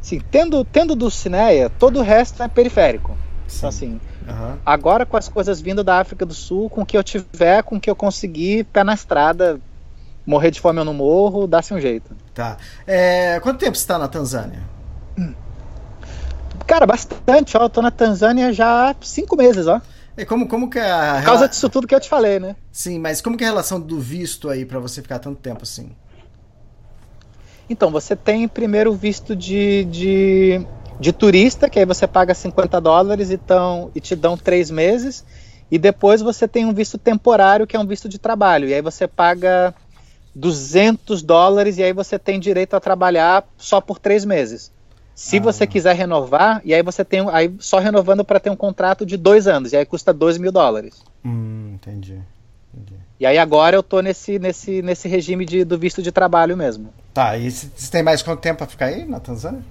Assim, 0.00 0.20
tendo, 0.30 0.64
tendo 0.64 0.94
do 0.94 1.10
Cineia, 1.10 1.68
todo 1.68 1.98
o 1.98 2.02
resto 2.02 2.42
é 2.42 2.48
periférico. 2.48 3.16
Então, 3.54 3.68
assim, 3.68 4.00
uhum. 4.28 4.56
agora 4.64 5.06
com 5.06 5.16
as 5.16 5.28
coisas 5.28 5.60
vindo 5.60 5.84
da 5.84 5.98
África 5.98 6.26
do 6.26 6.34
Sul, 6.34 6.68
com 6.68 6.82
o 6.82 6.86
que 6.86 6.96
eu 6.96 7.02
tiver, 7.02 7.62
com 7.62 7.76
o 7.76 7.80
que 7.80 7.88
eu 7.88 7.96
conseguir, 7.96 8.64
pé 8.64 8.82
na 8.82 8.94
estrada, 8.94 9.60
morrer 10.26 10.50
de 10.50 10.60
fome 10.60 10.78
ou 10.78 10.84
não 10.84 10.92
morro, 10.92 11.46
dá-se 11.46 11.72
um 11.72 11.80
jeito. 11.80 12.14
Tá. 12.34 12.56
É, 12.86 13.38
quanto 13.40 13.58
tempo 13.58 13.76
você 13.76 13.82
está 13.82 13.98
na 13.98 14.08
Tanzânia? 14.08 14.62
Cara, 16.66 16.84
bastante, 16.84 17.56
ó. 17.56 17.62
Eu 17.62 17.70
tô 17.70 17.80
na 17.80 17.90
Tanzânia 17.90 18.52
já 18.52 18.90
há 18.90 18.96
cinco 19.00 19.36
meses, 19.36 19.66
ó. 19.66 19.80
E 20.18 20.24
como, 20.24 20.48
como 20.48 20.68
que 20.68 20.78
é 20.78 20.90
a. 20.90 21.16
Por 21.18 21.24
causa 21.24 21.48
disso 21.48 21.68
tudo 21.68 21.86
que 21.86 21.94
eu 21.94 22.00
te 22.00 22.08
falei, 22.08 22.40
né? 22.40 22.56
Sim, 22.72 22.98
mas 22.98 23.20
como 23.20 23.36
que 23.36 23.44
é 23.44 23.46
a 23.46 23.50
relação 23.50 23.80
do 23.80 24.00
visto 24.00 24.48
aí 24.48 24.64
para 24.64 24.80
você 24.80 25.00
ficar 25.00 25.18
tanto 25.18 25.40
tempo 25.40 25.62
assim? 25.62 25.90
Então, 27.68 27.90
você 27.90 28.16
tem 28.16 28.48
primeiro 28.48 28.92
o 28.92 28.94
visto 28.94 29.34
de, 29.34 29.84
de, 29.84 30.66
de, 31.00 31.12
turista, 31.12 31.68
que 31.68 31.78
aí 31.78 31.84
você 31.84 32.06
paga 32.06 32.32
50 32.32 32.80
dólares 32.80 33.30
e, 33.30 33.36
tão, 33.36 33.90
e 33.94 34.00
te 34.00 34.14
dão 34.14 34.36
três 34.36 34.70
meses. 34.70 35.24
E 35.68 35.78
depois 35.78 36.22
você 36.22 36.46
tem 36.46 36.64
um 36.64 36.72
visto 36.72 36.96
temporário, 36.96 37.66
que 37.66 37.76
é 37.76 37.80
um 37.80 37.86
visto 37.86 38.08
de 38.08 38.18
trabalho. 38.18 38.68
E 38.68 38.74
aí 38.74 38.80
você 38.80 39.08
paga 39.08 39.74
200 40.36 41.22
dólares 41.22 41.78
e 41.78 41.82
aí 41.82 41.94
você 41.94 42.18
tem 42.18 42.38
direito 42.38 42.76
a 42.76 42.80
trabalhar 42.80 43.42
só 43.56 43.80
por 43.80 43.98
três 43.98 44.24
meses. 44.24 44.70
Se 45.14 45.38
ah. 45.38 45.40
você 45.40 45.66
quiser 45.66 45.96
renovar, 45.96 46.60
e 46.62 46.74
aí 46.74 46.82
você 46.82 47.02
tem 47.02 47.26
aí 47.30 47.50
só 47.58 47.78
renovando 47.78 48.22
para 48.22 48.38
ter 48.38 48.50
um 48.50 48.56
contrato 48.56 49.06
de 49.06 49.16
dois 49.16 49.46
anos, 49.46 49.72
e 49.72 49.76
aí 49.76 49.86
custa 49.86 50.12
2 50.12 50.36
mil 50.36 50.52
dólares. 50.52 51.02
Hum, 51.24 51.72
entendi. 51.74 52.20
entendi. 52.74 53.00
E 53.18 53.24
aí 53.24 53.38
agora 53.38 53.74
eu 53.74 53.82
tô 53.82 54.00
nesse, 54.00 54.38
nesse, 54.38 54.82
nesse 54.82 55.08
regime 55.08 55.46
de, 55.46 55.64
do 55.64 55.78
visto 55.78 56.02
de 56.02 56.12
trabalho 56.12 56.54
mesmo. 56.54 56.92
Tá, 57.14 57.34
e 57.38 57.50
você 57.50 57.90
tem 57.90 58.02
mais 58.02 58.22
quanto 58.22 58.40
tempo 58.40 58.58
para 58.58 58.66
ficar 58.66 58.86
aí 58.86 59.06
na 59.06 59.18
Tanzânia? 59.18 59.62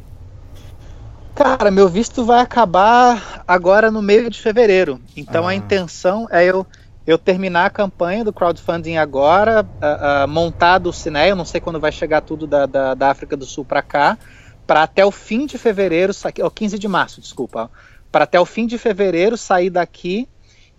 Cara, 1.35 1.69
meu 1.69 1.87
visto 1.87 2.25
vai 2.25 2.41
acabar 2.41 3.43
agora 3.47 3.91
no 3.91 4.01
meio 4.01 4.31
de 4.31 4.41
fevereiro. 4.41 4.99
Então 5.15 5.45
ah. 5.45 5.51
a 5.51 5.55
intenção 5.55 6.27
é 6.31 6.43
eu, 6.43 6.65
eu 7.05 7.17
terminar 7.17 7.65
a 7.65 7.69
campanha 7.69 8.23
do 8.23 8.33
crowdfunding 8.33 8.97
agora, 8.97 9.63
uh, 9.63 10.25
uh, 10.25 10.27
montar 10.27 10.79
do 10.79 10.91
Cine, 10.91 11.29
eu 11.29 11.35
não 11.35 11.45
sei 11.45 11.61
quando 11.61 11.79
vai 11.79 11.91
chegar 11.91 12.21
tudo 12.21 12.47
da, 12.47 12.65
da, 12.65 12.93
da 12.95 13.09
África 13.11 13.37
do 13.37 13.45
Sul 13.45 13.63
para 13.63 13.81
cá, 13.81 14.17
para 14.65 14.83
até 14.83 15.05
o 15.05 15.11
fim 15.11 15.45
de 15.45 15.57
fevereiro, 15.57 16.11
ó, 16.41 16.49
15 16.49 16.79
de 16.79 16.87
março, 16.87 17.21
desculpa, 17.21 17.69
para 18.11 18.23
até 18.23 18.39
o 18.39 18.45
fim 18.45 18.65
de 18.65 18.77
fevereiro 18.77 19.37
sair 19.37 19.69
daqui 19.69 20.27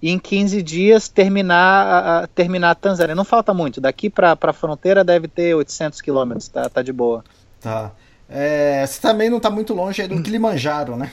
e 0.03 0.11
em 0.11 0.19
15 0.19 0.63
dias 0.63 1.09
terminar 1.09 2.25
a, 2.25 2.27
terminar 2.27 2.71
a 2.71 2.75
Tanzânia. 2.75 3.15
Não 3.15 3.25
falta 3.25 3.55
muito, 3.55 3.81
daqui 3.81 4.11
para 4.11 4.37
a 4.41 4.53
fronteira 4.53 5.05
deve 5.05 5.29
ter 5.29 5.55
800 5.55 6.01
quilômetros, 6.01 6.49
tá, 6.49 6.69
tá 6.69 6.83
de 6.83 6.93
boa. 6.93 7.25
Tá. 7.61 7.93
É, 8.29 8.85
você 8.85 9.01
também 9.01 9.31
não 9.31 9.37
está 9.37 9.49
muito 9.49 9.73
longe 9.73 10.03
aí 10.03 10.09
do 10.09 10.21
Kilimanjaro, 10.21 10.97
né? 10.97 11.13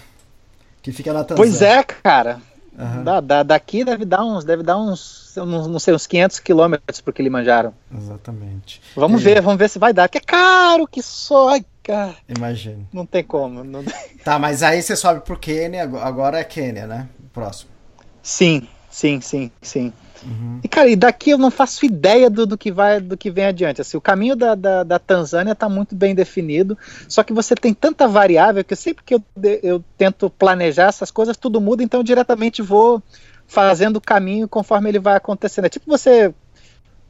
Que 0.82 0.92
fica 0.92 1.14
na 1.14 1.24
Tanzânia. 1.24 1.52
Pois 1.52 1.62
é, 1.62 1.84
cara. 1.84 2.42
Uhum. 2.78 3.04
Da, 3.04 3.20
da, 3.20 3.44
daqui 3.44 3.84
deve 3.84 4.04
dar 4.04 4.24
uns, 4.26 4.44
deve 4.44 4.64
dar 4.64 4.78
uns, 4.78 5.34
não 5.38 5.80
sei, 5.80 5.94
uns 5.94 6.08
500 6.08 6.40
quilômetros 6.40 7.02
pro 7.02 7.14
Kilimanjaro. 7.14 7.74
Exatamente. 7.96 8.82
Vamos 8.96 9.22
é. 9.22 9.26
ver, 9.26 9.42
vamos 9.42 9.60
ver 9.60 9.70
se 9.70 9.78
vai 9.78 9.94
dar. 9.94 10.10
Que 10.10 10.18
é 10.18 10.22
caro 10.22 10.88
que 10.88 11.02
só, 11.02 11.52
cara. 11.84 12.16
Imagino. 12.28 12.88
Não 12.92 13.06
tem 13.06 13.24
como. 13.24 13.64
Não... 13.64 13.84
Tá, 14.24 14.40
mas 14.40 14.64
aí 14.64 14.82
você 14.82 14.96
sobe 14.96 15.22
pro 15.22 15.38
Quênia, 15.38 15.84
agora 15.84 16.40
é 16.40 16.44
Quênia, 16.44 16.88
né? 16.88 17.08
Próximo. 17.32 17.70
Sim, 18.22 18.68
sim, 18.90 19.22
sim, 19.22 19.52
sim. 19.62 19.94
Uhum. 20.26 20.60
E, 20.64 20.68
cara, 20.68 20.90
e 20.90 20.96
daqui 20.96 21.32
eu 21.32 21.38
não 21.38 21.52
faço 21.52 21.86
ideia 21.86 22.30
do, 22.30 22.46
do, 22.46 22.58
que 22.58 22.72
vai 22.72 23.00
do 23.00 23.18
que 23.18 23.30
vem 23.30 23.46
adiante. 23.46 23.82
Assim, 23.82 23.98
o 23.98 24.02
caminho 24.02 24.36
da, 24.36 24.56
da, 24.56 24.84
da 24.84 25.00
Tanzânia 25.00 25.52
está 25.52 25.68
muito 25.68 25.96
bem 25.96 26.16
definido, 26.16 26.78
só 27.08 27.24
que 27.24 27.34
você 27.34 27.56
tem 27.56 27.74
tanta 27.74 28.08
variável 28.08 28.64
que 28.64 28.76
sempre 28.76 29.04
que 29.04 29.16
eu, 29.16 29.24
eu 29.62 29.84
tento 29.98 30.30
planejar 30.30 30.88
essas 30.88 31.12
coisas, 31.12 31.38
tudo 31.38 31.60
muda, 31.60 31.84
então 31.84 32.00
eu 32.00 32.04
diretamente 32.04 32.62
vou 32.62 33.02
fazendo 33.46 33.98
o 33.98 34.02
caminho 34.02 34.48
conforme 34.48 34.90
ele 34.90 35.00
vai 35.00 35.16
acontecendo. 35.16 35.66
É 35.66 35.70
tipo 35.70 35.86
você 35.90 36.34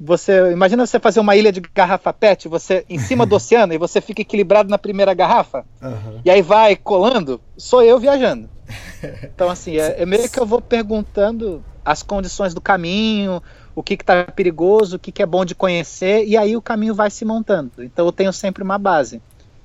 você 0.03 0.51
imagina 0.51 0.85
você 0.85 0.99
fazer 0.99 1.19
uma 1.19 1.35
ilha 1.35 1.51
de 1.51 1.61
garrafa 1.61 2.11
PET, 2.11 2.47
você 2.47 2.85
em 2.89 2.99
cima 2.99 3.25
do 3.25 3.35
oceano 3.37 3.73
e 3.73 3.77
você 3.77 4.01
fica 4.01 4.21
equilibrado 4.21 4.69
na 4.69 4.77
primeira 4.77 5.13
garrafa 5.13 5.65
uhum. 5.81 6.19
e 6.25 6.29
aí 6.29 6.41
vai 6.41 6.75
colando. 6.75 7.39
Sou 7.57 7.81
eu 7.81 7.99
viajando. 7.99 8.49
Então 9.35 9.49
assim 9.49 9.77
é, 9.77 10.01
é 10.01 10.05
meio 10.05 10.29
que 10.29 10.39
eu 10.39 10.45
vou 10.45 10.61
perguntando 10.61 11.61
as 11.83 12.01
condições 12.01 12.53
do 12.53 12.61
caminho, 12.61 13.43
o 13.75 13.83
que 13.83 13.95
está 13.95 14.23
perigoso, 14.23 14.95
o 14.95 14.99
que, 14.99 15.11
que 15.11 15.21
é 15.21 15.25
bom 15.25 15.43
de 15.43 15.53
conhecer, 15.53 16.25
e 16.25 16.37
aí 16.37 16.55
o 16.55 16.61
caminho 16.61 16.95
vai 16.95 17.09
se 17.09 17.25
montando. 17.25 17.71
Então 17.79 18.05
eu 18.05 18.11
tenho 18.11 18.31
sempre 18.31 18.63
uma 18.63 18.77
base. 18.77 19.21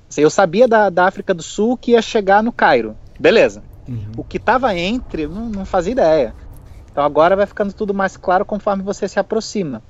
Assim, 0.09 0.21
eu 0.21 0.29
sabia 0.29 0.67
da, 0.67 0.89
da 0.89 1.05
África 1.05 1.33
do 1.33 1.41
Sul 1.43 1.77
que 1.77 1.91
ia 1.91 2.01
chegar 2.01 2.43
no 2.43 2.51
Cairo. 2.51 2.97
Beleza. 3.17 3.63
Uhum. 3.87 4.11
O 4.17 4.23
que 4.23 4.37
estava 4.37 4.75
entre, 4.75 5.27
não, 5.27 5.49
não 5.49 5.65
fazia 5.65 5.93
ideia. 5.93 6.35
Então 6.91 7.03
agora 7.03 7.35
vai 7.35 7.45
ficando 7.45 7.71
tudo 7.71 7.93
mais 7.93 8.17
claro 8.17 8.43
conforme 8.43 8.83
você 8.83 9.07
se 9.07 9.19
aproxima. 9.19 9.81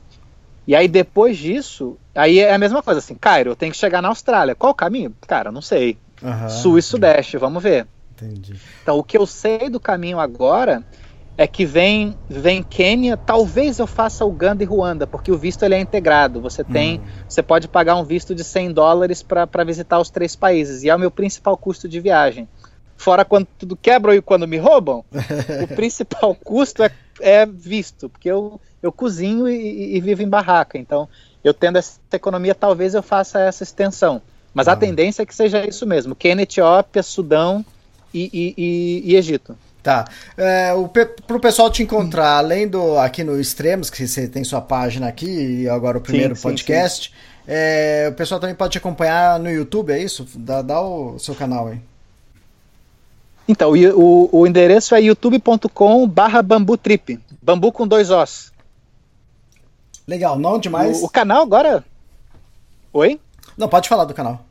E 0.69 0.75
aí 0.75 0.87
depois 0.87 1.35
disso, 1.35 1.97
aí 2.13 2.37
é 2.37 2.53
a 2.53 2.57
mesma 2.59 2.83
coisa 2.83 2.99
assim, 2.99 3.15
Cairo, 3.15 3.49
eu 3.49 3.55
tenho 3.55 3.71
que 3.71 3.77
chegar 3.79 4.03
na 4.03 4.09
Austrália. 4.09 4.53
Qual 4.53 4.71
o 4.71 4.75
caminho? 4.75 5.11
Cara, 5.25 5.51
não 5.51 5.63
sei. 5.63 5.97
Uhum. 6.21 6.47
Sul 6.47 6.77
e 6.77 6.81
Sudeste, 6.83 7.37
vamos 7.37 7.63
ver. 7.63 7.87
Entendi. 8.11 8.53
Então 8.83 8.99
o 8.99 9.03
que 9.03 9.17
eu 9.17 9.25
sei 9.25 9.67
do 9.67 9.79
caminho 9.79 10.19
agora 10.19 10.85
é 11.35 11.47
que 11.47 11.65
vem 11.65 12.15
vem 12.29 12.61
Quênia, 12.61 13.17
talvez 13.17 13.79
eu 13.79 13.87
faça 13.87 14.23
Uganda 14.23 14.61
e 14.61 14.65
Ruanda, 14.67 15.07
porque 15.07 15.31
o 15.31 15.37
visto 15.39 15.63
ele 15.63 15.73
é 15.73 15.79
integrado. 15.79 16.39
Você 16.39 16.63
tem, 16.63 16.99
hum. 16.99 17.03
você 17.27 17.41
pode 17.41 17.67
pagar 17.67 17.95
um 17.95 18.03
visto 18.03 18.35
de 18.35 18.43
100 18.43 18.71
dólares 18.71 19.23
para 19.23 19.63
visitar 19.63 19.97
os 19.99 20.11
três 20.11 20.35
países 20.35 20.83
e 20.83 20.89
é 20.89 20.95
o 20.95 20.99
meu 20.99 21.09
principal 21.09 21.57
custo 21.57 21.89
de 21.89 21.99
viagem. 21.99 22.47
Fora 22.99 23.23
quando 23.23 23.47
tudo 23.57 23.77
quebra 23.77 24.13
e 24.13 24.21
quando 24.21 24.45
me 24.45 24.57
roubam, 24.57 25.05
o 25.63 25.67
principal 25.73 26.35
custo 26.35 26.83
é, 26.83 26.91
é 27.21 27.45
visto, 27.45 28.09
porque 28.09 28.29
eu, 28.29 28.59
eu 28.83 28.91
cozinho 28.91 29.47
e, 29.47 29.95
e, 29.95 30.01
vivo 30.01 30.21
em 30.21 30.27
barraca. 30.27 30.77
Então, 30.77 31.07
eu 31.41 31.53
tendo 31.53 31.77
essa 31.77 31.97
economia, 32.11 32.53
talvez 32.53 32.93
eu 32.93 33.01
faça 33.01 33.39
essa 33.39 33.63
extensão. 33.63 34.21
Mas 34.53 34.67
ah. 34.67 34.73
a 34.73 34.75
tendência 34.75 35.23
é 35.23 35.25
que 35.25 35.33
seja 35.33 35.65
isso 35.65 35.87
mesmo: 35.87 36.13
Quênia, 36.13 36.43
Etiópia, 36.43 37.01
Sudão 37.01 37.65
e, 38.13 38.29
e, 38.57 39.13
e 39.13 39.15
Egito. 39.15 39.57
Tá. 39.81 40.03
É, 40.35 40.73
o, 40.73 40.89
pro 40.89 41.39
pessoal 41.39 41.71
te 41.71 41.81
encontrar, 41.81 42.37
além 42.37 42.67
do 42.67 42.97
aqui 42.97 43.23
no 43.23 43.39
Extremos, 43.39 43.89
que 43.89 44.05
você 44.05 44.27
tem 44.27 44.43
sua 44.43 44.59
página 44.59 45.07
aqui, 45.07 45.61
e 45.61 45.69
agora 45.69 45.97
o 45.97 46.01
primeiro 46.01 46.35
sim, 46.35 46.41
podcast, 46.41 47.11
sim, 47.11 47.15
sim. 47.15 47.39
É, 47.47 48.09
o 48.11 48.13
pessoal 48.13 48.41
também 48.41 48.57
pode 48.57 48.73
te 48.73 48.77
acompanhar 48.77 49.39
no 49.39 49.49
YouTube, 49.49 49.93
é 49.93 50.03
isso? 50.03 50.27
Dá, 50.35 50.61
dá 50.61 50.81
o 50.81 51.17
seu 51.17 51.33
canal 51.33 51.69
aí. 51.69 51.79
Então, 53.49 53.71
o, 53.71 54.29
o 54.31 54.45
endereço 54.45 54.93
é 54.93 55.01
youtube.com 55.01 56.07
barra 56.07 56.39
bambu 56.39 56.77
trip. 56.77 57.19
Bambu 57.41 57.71
com 57.71 57.87
dois 57.87 58.11
os. 58.11 58.53
Legal, 60.07 60.37
não 60.37 60.59
demais. 60.59 61.01
O, 61.01 61.05
o 61.05 61.09
canal 61.09 61.41
agora. 61.41 61.83
Oi? 62.93 63.19
Não, 63.57 63.67
pode 63.67 63.89
falar 63.89 64.05
do 64.05 64.13
canal. 64.13 64.45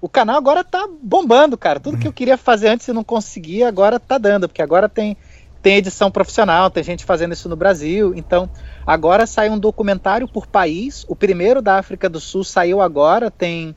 o 0.00 0.08
canal 0.08 0.38
agora 0.38 0.64
tá 0.64 0.88
bombando, 1.02 1.58
cara. 1.58 1.78
Tudo 1.78 1.98
que 1.98 2.08
eu 2.08 2.14
queria 2.14 2.38
fazer 2.38 2.68
antes 2.68 2.88
e 2.88 2.94
não 2.94 3.04
conseguia, 3.04 3.68
agora 3.68 4.00
tá 4.00 4.16
dando, 4.16 4.48
porque 4.48 4.62
agora 4.62 4.88
tem, 4.88 5.14
tem 5.60 5.76
edição 5.76 6.10
profissional, 6.10 6.70
tem 6.70 6.82
gente 6.82 7.04
fazendo 7.04 7.34
isso 7.34 7.46
no 7.50 7.56
Brasil. 7.56 8.14
Então, 8.16 8.48
agora 8.86 9.26
sai 9.26 9.50
um 9.50 9.58
documentário 9.58 10.26
por 10.26 10.46
país. 10.46 11.04
O 11.08 11.14
primeiro 11.14 11.60
da 11.60 11.76
África 11.78 12.08
do 12.08 12.20
Sul 12.20 12.42
saiu 12.42 12.80
agora, 12.80 13.30
tem, 13.30 13.76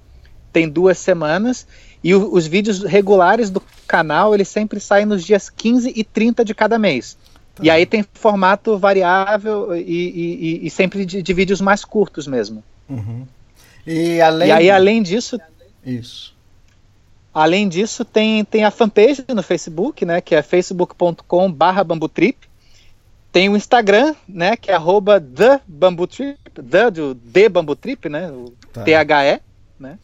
tem 0.53 0.70
duas 0.70 0.97
semanas. 0.97 1.68
E 2.07 2.15
o, 2.15 2.33
os 2.33 2.47
vídeos 2.47 2.83
regulares 2.83 3.49
do 3.49 3.61
canal, 3.85 4.33
eles 4.33 4.47
sempre 4.47 4.79
saem 4.79 5.05
nos 5.05 5.25
dias 5.25 5.49
15 5.49 5.91
e 5.93 6.05
30 6.05 6.45
de 6.45 6.55
cada 6.55 6.79
mês. 6.79 7.17
Tá. 7.53 7.65
E 7.65 7.69
aí 7.69 7.85
tem 7.85 8.01
formato 8.13 8.77
variável 8.77 9.75
e, 9.75 9.81
e, 9.81 10.67
e 10.67 10.69
sempre 10.69 11.05
de, 11.05 11.21
de, 11.21 11.33
vídeos 11.33 11.59
mais 11.59 11.83
curtos 11.83 12.25
mesmo. 12.25 12.63
Uhum. 12.87 13.27
E, 13.85 14.21
além... 14.21 14.47
e 14.47 14.51
aí, 14.53 14.69
além 14.69 15.03
disso, 15.03 15.37
isso. 15.85 16.33
Além 17.33 17.67
disso, 17.67 18.05
tem, 18.05 18.45
tem 18.45 18.63
a 18.63 18.71
fanpage 18.71 19.25
no 19.35 19.43
Facebook, 19.43 20.05
né, 20.05 20.21
que 20.21 20.33
é 20.33 20.41
facebook.com 20.41 21.51
barra 21.51 21.83
bambutrip. 21.83 22.47
Tem 23.33 23.49
o 23.49 23.57
Instagram, 23.57 24.15
né, 24.25 24.55
que 24.55 24.71
é 24.71 24.75
arroba 24.75 25.19
the 25.19 25.59
bambutrip, 25.67 26.39
the, 26.53 26.89
do 26.89 27.19
Bambutrip, 27.51 28.07
né, 28.07 28.31
o 28.31 28.53
tá. 28.71 28.83
T-H-E, 28.83 29.41
né. 29.77 29.99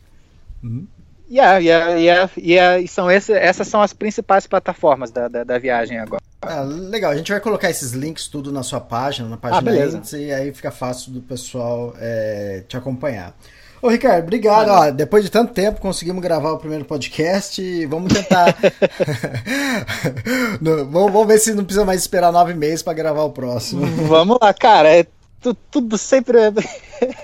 Uhum. 0.61 0.85
E, 1.34 1.39
é, 1.39 1.61
e, 1.63 1.67
é, 1.67 2.29
e, 2.38 2.53
e, 2.53 2.84
e 2.84 2.88
são 2.88 3.09
esse, 3.09 3.34
essas 3.34 3.67
são 3.67 3.81
as 3.81 3.91
principais 3.91 4.45
plataformas 4.45 5.09
da, 5.09 5.27
da, 5.27 5.43
da 5.43 5.57
viagem 5.57 5.97
agora. 5.97 6.21
Ah, 6.39 6.61
legal, 6.61 7.11
a 7.11 7.15
gente 7.15 7.31
vai 7.31 7.41
colocar 7.41 7.71
esses 7.71 7.93
links 7.93 8.27
tudo 8.27 8.51
na 8.51 8.61
sua 8.61 8.79
página, 8.79 9.27
na 9.27 9.38
página 9.38 9.71
ah, 9.71 9.86
Links, 9.86 10.13
e 10.13 10.31
aí 10.31 10.53
fica 10.53 10.69
fácil 10.69 11.11
do 11.11 11.21
pessoal 11.21 11.95
é, 11.99 12.63
te 12.67 12.77
acompanhar. 12.77 13.36
Ô, 13.81 13.89
Ricardo, 13.89 14.21
obrigado. 14.21 14.69
Ó, 14.69 14.91
depois 14.91 15.23
de 15.23 15.31
tanto 15.31 15.53
tempo, 15.53 15.81
conseguimos 15.81 16.21
gravar 16.21 16.51
o 16.51 16.59
primeiro 16.59 16.86
podcast. 16.86 17.84
Vamos 17.88 18.13
tentar. 18.13 18.53
vamos, 20.61 21.11
vamos, 21.11 21.27
ver 21.27 21.39
se 21.39 21.55
não 21.55 21.65
precisa 21.65 21.84
mais 21.84 22.01
esperar 22.01 22.31
nove 22.31 22.53
meses 22.53 22.84
para 22.84 22.93
gravar 22.93 23.23
o 23.23 23.31
próximo. 23.31 23.88
Vamos 24.07 24.38
lá, 24.39 24.53
cara. 24.53 24.99
É, 24.99 25.07
tu, 25.41 25.55
tudo 25.55 25.97
sempre 25.97 26.38
é, 26.38 26.53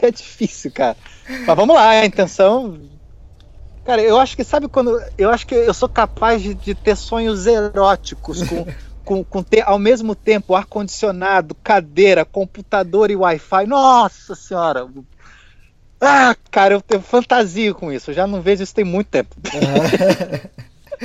é 0.01 0.09
difícil, 0.09 0.71
cara. 0.71 0.97
Mas 1.45 1.55
vamos 1.55 1.75
lá, 1.75 1.89
a 1.89 2.05
intenção. 2.05 2.89
Cara, 3.89 4.03
eu 4.03 4.19
acho 4.19 4.37
que, 4.37 4.43
sabe 4.43 4.67
quando. 4.67 5.01
Eu 5.17 5.31
acho 5.31 5.47
que 5.47 5.55
eu 5.55 5.73
sou 5.73 5.89
capaz 5.89 6.43
de, 6.43 6.53
de 6.53 6.75
ter 6.75 6.95
sonhos 6.95 7.47
eróticos 7.47 8.43
com. 8.43 8.67
Com, 9.09 9.23
com, 9.23 9.41
ter 9.41 9.61
ao 9.61 9.79
mesmo 9.79 10.13
tempo 10.13 10.53
ar-condicionado, 10.53 11.55
cadeira, 11.63 12.23
computador 12.23 13.09
e 13.09 13.15
Wi-Fi. 13.15 13.65
Nossa 13.65 14.35
senhora! 14.35 14.87
Ah, 15.99 16.35
cara, 16.51 16.75
eu 16.75 16.81
tenho 16.81 17.01
fantasio 17.01 17.73
com 17.73 17.91
isso. 17.91 18.11
Eu 18.11 18.13
já 18.13 18.27
não 18.27 18.39
vejo 18.39 18.61
isso 18.61 18.75
tem 18.75 18.85
muito 18.85 19.07
tempo. 19.07 19.35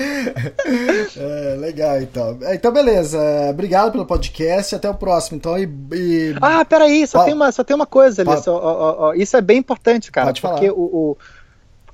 é, 1.16 1.56
legal, 1.58 1.98
então. 1.98 2.36
É, 2.42 2.56
então, 2.56 2.70
beleza. 2.74 3.18
Obrigado 3.48 3.92
pelo 3.92 4.04
podcast. 4.04 4.74
Até 4.74 4.90
o 4.90 4.94
próximo. 4.94 5.38
Então, 5.38 5.56
e, 5.56 5.64
e... 5.92 6.36
Ah, 6.42 6.62
peraí, 6.62 7.06
só, 7.06 7.24
tem 7.24 7.32
uma, 7.32 7.50
só 7.52 7.64
tem 7.64 7.74
uma 7.74 7.86
coisa 7.86 8.20
ali. 8.20 8.42
Só, 8.42 8.54
ó, 8.54 8.96
ó, 8.98 9.14
isso 9.14 9.34
é 9.34 9.40
bem 9.40 9.56
importante, 9.56 10.12
cara. 10.12 10.26
Pode 10.26 10.42
porque 10.42 10.66
falar. 10.66 10.78
o, 10.78 11.12
o 11.12 11.16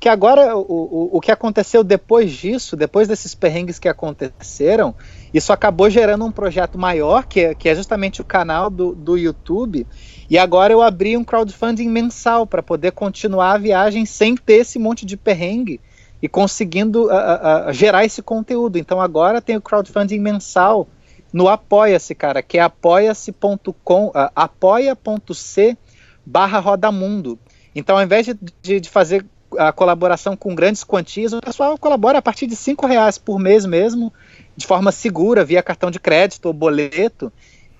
porque 0.00 0.08
agora 0.08 0.56
o, 0.56 0.62
o, 0.62 1.10
o 1.18 1.20
que 1.20 1.30
aconteceu 1.30 1.84
depois 1.84 2.32
disso, 2.32 2.74
depois 2.74 3.06
desses 3.06 3.34
perrengues 3.34 3.78
que 3.78 3.86
aconteceram, 3.86 4.94
isso 5.34 5.52
acabou 5.52 5.90
gerando 5.90 6.24
um 6.24 6.32
projeto 6.32 6.78
maior, 6.78 7.26
que 7.26 7.40
é, 7.40 7.54
que 7.54 7.68
é 7.68 7.74
justamente 7.74 8.22
o 8.22 8.24
canal 8.24 8.70
do, 8.70 8.94
do 8.94 9.18
YouTube. 9.18 9.86
E 10.30 10.38
agora 10.38 10.72
eu 10.72 10.80
abri 10.80 11.18
um 11.18 11.22
crowdfunding 11.22 11.90
mensal 11.90 12.46
para 12.46 12.62
poder 12.62 12.92
continuar 12.92 13.52
a 13.52 13.58
viagem 13.58 14.06
sem 14.06 14.34
ter 14.34 14.60
esse 14.60 14.78
monte 14.78 15.04
de 15.04 15.18
perrengue 15.18 15.78
e 16.22 16.30
conseguindo 16.30 17.08
uh, 17.08 17.68
uh, 17.68 17.72
gerar 17.74 18.02
esse 18.06 18.22
conteúdo. 18.22 18.78
Então 18.78 19.02
agora 19.02 19.42
tem 19.42 19.58
o 19.58 19.60
crowdfunding 19.60 20.18
mensal 20.18 20.88
no 21.30 21.46
Apoia-se, 21.46 22.14
cara, 22.14 22.42
que 22.42 22.56
é 22.56 22.62
apoia-se.com, 22.62 24.06
uh, 24.06 24.12
apoia.c 24.34 25.76
barra 26.24 26.58
rodamundo. 26.58 27.38
Então 27.74 27.98
ao 27.98 28.02
invés 28.02 28.24
de, 28.62 28.80
de, 28.80 28.88
fazer 28.88 29.26
a 29.58 29.72
colaboração 29.72 30.36
com 30.36 30.54
grandes 30.54 30.84
quantias, 30.84 31.32
o 31.32 31.40
pessoal 31.40 31.76
colabora 31.78 32.18
a 32.18 32.22
partir 32.22 32.46
de 32.46 32.56
cinco 32.56 32.86
reais 32.86 33.18
por 33.18 33.38
mês 33.38 33.64
mesmo, 33.66 34.12
de 34.56 34.66
forma 34.66 34.92
segura, 34.92 35.44
via 35.44 35.62
cartão 35.62 35.90
de 35.90 35.98
crédito 35.98 36.46
ou 36.46 36.52
boleto. 36.52 37.32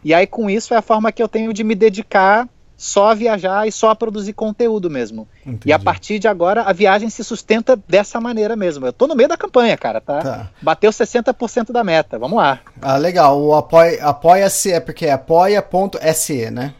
E 0.02 0.14
aí, 0.14 0.26
com 0.26 0.48
isso, 0.48 0.72
é 0.72 0.76
a 0.76 0.82
forma 0.82 1.12
que 1.12 1.22
eu 1.22 1.28
tenho 1.28 1.52
de 1.52 1.62
me 1.62 1.74
dedicar 1.74 2.48
só 2.80 3.10
a 3.10 3.14
viajar 3.14 3.68
e 3.68 3.72
só 3.72 3.90
a 3.90 3.94
produzir 3.94 4.32
conteúdo 4.32 4.88
mesmo. 4.88 5.28
Entendi. 5.44 5.68
E 5.68 5.72
a 5.72 5.78
partir 5.78 6.18
de 6.18 6.26
agora, 6.26 6.62
a 6.62 6.72
viagem 6.72 7.10
se 7.10 7.22
sustenta 7.22 7.78
dessa 7.86 8.18
maneira 8.18 8.56
mesmo. 8.56 8.86
Eu 8.86 8.92
tô 8.92 9.06
no 9.06 9.14
meio 9.14 9.28
da 9.28 9.36
campanha, 9.36 9.76
cara, 9.76 10.00
tá? 10.00 10.22
tá. 10.22 10.50
Bateu 10.62 10.90
60% 10.90 11.72
da 11.72 11.84
meta, 11.84 12.18
vamos 12.18 12.38
lá. 12.38 12.60
Ah, 12.80 12.96
legal. 12.96 13.38
O 13.38 13.54
apoia-se 13.54 14.00
apoia 14.02 14.48
é 14.76 14.80
porque 14.80 15.04
é 15.04 15.12
apoia.se, 15.12 16.50
né? 16.50 16.72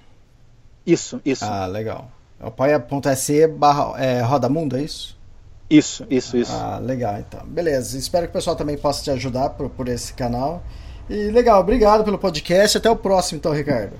Isso, 0.86 1.20
isso. 1.22 1.44
Ah, 1.44 1.66
legal. 1.66 2.10
apoia.se 2.40 3.46
barra 3.46 4.02
é, 4.02 4.20
Roda 4.22 4.48
Mundo, 4.48 4.76
é 4.76 4.82
isso? 4.82 5.18
Isso, 5.68 6.04
isso, 6.10 6.36
isso. 6.36 6.52
Ah, 6.52 6.78
legal, 6.82 7.18
então. 7.20 7.46
Beleza. 7.46 7.96
Espero 7.96 8.26
que 8.26 8.30
o 8.30 8.32
pessoal 8.32 8.56
também 8.56 8.76
possa 8.76 9.04
te 9.04 9.10
ajudar 9.10 9.50
por, 9.50 9.70
por 9.70 9.86
esse 9.86 10.12
canal. 10.12 10.62
E 11.08 11.30
legal, 11.30 11.60
obrigado 11.60 12.02
pelo 12.02 12.18
podcast. 12.18 12.78
Até 12.78 12.90
o 12.90 12.96
próximo, 12.96 13.38
então, 13.38 13.52
Ricardo. 13.52 13.92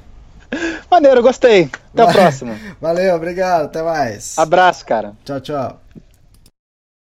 Maneiro, 0.91 1.23
gostei. 1.23 1.71
Até 1.95 2.05
o 2.05 2.13
próximo. 2.13 2.59
Valeu, 2.81 3.15
obrigado. 3.15 3.67
Até 3.67 3.83
mais. 3.83 4.37
Abraço, 4.37 4.85
cara. 4.85 5.13
Tchau, 5.25 5.41
tchau. 5.41 5.81